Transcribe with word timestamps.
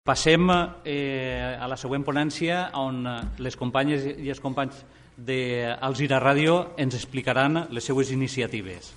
Passem 0.00 0.48
eh, 0.88 1.58
a 1.60 1.66
la 1.68 1.76
següent 1.76 2.00
ponència 2.06 2.70
on 2.80 3.02
eh, 3.04 3.16
les 3.44 3.56
companyes 3.60 4.06
i 4.08 4.30
els 4.32 4.38
companys 4.40 4.78
d'Alzira 5.20 6.16
Ràdio 6.22 6.54
ens 6.80 6.96
explicaran 6.96 7.66
les 7.68 7.84
seues 7.84 8.08
iniciatives. 8.14 8.94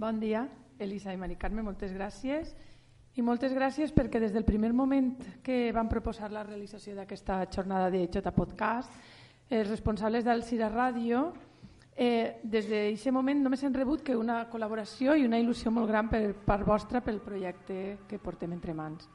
Bon 0.00 0.16
dia, 0.16 0.46
Elisa 0.80 1.12
i 1.12 1.20
Mari 1.20 1.36
Carme, 1.36 1.60
moltes 1.66 1.92
gràcies. 1.92 2.54
I 3.20 3.24
moltes 3.24 3.52
gràcies 3.52 3.92
perquè 3.92 4.16
des 4.20 4.32
del 4.32 4.48
primer 4.48 4.72
moment 4.72 5.12
que 5.44 5.74
van 5.76 5.92
proposar 5.92 6.32
la 6.32 6.46
realització 6.48 6.96
d'aquesta 6.96 7.42
jornada 7.52 7.92
de 7.92 8.06
Jota 8.08 8.32
Podcast, 8.32 8.96
els 9.50 9.68
responsables 9.68 10.24
del 10.24 10.40
Cira 10.44 10.72
Ràdio, 10.72 11.34
eh, 11.96 12.38
des 12.42 12.68
d'aquest 12.68 13.10
moment 13.12 13.40
només 13.42 13.62
hem 13.64 13.74
rebut 13.74 14.02
que 14.04 14.16
una 14.16 14.44
col·laboració 14.50 15.16
i 15.16 15.24
una 15.24 15.40
il·lusió 15.40 15.72
molt 15.72 15.88
gran 15.88 16.10
per 16.12 16.34
part 16.44 16.66
vostra 16.66 17.00
pel 17.00 17.22
projecte 17.24 17.98
que 18.06 18.18
portem 18.18 18.52
entre 18.52 18.74
mans. 18.74 19.08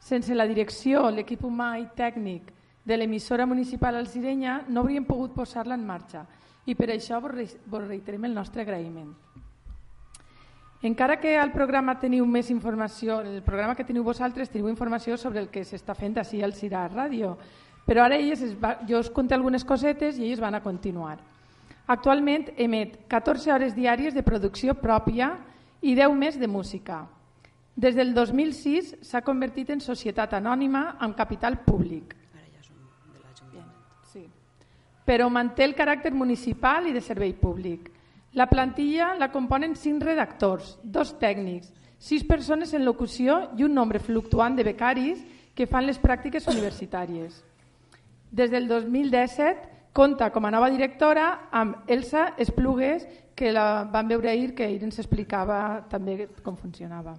Sense 0.00 0.34
la 0.34 0.48
direcció, 0.48 1.10
l'equip 1.10 1.44
humà 1.44 1.76
i 1.78 1.86
tècnic 1.96 2.50
de 2.84 2.96
l'emissora 2.96 3.46
municipal 3.46 3.96
Alcirenya 3.96 4.64
no 4.68 4.80
hauríem 4.80 5.04
pogut 5.04 5.34
posar-la 5.36 5.76
en 5.76 5.86
marxa 5.86 6.24
i 6.66 6.74
per 6.74 6.90
això 6.90 7.20
vos 7.20 7.86
reiterem 7.86 8.24
el 8.24 8.34
nostre 8.34 8.64
agraïment. 8.64 9.12
Encara 10.84 11.16
que 11.16 11.38
al 11.40 11.52
programa 11.52 11.94
teniu 11.96 12.26
més 12.28 12.50
informació, 12.52 13.22
el 13.24 13.40
programa 13.42 13.74
que 13.74 13.86
teniu 13.88 14.04
vosaltres 14.04 14.50
teniu 14.52 14.68
informació 14.68 15.16
sobre 15.16 15.40
el 15.40 15.48
que 15.48 15.64
s'està 15.64 15.94
fent 15.96 16.18
així 16.20 16.42
al 16.44 16.52
Cira 16.52 16.84
Ràdio, 16.92 17.38
però 17.86 18.04
ara 18.04 18.16
elles 18.16 18.42
es 18.44 18.52
va, 18.60 18.78
jo 18.88 19.00
us 19.00 19.08
conté 19.08 19.32
algunes 19.36 19.64
cosetes 19.64 20.18
i 20.18 20.28
ells 20.28 20.44
van 20.44 20.56
a 20.56 20.62
continuar. 20.64 21.16
Actualment 21.86 22.46
emet 22.56 22.96
14 23.12 23.52
hores 23.52 23.74
diàries 23.76 24.14
de 24.16 24.22
producció 24.24 24.72
pròpia 24.80 25.34
i 25.84 25.92
10 25.92 26.14
més 26.16 26.38
de 26.40 26.48
música. 26.48 27.02
Des 27.76 27.96
del 27.98 28.14
2006 28.14 28.94
s'ha 29.04 29.20
convertit 29.26 29.68
en 29.74 29.82
societat 29.84 30.32
anònima 30.38 30.96
amb 30.98 31.16
capital 31.18 31.58
públic. 31.66 32.14
Ara 32.32 32.46
ja 32.46 32.62
som 32.62 32.78
de 33.12 33.20
l'Ajuntament. 33.20 33.68
Sí. 34.08 34.24
Però 35.04 35.28
manté 35.28 35.66
el 35.68 35.76
caràcter 35.76 36.14
municipal 36.14 36.88
i 36.88 36.94
de 36.96 37.02
servei 37.04 37.34
públic. 37.34 37.90
La 38.32 38.48
plantilla 38.48 39.12
la 39.18 39.28
componen 39.30 39.76
5 39.76 40.06
redactors, 40.06 40.78
dos 40.82 41.12
tècnics, 41.20 41.68
6 41.98 42.24
persones 42.24 42.72
en 42.72 42.84
locució 42.84 43.50
i 43.58 43.64
un 43.68 43.74
nombre 43.74 44.00
fluctuant 44.00 44.56
de 44.56 44.64
becaris 44.64 45.20
que 45.54 45.68
fan 45.68 45.84
les 45.84 46.00
pràctiques 46.00 46.48
universitàries. 46.48 47.44
Des 48.32 48.50
del 48.50 48.66
2017 48.68 49.73
Compta 49.94 50.32
com 50.34 50.42
a 50.42 50.50
nova 50.50 50.72
directora 50.74 51.46
amb 51.54 51.86
Elsa 51.86 52.32
Esplugues, 52.36 53.06
que 53.34 53.52
la 53.54 53.84
vam 53.86 54.08
veure 54.10 54.32
ahir, 54.32 54.50
que 54.54 54.66
ahir 54.66 54.82
ens 54.82 54.98
explicava 54.98 55.86
també 55.90 56.26
com 56.42 56.56
funcionava. 56.58 57.14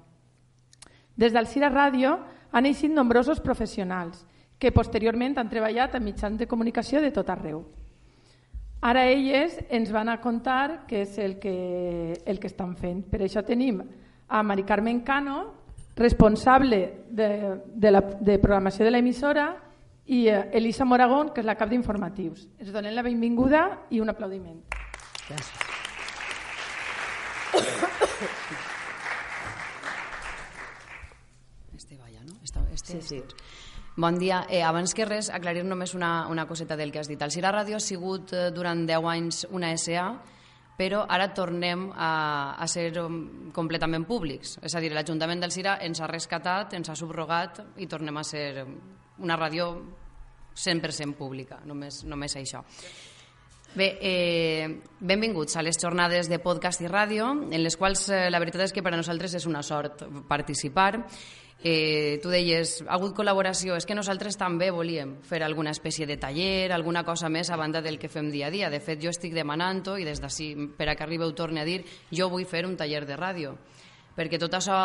Des 1.16 1.32
del 1.32 1.48
Cira 1.48 1.72
Ràdio 1.72 2.18
han 2.52 2.68
eixit 2.68 2.92
nombrosos 2.92 3.40
professionals 3.40 4.26
que 4.60 4.74
posteriorment 4.76 5.38
han 5.40 5.48
treballat 5.48 5.96
a 5.96 6.04
mitjans 6.04 6.40
de 6.40 6.48
comunicació 6.52 7.00
de 7.00 7.12
tot 7.16 7.32
arreu. 7.32 7.64
Ara 8.84 9.06
elles 9.08 9.56
ens 9.70 9.92
van 9.96 10.12
a 10.12 10.20
contar 10.20 10.86
què 10.88 11.02
és 11.08 11.18
el 11.18 11.40
que, 11.40 12.20
el 12.26 12.40
que 12.40 12.52
estan 12.52 12.76
fent. 12.76 13.06
Per 13.08 13.24
això 13.24 13.44
tenim 13.44 13.80
a 14.28 14.44
Mari 14.44 14.64
Carmen 14.68 15.00
Cano, 15.08 15.46
responsable 15.96 17.06
de, 17.10 17.30
de, 17.72 17.92
la, 17.92 18.02
de 18.20 18.36
programació 18.44 18.84
de 18.84 18.92
l'emissora, 18.92 19.54
i 20.06 20.28
eh, 20.28 20.50
Elisa 20.54 20.86
Moragón, 20.86 21.32
que 21.34 21.42
és 21.42 21.48
la 21.48 21.58
cap 21.58 21.70
d'informatius. 21.72 22.46
Es 22.62 22.72
donen 22.74 22.96
la 22.96 23.04
benvinguda 23.06 23.88
i 23.90 24.02
un 24.04 24.12
aplaudiment. 24.14 24.62
Gràcies. 25.26 25.74
Este 31.76 31.98
vaya, 31.98 32.22
no? 32.24 32.34
Este, 32.44 32.60
este, 32.74 33.02
sí, 33.02 33.20
sí. 33.20 33.24
Bon 33.98 34.20
dia. 34.20 34.46
Eh, 34.50 34.62
abans 34.62 34.94
que 34.94 35.06
res, 35.08 35.30
aclarir 35.32 35.64
només 35.66 35.96
una, 35.96 36.28
una 36.28 36.46
coseta 36.46 36.76
del 36.76 36.92
que 36.92 37.00
has 37.00 37.08
dit. 37.08 37.22
El 37.22 37.32
Cira 37.32 37.54
Ràdio 37.56 37.80
ha 37.80 37.84
sigut 37.84 38.34
eh, 38.36 38.50
durant 38.52 38.86
10 38.86 39.08
anys 39.08 39.46
una 39.56 39.72
SA, 39.80 40.10
però 40.76 41.06
ara 41.08 41.30
tornem 41.34 41.88
a, 41.96 42.60
a 42.60 42.68
ser 42.68 42.90
um, 43.00 43.50
completament 43.56 44.04
públics. 44.06 44.58
És 44.62 44.76
a 44.76 44.84
dir, 44.84 44.92
l'Ajuntament 44.92 45.40
del 45.42 45.56
Cira 45.56 45.78
ens 45.82 46.02
ha 46.04 46.12
rescatat, 46.12 46.76
ens 46.76 46.92
ha 46.92 46.98
subrogat 47.00 47.62
i 47.80 47.88
tornem 47.88 48.20
a 48.20 48.26
ser 48.28 48.50
um, 48.66 48.76
una 49.20 49.38
ràdio 49.40 49.70
100% 50.56 51.16
pública, 51.16 51.60
només, 51.66 52.04
només 52.08 52.36
això. 52.36 52.64
Bé, 53.76 53.98
eh, 54.00 54.82
benvinguts 55.00 55.58
a 55.58 55.62
les 55.62 55.78
jornades 55.82 56.30
de 56.32 56.40
podcast 56.40 56.80
i 56.80 56.88
ràdio, 56.88 57.28
en 57.52 57.64
les 57.64 57.76
quals 57.76 58.08
eh, 58.08 58.30
la 58.32 58.40
veritat 58.40 58.70
és 58.70 58.74
que 58.74 58.84
per 58.84 58.94
a 58.94 59.00
nosaltres 59.02 59.36
és 59.36 59.48
una 59.50 59.64
sort 59.68 60.06
participar. 60.30 61.04
Eh, 61.60 62.22
tu 62.24 62.30
deies, 62.30 62.78
ha 62.86 62.96
hagut 62.96 63.16
col·laboració, 63.18 63.76
és 63.76 63.88
que 63.88 63.98
nosaltres 63.98 64.38
també 64.40 64.70
volíem 64.72 65.18
fer 65.28 65.42
alguna 65.44 65.74
espècie 65.76 66.08
de 66.08 66.16
taller, 66.16 66.72
alguna 66.72 67.04
cosa 67.04 67.28
més 67.28 67.50
a 67.50 67.58
banda 67.60 67.82
del 67.82 68.00
que 68.00 68.08
fem 68.08 68.30
dia 68.32 68.48
a 68.48 68.54
dia. 68.54 68.70
De 68.70 68.80
fet, 68.80 69.02
jo 69.02 69.12
estic 69.12 69.36
demanant-ho 69.36 69.98
i 70.00 70.08
des 70.08 70.22
d'ací, 70.24 70.54
per 70.78 70.88
a 70.88 70.96
que 70.96 71.04
arribeu 71.04 71.34
torni 71.36 71.60
a 71.60 71.68
dir, 71.68 71.82
jo 72.12 72.30
vull 72.30 72.46
fer 72.48 72.64
un 72.68 72.78
taller 72.80 73.04
de 73.06 73.20
ràdio 73.20 73.58
perquè 74.16 74.40
tot 74.40 74.54
això 74.56 74.76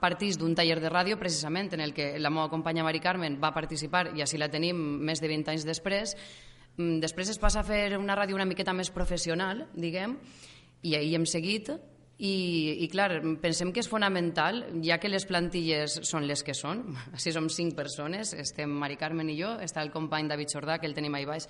partís 0.00 0.38
d'un 0.40 0.54
taller 0.56 0.78
de 0.80 0.90
ràdio 0.90 1.18
precisament 1.20 1.68
en 1.76 1.84
el 1.84 1.92
que 1.94 2.14
la 2.18 2.32
meva 2.32 2.48
companya 2.48 2.84
Mari 2.86 3.00
Carmen 3.00 3.38
va 3.42 3.52
participar 3.54 4.08
i 4.16 4.24
així 4.24 4.40
la 4.40 4.48
tenim 4.48 4.76
més 5.04 5.20
de 5.20 5.28
20 5.28 5.52
anys 5.52 5.66
després. 5.68 6.16
Mm, 6.76 6.98
després 7.04 7.30
es 7.30 7.38
passa 7.38 7.60
a 7.60 7.66
fer 7.66 7.98
una 7.98 8.16
ràdio 8.16 8.38
una 8.38 8.48
miqueta 8.48 8.72
més 8.72 8.90
professional, 8.90 9.66
diguem, 9.74 10.16
i 10.82 10.96
ahir 10.96 11.18
hem 11.18 11.26
seguit 11.28 11.68
i, 12.20 12.84
i 12.84 12.88
clar, 12.92 13.22
pensem 13.40 13.70
que 13.72 13.80
és 13.80 13.88
fonamental, 13.88 14.62
ja 14.84 14.98
que 15.00 15.08
les 15.08 15.24
plantilles 15.28 16.00
són 16.08 16.26
les 16.28 16.44
que 16.44 16.54
són, 16.56 16.82
així 17.16 17.32
som 17.32 17.48
cinc 17.52 17.76
persones, 17.76 18.34
estem 18.36 18.72
Mari 18.82 18.98
Carmen 19.00 19.32
i 19.32 19.38
jo, 19.40 19.54
està 19.60 19.84
el 19.84 19.92
company 19.92 20.28
David 20.28 20.52
Jordà, 20.52 20.78
que 20.78 20.88
el 20.88 20.96
tenim 20.96 21.16
ahí 21.16 21.28
baix, 21.28 21.48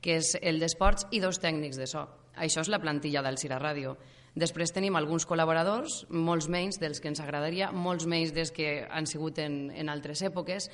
que 0.00 0.16
és 0.20 0.34
el 0.40 0.60
d'esports, 0.60 1.08
i 1.12 1.20
dos 1.20 1.40
tècnics 1.40 1.80
de 1.80 1.88
so. 1.88 2.06
Això 2.40 2.64
és 2.64 2.72
la 2.72 2.80
plantilla 2.80 3.24
del 3.24 3.36
Cira 3.40 3.60
Ràdio. 3.60 3.96
Després 4.38 4.70
tenim 4.70 4.94
alguns 4.94 5.26
col·laboradors, 5.26 6.04
molts 6.10 6.46
menys 6.48 6.78
dels 6.78 7.00
que 7.02 7.10
ens 7.10 7.20
agradaria, 7.20 7.72
molts 7.74 8.06
menys 8.06 8.30
dels 8.34 8.52
que 8.54 8.84
han 8.86 9.08
sigut 9.10 9.40
en, 9.42 9.70
en 9.74 9.90
altres 9.90 10.22
èpoques, 10.22 10.68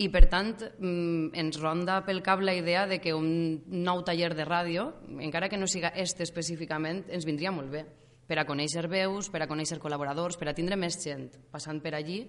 i 0.00 0.08
per 0.08 0.24
tant 0.32 0.54
mm, 0.56 1.34
ens 1.36 1.58
ronda 1.60 1.98
pel 2.06 2.22
cap 2.24 2.40
la 2.40 2.54
idea 2.56 2.86
de 2.88 3.02
que 3.04 3.12
un 3.12 3.60
nou 3.68 4.00
taller 4.06 4.32
de 4.34 4.46
ràdio, 4.48 4.88
encara 5.20 5.50
que 5.52 5.60
no 5.60 5.68
siga 5.68 5.92
este 5.92 6.24
específicament, 6.24 7.04
ens 7.12 7.28
vindria 7.28 7.52
molt 7.52 7.70
bé 7.70 7.84
per 8.26 8.38
a 8.40 8.46
conèixer 8.48 8.86
veus, 8.88 9.28
per 9.28 9.42
a 9.44 9.48
conèixer 9.50 9.76
col·laboradors, 9.82 10.38
per 10.40 10.48
a 10.48 10.56
tindre 10.56 10.78
més 10.80 10.96
gent 11.02 11.28
passant 11.52 11.82
per 11.84 11.92
allí 11.98 12.22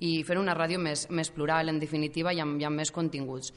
i 0.00 0.22
fer 0.24 0.38
una 0.40 0.56
ràdio 0.56 0.80
més, 0.80 1.04
més 1.10 1.28
plural, 1.34 1.68
en 1.68 1.80
definitiva, 1.82 2.32
i 2.32 2.40
amb, 2.40 2.56
i 2.62 2.64
amb 2.64 2.80
més 2.80 2.92
continguts. 2.94 3.52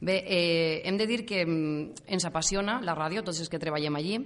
Bé, 0.00 0.20
eh, 0.30 0.82
hem 0.86 0.98
de 0.98 1.08
dir 1.10 1.24
que 1.26 1.40
mm, 1.42 2.04
ens 2.06 2.26
apassiona 2.28 2.78
la 2.84 2.94
ràdio, 2.94 3.24
tots 3.26 3.40
els 3.42 3.48
que 3.50 3.58
treballem 3.58 3.96
allí, 3.98 4.20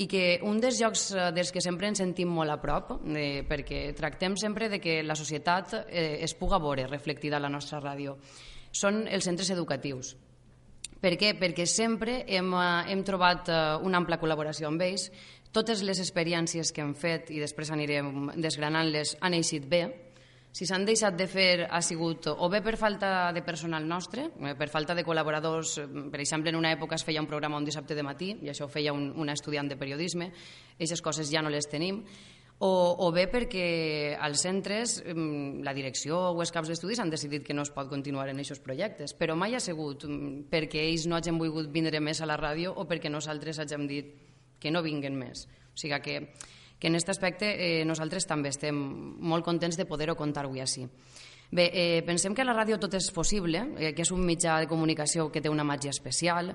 i 0.00 0.06
que 0.08 0.40
un 0.48 0.60
dels 0.62 0.78
llocs 0.80 1.10
eh, 1.12 1.28
dels 1.36 1.52
que 1.52 1.60
sempre 1.60 1.90
ens 1.90 2.00
sentim 2.00 2.30
molt 2.32 2.52
a 2.52 2.58
prop, 2.62 2.94
eh, 3.12 3.42
perquè 3.48 3.90
tractem 3.96 4.36
sempre 4.40 4.70
de 4.72 4.80
que 4.80 5.02
la 5.04 5.16
societat 5.18 5.74
eh, 5.82 6.18
es 6.24 6.34
puga 6.34 6.60
veure 6.62 6.88
reflectida 6.88 7.36
a 7.36 7.44
la 7.44 7.52
nostra 7.52 7.82
ràdio, 7.82 8.16
són 8.72 9.04
els 9.08 9.28
centres 9.28 9.50
educatius. 9.52 10.14
Per 11.00 11.14
què? 11.20 11.34
Perquè 11.36 11.66
sempre 11.68 12.22
hem, 12.28 12.52
eh, 12.56 12.92
hem 12.94 13.04
trobat 13.04 13.52
eh, 13.52 13.60
una 13.84 14.00
ampla 14.00 14.20
col·laboració 14.20 14.70
amb 14.70 14.88
ells, 14.88 15.10
totes 15.52 15.82
les 15.82 16.00
experiències 16.00 16.72
que 16.72 16.84
hem 16.84 16.94
fet, 16.94 17.32
i 17.34 17.40
després 17.42 17.72
anirem 17.74 18.30
desgranant-les, 18.38 19.16
han 19.20 19.36
eixit 19.36 19.66
bé, 19.68 19.84
si 20.52 20.66
s'han 20.66 20.84
deixat 20.84 21.14
de 21.14 21.28
fer 21.30 21.68
ha 21.70 21.80
sigut 21.82 22.26
o 22.32 22.48
bé 22.50 22.58
per 22.62 22.74
falta 22.76 23.30
de 23.32 23.42
personal 23.46 23.86
nostre, 23.86 24.30
eh, 24.42 24.56
per 24.58 24.68
falta 24.68 24.96
de 24.98 25.04
col·laboradors, 25.06 25.76
eh, 25.78 25.86
per 26.10 26.20
exemple, 26.20 26.50
en 26.50 26.58
una 26.58 26.72
època 26.74 26.98
es 26.98 27.04
feia 27.06 27.22
un 27.22 27.30
programa 27.30 27.58
un 27.58 27.64
dissabte 27.64 27.94
de 27.94 28.02
matí 28.02 28.34
i 28.42 28.50
això 28.50 28.66
ho 28.66 28.72
feia 28.72 28.92
un, 28.92 29.12
una 29.16 29.32
estudiant 29.32 29.68
de 29.68 29.78
periodisme, 29.78 30.32
aquestes 30.74 31.02
coses 31.02 31.30
ja 31.30 31.42
no 31.42 31.50
les 31.50 31.70
tenim, 31.70 32.02
o, 32.60 32.70
o 33.06 33.08
bé 33.14 33.24
perquè 33.32 34.18
als 34.20 34.42
centres 34.44 34.98
mm, 35.00 35.62
la 35.64 35.72
direcció 35.72 36.18
o 36.34 36.40
els 36.42 36.52
caps 36.52 36.68
d'estudis 36.68 37.00
han 37.00 37.12
decidit 37.12 37.46
que 37.46 37.54
no 37.54 37.62
es 37.62 37.70
pot 37.72 37.88
continuar 37.88 38.28
en 38.28 38.42
aquests 38.42 38.60
projectes, 38.60 39.14
però 39.16 39.36
mai 39.38 39.54
ha 39.54 39.62
sigut 39.64 40.04
mm, 40.04 40.50
perquè 40.50 40.82
ells 40.90 41.06
no 41.08 41.16
hagin 41.16 41.38
volgut 41.40 41.70
vindre 41.72 42.02
més 42.04 42.20
a 42.20 42.28
la 42.28 42.36
ràdio 42.36 42.74
o 42.76 42.84
perquè 42.90 43.08
nosaltres 43.08 43.62
hagin 43.62 43.86
dit 43.88 44.12
que 44.60 44.70
no 44.70 44.82
vinguen 44.84 45.16
més. 45.16 45.46
O 45.72 45.78
sigui 45.80 45.96
que 46.04 46.18
que 46.80 46.88
en 46.88 46.96
aquest 46.96 47.12
aspecte 47.12 47.52
eh, 47.52 47.84
nosaltres 47.84 48.26
també 48.26 48.50
estem 48.50 48.74
molt 49.20 49.44
contents 49.44 49.76
de 49.76 49.86
poder-ho 49.86 50.16
contar 50.16 50.46
avui 50.48 50.64
així. 50.64 50.88
Bé, 51.50 51.70
eh, 51.74 52.02
pensem 52.06 52.34
que 52.34 52.42
a 52.42 52.46
la 52.48 52.54
ràdio 52.56 52.78
tot 52.80 52.94
és 52.94 53.10
possible, 53.12 53.66
eh, 53.76 53.92
que 53.92 54.02
és 54.02 54.10
un 54.14 54.24
mitjà 54.24 54.58
de 54.58 54.70
comunicació 54.70 55.28
que 55.30 55.42
té 55.42 55.50
una 55.50 55.66
màgia 55.66 55.90
especial, 55.90 56.54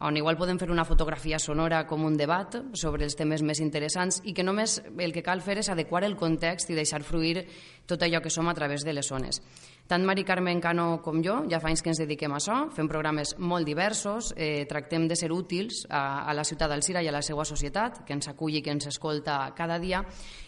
on 0.00 0.16
igual 0.16 0.38
podem 0.38 0.58
fer 0.60 0.70
una 0.70 0.86
fotografia 0.86 1.40
sonora 1.42 1.82
com 1.86 2.04
un 2.06 2.16
debat 2.16 2.54
sobre 2.78 3.02
els 3.04 3.16
temes 3.18 3.42
més 3.42 3.58
interessants 3.58 4.20
i 4.24 4.32
que 4.32 4.44
només 4.46 4.78
el 4.96 5.12
que 5.12 5.24
cal 5.26 5.42
fer 5.42 5.58
és 5.58 5.70
adequar 5.72 6.04
el 6.06 6.14
context 6.16 6.70
i 6.70 6.78
deixar 6.78 7.02
fruir 7.02 7.42
tot 7.86 8.02
allò 8.06 8.22
que 8.22 8.30
som 8.30 8.46
a 8.48 8.54
través 8.54 8.86
de 8.86 8.94
les 8.94 9.10
zones. 9.10 9.42
Tant 9.88 10.04
Mari 10.04 10.20
Carmen 10.20 10.58
Cano 10.60 10.98
com 11.00 11.22
jo 11.24 11.38
ja 11.48 11.62
fa 11.62 11.70
anys 11.70 11.80
que 11.80 11.88
ens 11.88 11.98
dediquem 12.02 12.34
a 12.34 12.36
això, 12.36 12.56
fem 12.76 12.90
programes 12.90 13.30
molt 13.40 13.64
diversos, 13.64 14.34
eh, 14.36 14.66
tractem 14.68 15.06
de 15.08 15.16
ser 15.16 15.30
útils 15.32 15.86
a, 15.88 16.28
a 16.28 16.34
la 16.36 16.44
ciutat 16.44 16.68
d'Alcira 16.68 17.00
i 17.00 17.08
a 17.08 17.14
la 17.14 17.22
seva 17.24 17.46
societat, 17.48 18.02
que 18.04 18.12
ens 18.12 18.28
aculli, 18.28 18.60
que 18.60 18.74
ens 18.74 18.84
escolta 18.90 19.54
cada 19.56 19.78
dia, 19.80 20.02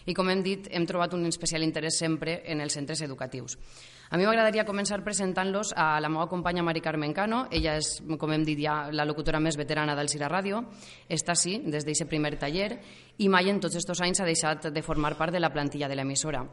i 0.05 0.13
com 0.13 0.29
hem 0.29 0.45
dit, 0.45 0.69
hem 0.69 0.85
trobat 0.85 1.17
un 1.17 1.25
especial 1.25 1.65
interès 1.65 1.97
sempre 1.97 2.43
en 2.45 2.61
els 2.61 2.77
centres 2.77 3.01
educatius. 3.01 3.57
A 4.13 4.17
mi 4.19 4.29
m'agradaria 4.29 4.67
començar 4.67 5.01
presentant-los 5.01 5.73
a 5.73 5.97
la 6.03 6.09
meva 6.11 6.29
companya 6.29 6.61
Mari 6.61 6.81
Carmen 6.85 7.13
Cano. 7.15 7.47
Ella 7.49 7.79
és, 7.81 7.95
com 8.21 8.29
hem 8.35 8.45
dit 8.45 8.61
ja, 8.61 8.91
la 8.93 9.07
locutora 9.09 9.39
més 9.41 9.57
veterana 9.57 9.95
del 9.97 10.11
Cira 10.11 10.29
Ràdio. 10.29 10.67
Està 11.09 11.33
sí, 11.33 11.63
des 11.65 11.87
d'aquest 11.87 12.11
primer 12.11 12.37
taller, 12.37 12.75
i 13.17 13.31
mai 13.31 13.49
en 13.49 13.63
tots 13.63 13.79
aquests 13.79 14.05
anys 14.05 14.21
ha 14.21 14.29
deixat 14.29 14.69
de 14.69 14.85
formar 14.85 15.15
part 15.17 15.33
de 15.33 15.41
la 15.41 15.49
plantilla 15.49 15.89
de 15.89 15.97
l'emissora. 15.97 16.45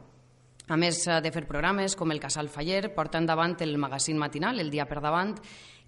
A 0.69 0.77
més 0.77 1.01
de 1.09 1.31
fer 1.33 1.47
programes 1.49 1.95
com 1.97 2.11
el 2.13 2.21
Casal 2.21 2.51
Faller, 2.53 2.91
porta 2.93 3.17
endavant 3.17 3.55
el 3.65 3.79
magazín 3.81 4.19
matinal, 4.21 4.61
el 4.61 4.69
dia 4.69 4.85
per 4.85 5.01
davant, 5.01 5.33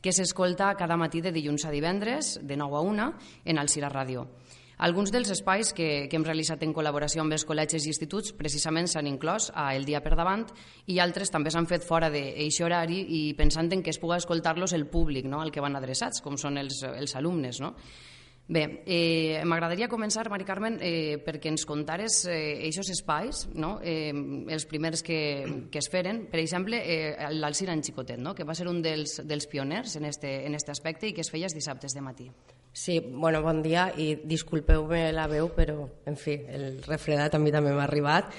que 0.01 0.13
s'escolta 0.17 0.73
cada 0.79 0.97
matí 0.97 1.21
de 1.21 1.35
dilluns 1.37 1.67
a 1.69 1.73
divendres, 1.75 2.39
de 2.41 2.57
9 2.57 2.79
a 2.79 2.81
1, 2.81 3.09
en 3.45 3.61
el 3.61 3.69
Cira 3.69 3.91
Ràdio. 3.93 4.25
Alguns 4.81 5.13
dels 5.13 5.29
espais 5.29 5.75
que, 5.77 6.09
que 6.09 6.17
hem 6.17 6.25
realitzat 6.25 6.63
en 6.65 6.73
col·laboració 6.73 7.21
amb 7.21 7.37
els 7.37 7.45
col·legis 7.45 7.85
i 7.85 7.91
instituts 7.93 8.33
precisament 8.33 8.89
s'han 8.89 9.11
inclòs 9.11 9.51
a 9.53 9.75
El 9.77 9.85
dia 9.85 10.01
per 10.01 10.15
davant 10.17 10.47
i 10.89 10.97
altres 11.05 11.29
també 11.29 11.53
s'han 11.53 11.69
fet 11.69 11.85
fora 11.85 12.09
d'eixe 12.09 12.65
horari 12.65 13.03
i 13.05 13.21
pensant 13.37 13.69
en 13.77 13.83
que 13.85 13.93
es 13.93 14.01
pugui 14.01 14.17
escoltar-los 14.17 14.73
el 14.73 14.87
públic 14.89 15.29
no? 15.29 15.43
al 15.45 15.53
que 15.53 15.61
van 15.61 15.77
adreçats, 15.77 16.25
com 16.25 16.41
són 16.41 16.57
els, 16.57 16.81
els 16.89 17.13
alumnes. 17.21 17.61
No? 17.61 17.75
Bé, 18.51 18.83
eh, 18.85 19.45
m'agradaria 19.47 19.87
començar, 19.87 20.25
Mari 20.27 20.43
Carmen, 20.43 20.81
eh, 20.83 21.21
perquè 21.23 21.53
ens 21.53 21.63
contares 21.71 22.25
eh, 22.27 22.67
aquests 22.67 22.91
espais, 22.97 23.45
no? 23.55 23.77
eh, 23.79 24.11
els 24.51 24.67
primers 24.67 25.05
que, 25.07 25.21
que 25.71 25.79
es 25.79 25.87
feren. 25.93 26.25
Per 26.33 26.41
exemple, 26.43 26.81
eh, 26.83 27.29
l'Alcira 27.31 27.77
en 27.79 27.85
Xicotet, 27.87 28.19
no? 28.19 28.35
que 28.35 28.43
va 28.43 28.57
ser 28.59 28.67
un 28.67 28.83
dels, 28.83 29.21
dels 29.23 29.47
pioners 29.47 29.95
en 30.01 30.11
este, 30.11 30.41
en 30.49 30.59
este 30.59 30.75
aspecte 30.75 31.07
i 31.07 31.15
que 31.15 31.23
es 31.23 31.31
feia 31.31 31.47
els 31.47 31.55
dissabtes 31.55 31.95
de 31.95 32.03
matí. 32.03 32.27
Sí, 32.73 33.01
bueno, 33.01 33.43
bon 33.43 33.65
dia 33.65 33.89
i 33.99 34.13
disculpeu-me 34.25 35.11
la 35.13 35.27
veu, 35.27 35.49
però, 35.55 35.89
en 36.07 36.17
fi, 36.17 36.37
el 36.49 36.83
refredat 36.87 37.35
a 37.35 37.41
mi 37.43 37.51
també 37.51 37.73
m'ha 37.75 37.83
arribat. 37.89 38.31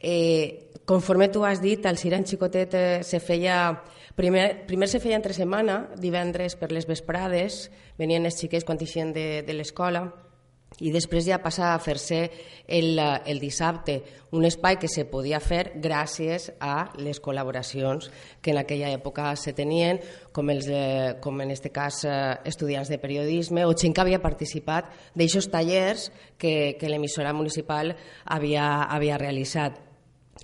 Eh, 0.00 0.70
conforme 0.84 1.30
tu 1.32 1.44
has 1.48 1.62
dit, 1.64 1.86
el 1.88 1.96
Siren 1.96 2.26
Xicotet 2.26 2.76
eh, 2.76 3.00
se 3.02 3.20
feia... 3.20 3.80
Primer, 4.20 4.66
primer 4.68 4.88
se 4.90 4.98
feia 5.00 5.16
entre 5.16 5.32
setmana, 5.32 5.94
divendres 5.96 6.56
per 6.60 6.68
les 6.74 6.84
vesprades, 6.84 7.70
venien 7.96 8.26
els 8.28 8.36
xiquets 8.36 8.66
quan 8.68 8.76
eixien 8.82 9.14
de, 9.16 9.40
de 9.46 9.54
l'escola, 9.56 10.02
i 10.80 10.92
després 10.92 11.26
ja 11.26 11.40
passa 11.42 11.74
a 11.74 11.80
fer-se 11.82 12.20
el, 12.66 12.98
el 12.98 13.40
dissabte, 13.42 14.00
un 14.32 14.46
espai 14.46 14.78
que 14.78 14.88
se 14.88 15.04
podia 15.10 15.40
fer 15.42 15.74
gràcies 15.82 16.50
a 16.62 16.92
les 17.02 17.20
col·laboracions 17.20 18.08
que 18.40 18.54
en 18.54 18.60
aquella 18.62 18.92
època 18.94 19.34
se 19.36 19.52
tenien, 19.56 20.00
com, 20.32 20.50
els, 20.54 20.70
eh, 20.70 21.18
com 21.20 21.42
en 21.42 21.50
aquest 21.50 21.70
cas 21.74 22.04
eh, 22.06 22.14
estudiants 22.48 22.88
de 22.88 23.00
periodisme 23.02 23.66
o 23.66 23.74
gent 23.74 23.94
que 23.94 24.04
havia 24.04 24.22
participat 24.22 24.88
d'aixòs 25.18 25.50
tallers 25.50 26.08
que, 26.38 26.76
que 26.80 26.88
l'emissora 26.88 27.34
municipal 27.34 27.94
havia, 28.24 28.86
havia 28.88 29.18
realitzat. 29.18 29.89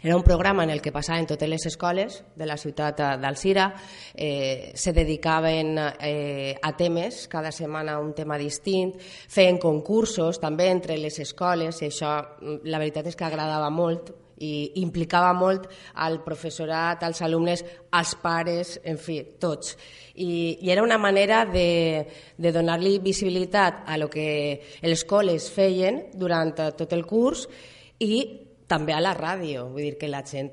Era 0.03 0.15
un 0.15 0.23
programa 0.23 0.63
en 0.63 0.71
el 0.71 0.83
que 0.83 0.93
passaven 0.93 1.27
totes 1.27 1.49
les 1.49 1.65
escoles 1.67 2.19
de 2.37 2.47
la 2.47 2.59
ciutat 2.61 2.99
d'Alcira, 3.17 3.71
eh, 4.13 4.73
se 4.77 4.93
dedicaven 4.93 5.79
eh, 5.79 6.55
a 6.61 6.77
temes, 6.77 7.27
cada 7.29 7.51
setmana 7.51 7.97
un 7.99 8.13
tema 8.15 8.37
distint, 8.37 8.93
feien 9.01 9.57
concursos 9.57 10.37
també 10.39 10.69
entre 10.69 10.99
les 11.01 11.17
escoles, 11.25 11.81
i 11.81 11.89
això 11.89 12.13
mm, 12.21 12.69
la 12.69 12.83
veritat 12.83 13.09
és 13.09 13.17
que 13.17 13.25
agradava 13.25 13.73
molt 13.73 14.13
i 14.37 14.83
implicava 14.83 15.33
molt 15.33 15.65
al 16.05 16.21
professorat, 16.21 17.01
als 17.03 17.23
alumnes, 17.25 17.65
als 17.97 18.13
pares, 18.21 18.77
en 18.85 19.01
fi, 19.01 19.23
tots. 19.41 19.79
I, 20.13 20.59
i 20.61 20.71
era 20.77 20.85
una 20.85 20.99
manera 21.01 21.47
de, 21.49 22.05
de 22.37 22.53
donar-li 22.53 22.99
visibilitat 23.01 23.87
a 23.89 23.97
lo 23.97 24.11
que 24.13 24.61
els 24.83 25.09
coles 25.09 25.49
feien 25.49 26.11
durant 26.13 26.53
tot 26.77 26.93
el 26.93 27.07
curs 27.09 27.49
i 27.97 28.46
també 28.67 28.95
a 28.95 29.01
la 29.01 29.15
ràdio, 29.15 29.69
vull 29.71 29.85
dir 29.85 29.97
que 29.99 30.11
la 30.11 30.25
gent 30.27 30.53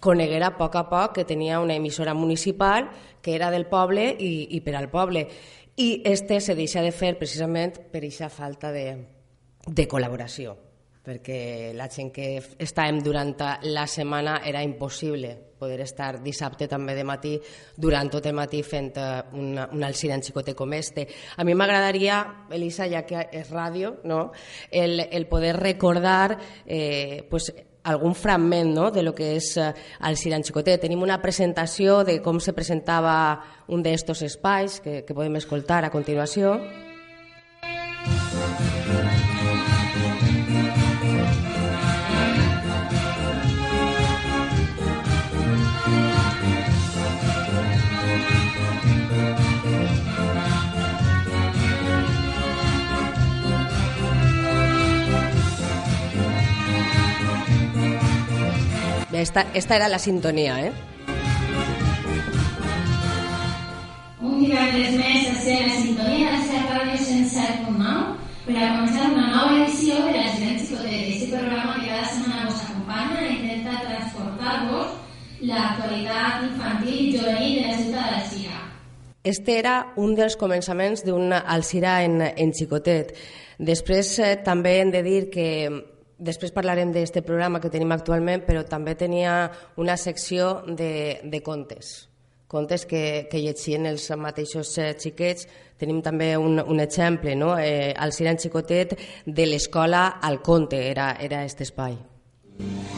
coneguera 0.00 0.52
a 0.52 0.56
poc 0.58 0.76
a 0.76 0.84
poc 0.88 1.16
que 1.18 1.26
tenia 1.26 1.60
una 1.60 1.74
emissora 1.74 2.14
municipal 2.14 2.88
que 3.22 3.34
era 3.34 3.50
del 3.50 3.66
poble 3.66 4.14
i, 4.18 4.48
i 4.56 4.60
per 4.60 4.76
al 4.78 4.90
poble. 4.90 5.26
I 5.78 6.02
este 6.04 6.40
se 6.40 6.54
deixa 6.58 6.82
de 6.82 6.92
fer 6.92 7.16
precisament 7.18 7.76
per 7.92 8.02
aquesta 8.02 8.30
falta 8.30 8.72
de, 8.74 8.86
de 9.66 9.86
col·laboració, 9.86 10.56
perquè 11.04 11.72
la 11.76 11.88
gent 11.88 12.10
que 12.12 12.30
estàvem 12.58 13.02
durant 13.04 13.34
la 13.64 13.86
setmana 13.86 14.40
era 14.44 14.62
impossible 14.62 15.48
poder 15.58 15.80
estar 15.82 16.22
dissabte 16.22 16.68
també 16.70 16.94
de 16.94 17.04
matí 17.04 17.34
durant 17.76 18.08
tot 18.10 18.26
el 18.30 18.36
matí 18.38 18.62
fent 18.62 18.92
un, 19.34 19.58
un 19.58 19.84
alcina 19.84 20.20
xicote 20.22 20.54
com 20.54 20.72
este. 20.72 21.08
A 21.36 21.44
mi 21.44 21.56
m'agradaria, 21.58 22.22
Elisa, 22.54 22.86
ja 22.88 23.02
que 23.04 23.26
és 23.32 23.50
ràdio, 23.50 23.96
no? 24.04 24.30
el, 24.70 25.00
el 25.10 25.26
poder 25.26 25.56
recordar 25.58 26.38
eh, 26.64 27.26
pues, 27.28 27.50
algun 27.88 28.14
fragment 28.14 28.74
no? 28.74 28.90
de 28.90 29.02
lo 29.02 29.14
que 29.14 29.34
és 29.36 29.56
eh, 29.56 29.72
el 30.06 30.16
Siran 30.16 30.44
Xicotet. 30.44 30.82
Tenim 30.84 31.02
una 31.02 31.20
presentació 31.22 32.02
de 32.04 32.20
com 32.22 32.40
se 32.40 32.54
presentava 32.54 33.14
un 33.68 33.82
d'estos 33.82 34.22
espais 34.22 34.80
que, 34.84 35.02
que 35.04 35.16
podem 35.16 35.40
escoltar 35.40 35.84
a 35.84 35.94
continuació. 35.94 36.58
Esta, 59.18 59.46
esta 59.52 59.74
era 59.74 59.88
la 59.88 59.98
sintonia, 59.98 60.60
eh? 60.66 60.72
Un 64.22 64.38
divendres 64.44 64.94
més 64.94 65.26
a 65.26 65.34
ser 65.42 65.56
la 65.66 65.74
sintonia 65.74 66.36
de 66.36 66.44
ser 66.46 66.60
Ràdio 66.68 67.00
107.9 67.02 68.14
per 68.46 68.54
a 68.62 68.68
començar 68.76 69.08
una 69.10 69.26
nova 69.32 69.56
edició 69.64 69.98
de 70.06 70.12
la 70.14 70.28
programa 71.32 71.74
que 71.80 71.88
cada 71.88 72.06
setmana 72.12 72.46
vos 72.46 72.62
acompanya 72.62 73.26
i 73.26 73.34
intenta 73.34 73.82
transportar-vos 73.88 74.94
l'actualitat 75.50 76.46
infantil 76.46 76.96
i 77.02 77.12
juvenil 77.18 77.58
de 77.58 77.66
la 77.66 77.76
ciutat 77.82 78.14
de 78.14 78.22
Sira. 78.30 78.62
Este 79.24 79.58
era 79.58 79.76
un 79.96 80.14
dels 80.14 80.38
començaments 80.38 81.02
d'un 81.04 81.34
Alcira 81.34 82.02
en, 82.06 82.20
en 82.22 82.54
Xicotet. 82.54 83.14
Després 83.58 84.14
eh, 84.22 84.34
també 84.46 84.78
hem 84.78 84.94
de 84.94 85.02
dir 85.02 85.20
que 85.34 85.48
Després 86.18 86.50
parlarem 86.50 86.90
d'aquest 86.90 87.22
programa 87.22 87.60
que 87.62 87.70
tenim 87.70 87.94
actualment, 87.94 88.42
però 88.46 88.64
també 88.66 88.96
tenia 88.98 89.52
una 89.78 89.96
secció 89.96 90.64
de, 90.66 91.20
de 91.22 91.42
contes, 91.46 92.08
contes 92.50 92.84
que, 92.90 93.28
que 93.30 93.42
llegien 93.44 93.86
els 93.86 94.08
mateixos 94.18 94.74
eh, 94.82 94.92
xiquets. 94.98 95.46
Tenim 95.78 96.02
també 96.02 96.32
un, 96.36 96.58
un 96.58 96.82
exemple, 96.82 97.36
no? 97.38 97.54
eh, 97.58 97.94
al 97.94 98.12
Siran 98.16 98.40
Xicotet 98.42 98.98
de 99.26 99.46
l'escola 99.46 100.08
al 100.18 100.42
conte, 100.42 100.88
era, 100.90 101.12
era 101.22 101.44
aquest 101.44 101.68
espai. 101.68 102.00
Era 102.58 102.97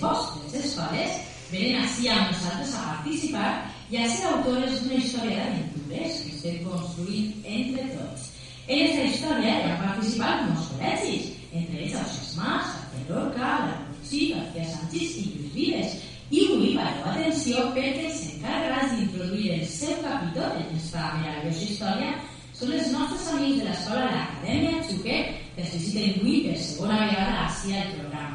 vostres 0.00 0.56
escoles, 0.64 1.20
venen 1.50 1.82
així 1.82 2.08
amb 2.10 2.30
nosaltres 2.32 2.74
a 2.74 2.84
participar 2.88 3.50
i 3.90 3.98
a 3.98 4.08
ser 4.10 4.28
autores 4.30 4.76
d'una 4.80 5.00
història 5.00 5.38
d'aventures 5.38 6.20
que 6.24 6.34
estem 6.36 6.60
construint 6.66 7.48
entre 7.56 7.88
tots. 7.96 8.28
En 8.66 8.84
aquesta 8.84 9.08
història 9.08 9.56
hi 9.56 9.70
han 9.70 9.82
participat 9.82 10.44
molts 10.46 10.68
col·legis, 10.72 11.32
entre 11.50 11.80
ells 11.82 11.96
el 11.98 12.12
Xesmàs, 12.14 12.76
el 12.98 13.08
Lorca, 13.10 13.54
la 13.66 13.78
Puigí, 13.88 14.30
García 14.36 14.68
Sánchez 14.76 15.16
i 15.18 15.26
Lluís 15.32 15.54
Vives, 15.56 15.96
i 16.30 16.44
vull 16.46 16.76
pareu 16.78 17.08
atenció 17.10 17.64
perquè 17.74 18.04
els 18.06 18.20
encarregats 18.28 18.92
d'introduir 18.94 19.48
el 19.56 19.64
seu 19.66 19.96
capítol 20.04 20.52
en 20.52 20.60
aquesta 20.68 21.08
meravellosa 21.16 21.64
història 21.66 22.12
són 22.60 22.76
els 22.76 22.92
nostres 22.94 23.26
amics 23.34 23.58
de 23.58 23.66
l'escola 23.66 24.04
de 24.04 24.12
l'Acadèmia 24.14 24.84
Xuquet 24.86 25.34
que 25.56 25.64
es 25.66 25.74
visiten 25.74 26.20
avui 26.20 26.36
per 26.46 26.58
segona 26.62 27.00
vegada 27.02 27.48
així 27.48 27.74
al 27.74 27.90
programa. 27.96 28.29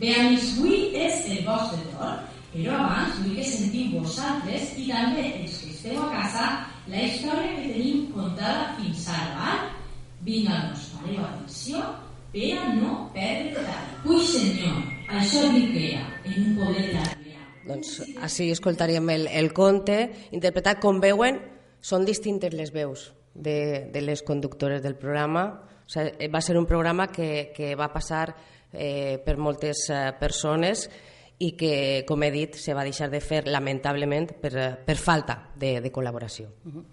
Avui 0.00 0.96
és 0.96 1.26
el 1.28 1.42
vostre 1.44 1.82
torn, 1.92 2.20
però 2.54 2.76
abans 2.78 3.18
vull 3.20 3.34
que 3.36 3.44
sentiu 3.44 4.00
vosaltres 4.00 4.72
i 4.80 4.86
també 4.88 5.26
els 5.42 5.58
que 5.60 5.74
esteu 5.74 5.98
a 6.00 6.08
casa 6.14 6.46
la 6.88 7.02
història 7.04 7.50
que 7.58 7.74
tenim 7.74 8.06
contada 8.14 8.70
fins 8.78 9.04
ara, 9.12 9.34
val? 9.36 9.66
Vinga-nos, 10.24 10.86
fareu 10.94 11.20
atenció 11.26 11.82
per 12.32 12.48
a 12.56 12.72
no 12.78 12.94
perdre 13.12 13.52
detall. 13.58 13.90
Ui, 14.08 14.24
senyor, 14.24 14.78
això 15.20 15.42
diu 15.52 15.68
que 15.74 15.84
era 15.92 16.06
en 16.24 16.46
un 16.46 16.56
poder 16.62 16.86
de 16.94 17.04
doncs 17.68 17.98
així 18.24 18.48
escoltaríem 18.50 19.10
el, 19.12 19.26
el 19.28 19.52
conte, 19.52 19.98
interpretat 20.32 20.80
com 20.80 20.98
veuen, 21.02 21.38
són 21.80 22.06
distintes 22.08 22.56
les 22.56 22.72
veus 22.72 23.10
de, 23.34 23.90
de 23.92 24.00
les 24.00 24.24
conductores 24.26 24.82
del 24.82 24.96
programa. 24.96 25.44
O 25.84 25.92
sigui, 25.92 26.30
va 26.32 26.40
ser 26.40 26.56
un 26.58 26.66
programa 26.66 27.10
que, 27.12 27.52
que 27.54 27.74
va 27.76 27.92
passar 27.92 28.30
eh, 28.72 29.20
per 29.24 29.36
moltes 29.36 29.88
eh, 29.90 30.02
persones 30.18 30.88
i 31.40 31.54
que, 31.56 32.04
com 32.06 32.22
he 32.22 32.30
dit, 32.30 32.56
se 32.60 32.74
va 32.76 32.84
deixar 32.84 33.08
de 33.10 33.22
fer 33.24 33.46
lamentablement 33.48 34.28
per, 34.42 34.52
per 34.84 34.96
falta 35.00 35.38
de, 35.56 35.78
de 35.80 35.92
col·laboració. 35.92 36.50
Uh 36.64 36.72
-huh. 36.74 36.84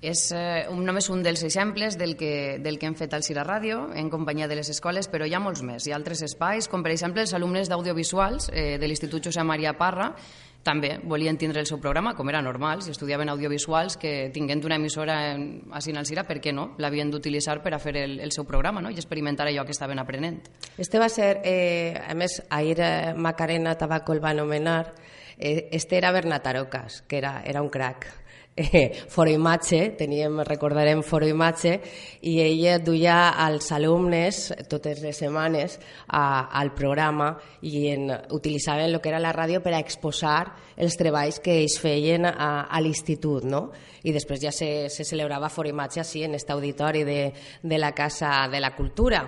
És 0.00 0.30
eh, 0.32 0.64
només 0.72 1.10
un 1.12 1.22
dels 1.22 1.42
exemples 1.44 1.98
del 2.00 2.16
que, 2.16 2.58
del 2.58 2.78
que 2.80 2.86
hem 2.88 2.94
fet 2.96 3.12
al 3.12 3.22
Cira 3.22 3.44
Ràdio 3.44 3.90
en 3.94 4.08
companyia 4.08 4.48
de 4.48 4.56
les 4.56 4.70
escoles, 4.72 5.10
però 5.12 5.26
hi 5.28 5.34
ha 5.34 5.40
molts 5.40 5.60
més. 5.60 5.86
Hi 5.86 5.92
ha 5.92 5.96
altres 5.96 6.22
espais, 6.22 6.68
com 6.68 6.82
per 6.82 6.92
exemple 6.92 7.20
els 7.20 7.34
alumnes 7.36 7.68
d'audiovisuals 7.68 8.48
eh, 8.52 8.78
de 8.80 8.88
l'Institut 8.88 9.28
Josep 9.28 9.44
Maria 9.44 9.76
Parra, 9.76 10.14
també 10.62 10.98
volien 11.04 11.38
tindre 11.40 11.60
el 11.60 11.66
seu 11.66 11.80
programa, 11.80 12.12
com 12.16 12.28
era 12.28 12.42
normal, 12.44 12.82
si 12.82 12.92
estudiaven 12.92 13.30
audiovisuals, 13.32 13.96
que 13.96 14.30
tinguent 14.34 14.64
una 14.68 14.76
emissora 14.76 15.32
en, 15.32 15.64
a 15.72 15.80
Sinalcira, 15.80 16.26
per 16.28 16.40
què 16.44 16.52
no? 16.52 16.74
L'havien 16.78 17.10
d'utilitzar 17.10 17.60
per 17.64 17.74
a 17.74 17.80
fer 17.80 17.96
el, 17.96 18.18
el 18.20 18.32
seu 18.32 18.44
programa 18.48 18.82
no? 18.84 18.92
i 18.92 19.00
experimentar 19.00 19.48
allò 19.48 19.64
que 19.64 19.72
estaven 19.76 19.98
aprenent. 19.98 20.42
Este 20.76 21.00
va 21.00 21.08
ser, 21.08 21.40
eh, 21.44 21.96
a 22.00 22.14
més, 22.14 22.42
ahir 22.50 22.78
eh, 22.80 23.14
Macarena 23.16 23.76
Tabaco 23.78 24.12
el 24.12 24.24
va 24.24 24.34
anomenar, 24.36 24.94
eh, 25.38 25.68
este 25.72 25.96
era 25.96 26.12
Bernat 26.12 26.46
Arocas, 26.46 27.02
que 27.08 27.18
era, 27.18 27.40
era 27.44 27.62
un 27.62 27.70
crac 27.70 28.19
eh, 28.72 28.92
Foro 29.08 29.30
Imatge, 29.30 29.96
teníem, 29.96 30.40
recordarem 30.44 31.02
Foro 31.02 31.26
Imatge, 31.26 31.80
i 32.20 32.40
ella 32.44 32.78
duia 32.78 33.30
als 33.30 33.70
alumnes 33.72 34.50
totes 34.68 35.00
les 35.00 35.16
setmanes 35.16 35.78
a, 36.06 36.50
al 36.60 36.74
programa 36.76 37.32
i 37.62 37.88
en, 37.94 38.10
utilitzaven 38.36 38.90
el 38.90 39.00
que 39.00 39.08
era 39.08 39.22
la 39.22 39.32
ràdio 39.32 39.62
per 39.64 39.72
a 39.72 39.80
exposar 39.80 40.42
els 40.76 40.98
treballs 41.00 41.40
que 41.40 41.56
ells 41.62 41.78
feien 41.80 42.28
a, 42.28 42.66
a 42.68 42.82
l'institut, 42.84 43.48
no? 43.48 43.70
I 44.04 44.12
després 44.12 44.40
ja 44.44 44.52
se, 44.52 44.90
se 44.92 45.04
celebrava 45.08 45.48
Foro 45.52 45.72
Imatge 45.72 46.04
així 46.04 46.24
en 46.26 46.36
aquest 46.36 46.52
auditori 46.52 47.04
de, 47.08 47.20
de 47.62 47.80
la 47.80 47.94
Casa 47.96 48.48
de 48.52 48.60
la 48.60 48.74
Cultura. 48.76 49.24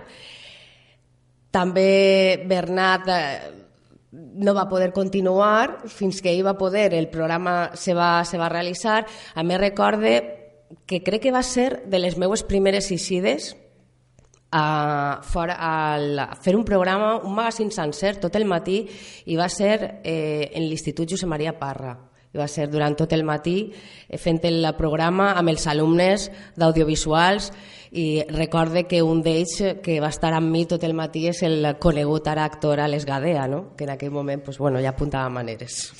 També 1.52 2.40
Bernat 2.48 3.08
eh, 3.12 3.26
no 4.12 4.52
va 4.54 4.68
poder 4.68 4.92
continuar 4.92 5.88
fins 5.88 6.20
que 6.20 6.30
ell 6.32 6.44
va 6.44 6.58
poder, 6.60 6.92
el 6.94 7.08
programa 7.08 7.72
se 7.74 7.94
va, 7.96 8.24
se 8.28 8.38
va 8.38 8.50
realitzar. 8.52 9.06
A 9.34 9.42
més, 9.42 9.60
recorde 9.60 10.14
que 10.86 11.02
crec 11.02 11.26
que 11.26 11.32
va 11.32 11.42
ser 11.42 11.82
de 11.88 11.98
les 11.98 12.18
meues 12.20 12.44
primeres 12.44 12.90
isides 12.92 13.54
a, 14.52 15.20
fora, 15.24 15.56
a 15.58 16.36
fer 16.36 16.54
un 16.56 16.64
programa, 16.64 17.16
un 17.24 17.34
magazín 17.34 17.72
sencer 17.72 18.18
tot 18.20 18.36
el 18.36 18.44
matí 18.44 18.82
i 19.26 19.36
va 19.36 19.48
ser 19.48 20.02
eh, 20.04 20.50
en 20.52 20.68
l'Institut 20.68 21.08
Josep 21.14 21.28
Maria 21.28 21.56
Parra 21.58 21.96
i 22.32 22.40
va 22.40 22.48
ser 22.48 22.68
durant 22.72 22.94
tot 22.96 23.12
el 23.12 23.24
matí 23.28 23.56
eh, 23.72 24.18
fent 24.20 24.40
el 24.48 24.64
programa 24.76 25.32
amb 25.36 25.52
els 25.52 25.66
alumnes 25.68 26.28
d'audiovisuals 26.56 27.50
i 27.92 28.22
recorde 28.28 28.86
que 28.88 29.02
un 29.04 29.20
d'ells 29.22 29.58
que 29.84 29.98
va 30.00 30.08
estar 30.08 30.32
amb 30.32 30.48
mi 30.50 30.64
tot 30.68 30.84
el 30.84 30.96
matí 30.96 31.26
és 31.28 31.42
el 31.44 31.74
conegut 31.78 32.28
ara 32.32 32.46
actor 32.48 32.80
Alex 32.80 33.04
Gadea, 33.04 33.46
no? 33.46 33.76
que 33.76 33.84
en 33.84 33.90
aquell 33.96 34.10
moment 34.10 34.42
pues, 34.44 34.58
bueno, 34.58 34.80
ja 34.80 34.96
apuntava 34.96 35.28
maneres. 35.28 35.92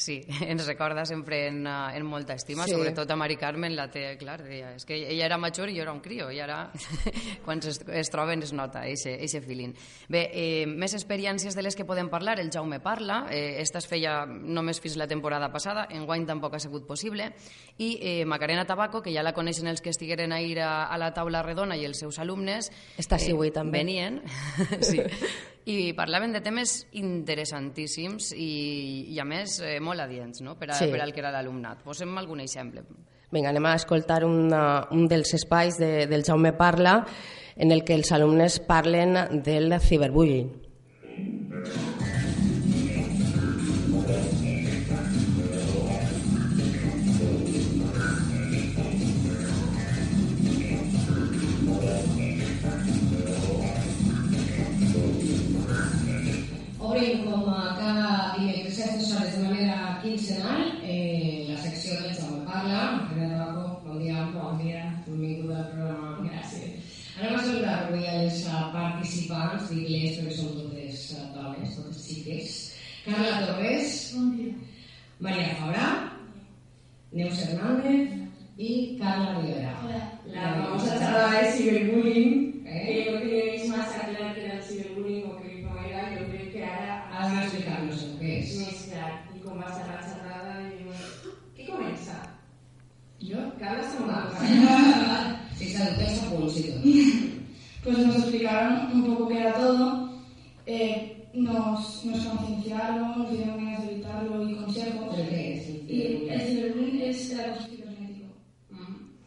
Sí, 0.00 0.22
ens 0.48 0.64
recorda 0.66 1.04
sempre 1.04 1.46
en, 1.48 1.66
eh, 1.66 1.96
en 1.96 2.06
molta 2.06 2.32
estima, 2.32 2.64
sí. 2.64 2.72
sobretot 2.72 3.10
a 3.10 3.16
Mari 3.20 3.36
Carmen, 3.36 3.74
la 3.76 3.90
té, 3.92 4.14
clar, 4.16 4.38
deia, 4.40 4.72
és 4.78 4.86
que 4.88 4.96
ella 4.96 5.26
era 5.26 5.36
major 5.36 5.68
i 5.68 5.76
jo 5.76 5.84
era 5.84 5.92
un 5.92 6.00
crio, 6.00 6.30
i 6.32 6.40
ara 6.40 6.70
quan 7.44 7.60
es, 7.60 7.82
es 7.84 8.08
troben 8.08 8.40
es 8.40 8.54
nota 8.56 8.86
aquest 8.88 9.44
feeling. 9.44 9.74
Bé, 10.08 10.22
eh, 10.32 10.64
més 10.64 10.96
experiències 10.96 11.56
de 11.56 11.64
les 11.66 11.76
que 11.76 11.84
podem 11.84 12.08
parlar, 12.08 12.38
el 12.40 12.48
Jaume 12.48 12.80
parla, 12.80 13.26
eh, 13.28 13.60
esta 13.60 13.82
es 13.84 13.90
feia 13.90 14.24
només 14.24 14.80
fins 14.80 14.96
la 14.96 15.08
temporada 15.10 15.52
passada, 15.52 15.84
en 15.92 16.08
guany 16.08 16.24
tampoc 16.24 16.56
ha 16.56 16.62
sigut 16.64 16.88
possible, 16.88 17.28
i 17.76 17.92
eh, 18.00 18.24
Macarena 18.24 18.64
Tabaco, 18.64 19.04
que 19.04 19.12
ja 19.12 19.26
la 19.26 19.36
coneixen 19.36 19.68
els 19.68 19.84
que 19.84 19.92
estigueren 19.92 20.32
a 20.32 20.40
ir 20.40 20.62
a, 20.64 20.86
a 20.88 20.96
la 20.96 21.12
taula 21.12 21.44
redona 21.44 21.76
i 21.76 21.84
els 21.84 22.00
seus 22.00 22.18
alumnes, 22.24 22.72
Està 22.96 23.20
sí, 23.20 23.36
avui 23.36 23.52
també. 23.52 23.84
venien, 23.84 24.22
sí, 24.80 25.04
i 25.68 25.92
parlaven 25.96 26.32
de 26.32 26.40
temes 26.40 26.86
interessantíssims 26.96 28.30
i, 28.32 29.12
i 29.12 29.20
a 29.20 29.26
més 29.28 29.58
eh, 29.60 29.76
molt 29.82 30.00
adients 30.00 30.40
no? 30.44 30.56
per, 30.58 30.70
a, 30.72 30.78
sí. 30.78 30.88
per 30.92 31.02
al 31.04 31.12
que 31.12 31.20
era 31.20 31.32
l'alumnat. 31.34 31.82
Posem 31.84 32.16
algun 32.18 32.40
exemple. 32.40 32.84
Vinga, 33.30 33.52
anem 33.52 33.68
a 33.68 33.76
escoltar 33.78 34.24
una, 34.26 34.88
un 34.90 35.06
dels 35.10 35.34
espais 35.36 35.78
de, 35.78 36.06
del 36.10 36.24
Jaume 36.26 36.54
Parla 36.58 37.04
en 37.60 37.70
el 37.70 37.84
que 37.84 37.94
els 37.94 38.10
alumnes 38.16 38.58
parlen 38.64 39.42
del 39.44 39.76
ciberbullying. 39.84 40.69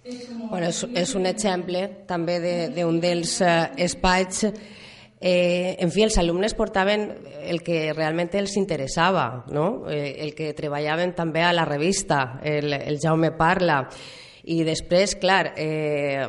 Bueno, 0.03 0.67
és, 0.67 0.81
és 0.99 1.13
un 1.15 1.25
exemple 1.29 1.85
també 2.07 2.39
de- 2.43 2.69
d'un 2.75 2.99
de, 2.99 3.07
dels 3.13 3.39
eh, 3.41 3.71
espais 3.85 4.45
Eh, 5.25 5.77
en 5.79 5.87
fi, 5.89 6.01
els 6.03 6.17
alumnes 6.19 6.51
portaven 6.53 7.05
el 7.47 7.61
que 7.63 7.93
realment 7.95 8.33
els 8.35 8.57
interessava, 8.59 9.45
no? 9.55 9.85
eh, 9.87 10.17
el 10.19 10.33
que 10.35 10.49
treballaven 10.51 11.13
també 11.15 11.39
a 11.47 11.53
la 11.55 11.63
revista, 11.63 12.41
el, 12.43 12.73
el 12.73 12.99
Jaume 12.99 13.29
Parla. 13.31 13.77
I 14.51 14.65
després, 14.67 15.15
clar, 15.15 15.53
eh, 15.55 16.27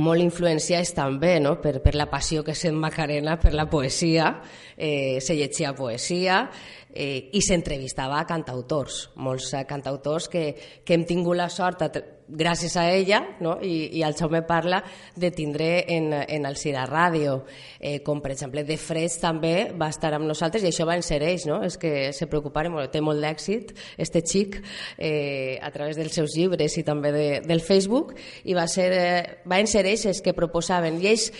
molt 0.00 0.24
influenciats 0.24 0.94
també 0.96 1.34
no? 1.44 1.58
per, 1.60 1.82
per 1.84 1.92
la 1.94 2.08
passió 2.08 2.40
que 2.42 2.54
sent 2.56 2.74
Macarena 2.80 3.36
per 3.36 3.52
la 3.52 3.68
poesia, 3.68 4.30
eh, 4.78 5.20
se 5.20 5.36
llegia 5.36 5.74
poesia 5.76 6.46
eh, 6.94 7.30
i 7.34 7.42
s'entrevistava 7.42 8.20
a 8.20 8.26
cantautors, 8.28 9.10
molts 9.16 9.52
eh, 9.52 9.64
cantautors 9.68 10.30
que, 10.30 10.46
que 10.86 10.94
hem 10.94 11.04
tingut 11.08 11.36
la 11.36 11.50
sort, 11.50 11.82
a, 11.82 11.90
gràcies 12.28 12.76
a 12.76 12.86
ella, 12.92 13.20
no? 13.44 13.58
I, 13.62 13.98
i 13.98 14.02
el 14.06 14.14
Jaume 14.16 14.40
parla 14.48 14.80
de 15.16 15.30
tindre 15.34 15.84
en, 15.92 16.12
en 16.12 16.46
el 16.48 16.56
Cira 16.56 16.86
Ràdio, 16.88 17.42
eh, 17.78 17.98
com 18.04 18.22
per 18.24 18.32
exemple 18.32 18.64
de 18.64 18.78
Freds 18.80 19.18
també 19.20 19.72
va 19.76 19.90
estar 19.92 20.14
amb 20.16 20.28
nosaltres 20.28 20.64
i 20.64 20.70
això 20.70 20.86
va 20.88 20.96
ser 21.04 21.20
ells, 21.22 21.46
no? 21.50 21.60
és 21.66 21.76
que 21.80 22.12
se 22.16 22.28
preocuparen, 22.30 22.72
molt, 22.72 22.92
té 22.92 23.02
molt 23.04 23.20
d'èxit 23.20 23.74
este 24.00 24.24
xic 24.24 24.60
eh, 24.96 25.58
a 25.60 25.70
través 25.74 26.00
dels 26.00 26.16
seus 26.16 26.36
llibres 26.36 26.78
i 26.80 26.86
també 26.86 27.12
de, 27.12 27.28
del 27.44 27.60
Facebook 27.60 28.14
i 28.44 28.56
va, 28.56 28.66
ser, 28.70 28.90
eh, 28.92 29.22
va 29.44 29.60
ser 29.68 29.84
ells 29.84 30.08
els 30.08 30.24
que 30.24 30.36
proposaven 30.36 31.00
i 31.02 31.12
ells 31.12 31.30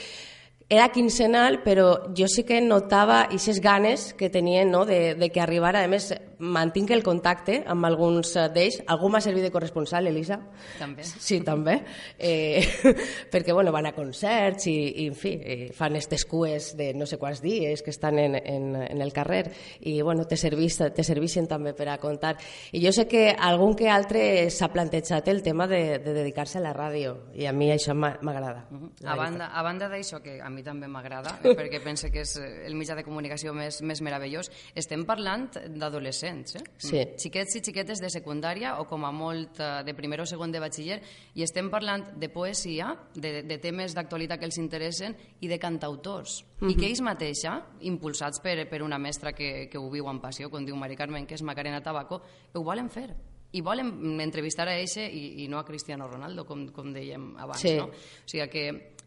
era 0.68 0.90
quincenal, 0.90 1.62
pero 1.62 2.12
yo 2.14 2.26
sí 2.26 2.44
que 2.44 2.60
notaba 2.60 3.28
ixes 3.30 3.60
ganes 3.60 4.14
que 4.14 4.30
tenien 4.30 4.70
no? 4.70 4.86
de, 4.86 5.14
de 5.14 5.30
que 5.30 5.40
arribara. 5.40 5.84
A 5.84 5.88
més, 5.88 6.08
mantinc 6.44 6.92
el 6.94 7.02
contacte 7.06 7.62
amb 7.70 7.86
alguns 7.88 8.34
d'ells. 8.52 8.80
Algú 8.92 9.08
m'ha 9.12 9.22
servit 9.24 9.46
de 9.46 9.52
corresponsal, 9.54 10.08
Elisa? 10.10 10.38
També. 10.78 11.04
Sí, 11.04 11.40
també. 11.44 11.78
Eh, 12.18 12.62
perquè, 13.32 13.52
bueno, 13.52 13.72
van 13.72 13.88
a 13.88 13.94
concerts 13.96 14.68
i, 14.70 14.76
i 15.04 15.08
en 15.08 15.16
fi, 15.18 15.34
eh, 15.40 15.70
fan 15.74 15.96
estes 15.96 16.26
cues 16.28 16.72
de 16.78 16.92
no 16.94 17.06
sé 17.06 17.18
quants 17.18 17.42
dies 17.44 17.82
que 17.82 17.90
estan 17.94 18.18
en, 18.18 18.36
en, 18.36 18.74
en 18.82 19.02
el 19.02 19.12
carrer 19.12 19.44
i, 19.80 20.00
bueno, 20.02 20.26
te, 20.28 20.36
servís, 20.40 20.78
te 20.78 21.06
serveixen 21.06 21.48
també 21.50 21.74
per 21.76 21.88
a 21.92 21.98
contar. 22.02 22.34
I 22.72 22.82
jo 22.84 22.92
sé 22.94 23.06
que 23.08 23.30
algun 23.32 23.74
que 23.78 23.88
altre 23.90 24.50
s'ha 24.50 24.70
plantejat 24.72 25.28
el 25.32 25.42
tema 25.42 25.66
de, 25.70 25.98
de 26.04 26.16
dedicar-se 26.16 26.60
a 26.60 26.64
la 26.64 26.74
ràdio 26.76 27.16
i 27.34 27.48
a 27.48 27.54
mi 27.56 27.70
això 27.72 27.94
m'agrada. 27.94 28.66
Uh 28.70 28.78
-huh. 28.78 28.90
A 29.04 29.16
banda, 29.16 29.46
a 29.52 29.62
banda 29.62 29.88
d'això, 29.88 30.20
que 30.20 30.40
a 30.40 30.50
mi 30.50 30.62
també 30.62 30.86
m'agrada, 30.88 31.38
perquè 31.58 31.82
pense 31.82 32.10
que 32.10 32.20
és 32.20 32.36
el 32.36 32.74
mitjà 32.74 32.94
de 32.94 33.04
comunicació 33.04 33.52
més, 33.54 33.80
més 33.82 34.00
meravellós, 34.02 34.50
estem 34.74 35.04
parlant 35.04 35.50
d'adolescents, 35.68 36.33
eh? 36.34 36.62
Sí. 36.78 37.02
xiquets 37.22 37.56
i 37.56 37.62
xiquetes 37.64 38.00
de 38.02 38.10
secundària 38.10 38.74
o 38.80 38.86
com 38.90 39.04
a 39.06 39.12
molt 39.14 39.60
eh, 39.60 39.82
de 39.86 39.94
primer 39.94 40.20
o 40.20 40.26
segon 40.26 40.52
de 40.52 40.60
batxiller, 40.62 41.00
i 41.34 41.44
estem 41.46 41.70
parlant 41.70 42.06
de 42.20 42.28
poesia, 42.28 42.92
de, 43.14 43.42
de 43.46 43.58
temes 43.62 43.94
d'actualitat 43.94 44.40
que 44.40 44.48
els 44.50 44.58
interessen 44.58 45.16
i 45.40 45.48
de 45.48 45.58
cantautors. 45.58 46.42
Uh 46.60 46.66
-huh. 46.66 46.72
I 46.72 46.76
que 46.76 46.86
ells 46.86 47.00
mateixa, 47.00 47.62
impulsats 47.80 48.40
per, 48.40 48.68
per 48.68 48.82
una 48.82 48.98
mestra 48.98 49.32
que, 49.32 49.68
que 49.70 49.78
ho 49.78 49.90
viu 49.90 50.08
amb 50.08 50.22
passió, 50.22 50.50
com 50.50 50.64
diu 50.64 50.76
Mari 50.76 50.96
Carmen, 50.96 51.26
que 51.26 51.34
és 51.34 51.42
Macarena 51.42 51.82
Tabaco, 51.82 52.22
ho 52.52 52.62
volen 52.62 52.90
fer 52.90 53.14
i 53.54 53.60
volen 53.60 54.20
entrevistar 54.20 54.66
a 54.68 54.74
Eixe 54.76 55.06
i, 55.06 55.44
i 55.44 55.48
no 55.48 55.58
a 55.58 55.64
Cristiano 55.64 56.08
Ronaldo, 56.08 56.44
com, 56.44 56.66
com 56.74 56.92
dèiem 56.92 57.36
abans. 57.38 57.60
Sí. 57.62 57.76
No? 57.78 57.86
O 57.86 58.26
sigui 58.26 58.48
que, 58.50 58.64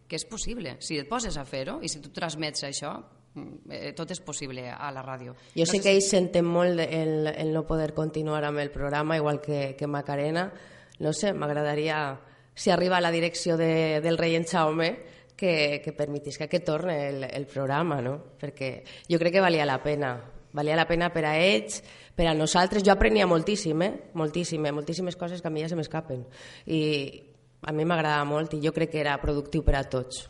que 0.07 0.15
és 0.15 0.25
possible. 0.25 0.77
Si 0.79 0.97
et 0.97 1.09
poses 1.09 1.35
a 1.37 1.43
fer-ho 1.45 1.81
i 1.83 1.91
si 1.91 1.99
tu 2.03 2.13
transmets 2.15 2.63
això, 2.63 2.93
eh, 3.69 3.93
tot 3.97 4.11
és 4.11 4.21
possible 4.21 4.69
a 4.71 4.91
la 4.93 5.03
ràdio. 5.05 5.35
Jo 5.55 5.65
no 5.65 5.69
sé 5.69 5.81
que 5.83 5.93
ells 5.93 6.09
senten 6.11 6.45
molt 6.45 6.79
el, 6.85 7.27
el 7.33 7.53
no 7.53 7.65
poder 7.67 7.93
continuar 7.93 8.43
amb 8.47 8.63
el 8.63 8.71
programa, 8.71 9.17
igual 9.17 9.41
que, 9.41 9.75
que 9.77 9.87
Macarena. 9.87 10.49
No 10.99 11.13
sé, 11.13 11.33
m'agradaria, 11.33 12.17
si 12.55 12.71
arriba 12.71 12.97
a 12.97 13.01
la 13.01 13.11
direcció 13.11 13.57
de, 13.57 14.01
del 14.01 14.17
rei 14.17 14.35
en 14.35 14.45
Jaume, 14.45 14.91
que, 15.37 15.81
que 15.83 15.93
permetisca 15.93 16.47
que 16.47 16.59
torne 16.59 17.09
el, 17.09 17.23
el 17.23 17.45
programa, 17.45 18.01
no? 18.01 18.17
Perquè 18.41 18.71
jo 19.07 19.19
crec 19.21 19.37
que 19.37 19.45
valia 19.45 19.69
la 19.69 19.77
pena. 19.83 20.17
Valia 20.57 20.75
la 20.75 20.87
pena 20.89 21.11
per 21.13 21.23
a 21.29 21.35
ells, 21.37 21.83
per 22.17 22.25
a 22.27 22.33
nosaltres. 22.33 22.83
Jo 22.83 22.95
aprenia 22.95 23.29
moltíssim, 23.29 23.81
eh? 23.85 23.91
Moltíssim, 24.17 24.65
eh? 24.65 24.73
moltíssimes 24.73 25.15
coses 25.15 25.41
que 25.41 25.47
a 25.47 25.53
mi 25.53 25.61
ja 25.61 25.69
se 25.69 25.77
m'escapen. 25.77 26.25
I 26.65 26.81
a 27.61 27.73
mi 27.73 27.85
m'agradava 27.85 28.25
molt 28.25 28.57
i 28.57 28.61
jo 28.63 28.73
crec 28.73 28.95
que 28.95 29.03
era 29.05 29.19
productiu 29.21 29.63
per 29.63 29.77
a 29.77 29.85
tots. 29.85 30.25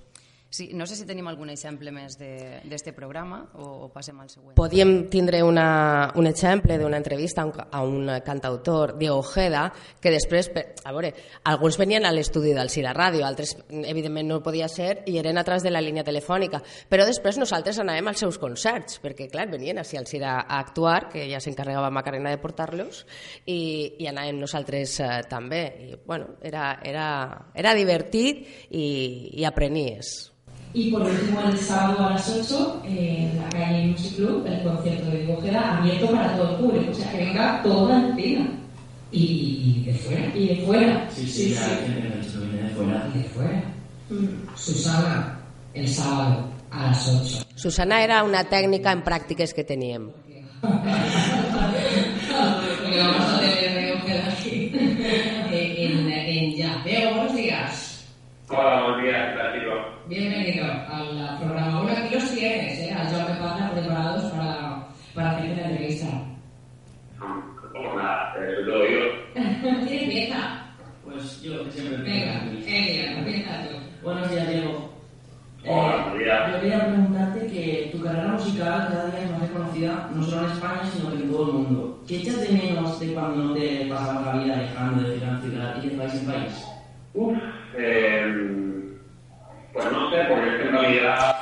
Sí, 0.50 0.70
no 0.74 0.86
sé 0.88 0.96
si 0.96 1.04
tenim 1.06 1.28
algun 1.28 1.50
exemple 1.52 1.92
més 1.92 2.16
d'aquest 2.16 2.94
programa 2.96 3.42
o, 3.60 3.66
o 3.84 3.88
passem 3.92 4.16
al 4.24 4.30
següent. 4.32 4.54
Podíem 4.56 5.10
tindre 5.12 5.42
una, 5.44 6.14
un 6.16 6.30
exemple 6.30 6.78
d'una 6.80 7.02
entrevista 7.02 7.44
a 7.44 7.82
un, 7.84 8.08
a 8.10 8.22
cantautor, 8.24 8.94
Diego 8.98 9.18
Ojeda, 9.20 9.66
que 10.00 10.14
després, 10.14 10.48
a 10.56 10.94
veure, 10.96 11.12
alguns 11.52 11.76
venien 11.78 12.08
a 12.08 12.14
l'estudi 12.16 12.54
del 12.56 12.72
Cira 12.72 12.94
Ràdio, 12.96 13.26
altres 13.28 13.58
evidentment 13.68 14.32
no 14.32 14.40
podia 14.46 14.70
ser 14.72 15.02
i 15.12 15.18
eren 15.20 15.38
atrás 15.38 15.68
de 15.68 15.74
la 15.74 15.84
línia 15.84 16.06
telefònica, 16.08 16.64
però 16.88 17.04
després 17.06 17.42
nosaltres 17.42 17.82
anàvem 17.84 18.08
als 18.08 18.24
seus 18.24 18.40
concerts, 18.40 19.02
perquè 19.04 19.28
clar, 19.28 19.50
venien 19.52 19.84
així 19.84 20.00
al 20.00 20.08
Cira 20.08 20.38
a 20.46 20.62
actuar, 20.62 21.10
que 21.12 21.28
ja 21.28 21.44
s'encarregava 21.44 21.92
Macarena 21.92 22.32
de 22.32 22.40
portar-los, 22.40 23.04
i, 23.44 23.60
i 24.00 24.08
anàvem 24.08 24.40
nosaltres 24.40 24.96
eh, 25.04 25.12
també. 25.28 25.62
I, 25.90 25.94
bueno, 26.08 26.38
era, 26.40 26.78
era, 26.88 27.12
era 27.54 27.76
divertit 27.76 28.48
i, 28.72 28.88
i 29.36 29.48
aprenies. 29.48 30.16
Y 30.78 30.92
por 30.92 31.02
último, 31.02 31.42
el 31.42 31.58
sábado 31.58 32.06
a 32.06 32.12
las 32.12 32.30
8, 32.30 32.84
eh, 32.86 33.32
en 33.32 33.40
la 33.40 33.50
calle 33.50 33.88
Music 33.88 34.16
Club, 34.18 34.46
el 34.46 34.62
concierto 34.62 35.10
de 35.10 35.26
Bójeda, 35.26 35.80
abierto 35.80 36.12
para 36.12 36.38
todo 36.38 36.52
el 36.52 36.56
público. 36.58 36.92
O 36.92 36.94
sea, 36.94 37.12
que 37.12 37.18
venga 37.18 37.64
toda 37.64 37.90
la 37.90 38.06
antena. 38.10 38.48
Y, 39.12 39.24
y 39.24 39.84
de 39.88 39.94
fuera. 39.98 40.36
Y 40.36 40.48
de 40.50 40.66
fuera. 40.68 41.10
Sí, 41.10 41.22
sí, 41.22 41.32
sí. 41.32 41.54
sí. 41.56 41.64
Hay 41.64 41.78
gente 41.78 42.02
que 42.04 42.10
me 42.10 42.14
ha 42.14 42.18
dicho 42.20 42.40
que 42.40 42.46
viene 42.46 42.70
de 42.70 42.76
fuera. 42.76 43.10
Y 43.12 43.18
de 43.18 43.24
fuera. 43.24 43.64
Mm. 44.12 44.56
Susana, 44.56 45.40
el 45.74 45.88
sábado 45.88 46.46
a 46.70 46.88
las 46.92 47.08
8. 47.08 47.46
Susana 47.56 48.04
era 48.04 48.22
una 48.24 48.44
tècnica 48.44 48.92
en 48.92 49.02
pràctiques 49.02 49.56
que 49.56 49.64
teníem. 49.64 50.12
tu 77.98 78.04
carrera 78.04 78.34
musical 78.34 78.88
cada 78.92 79.10
día 79.10 79.24
es 79.24 79.32
más 79.32 79.42
reconocida, 79.42 80.10
no 80.14 80.24
solo 80.24 80.46
en 80.46 80.52
España, 80.54 80.92
sino 80.94 81.12
que 81.12 81.24
en 81.24 81.32
todo 81.32 81.46
el 81.48 81.54
mundo. 81.54 82.04
¿Qué 82.08 82.18
echas 82.18 82.42
de 82.42 82.50
menos 82.50 83.00
de 83.00 83.14
cuando 83.14 83.44
no 83.44 83.54
te 83.54 83.86
pasabas 83.90 84.26
la 84.26 84.44
vida 84.44 84.56
viajando 84.56 85.10
de 85.10 85.18
ciudad 85.18 85.34
en 85.34 85.42
ciudad 85.42 85.84
y 85.84 85.90
de 85.90 85.98
país 85.98 86.14
en 86.14 86.26
país? 86.26 86.66
Uf, 87.14 87.38
eh, 87.78 88.98
pues 89.74 89.92
no 89.92 90.10
sé, 90.10 90.18
porque 90.30 90.50
es 90.50 90.56
que 90.62 90.68
en 90.68 90.72
realidad... 90.72 91.36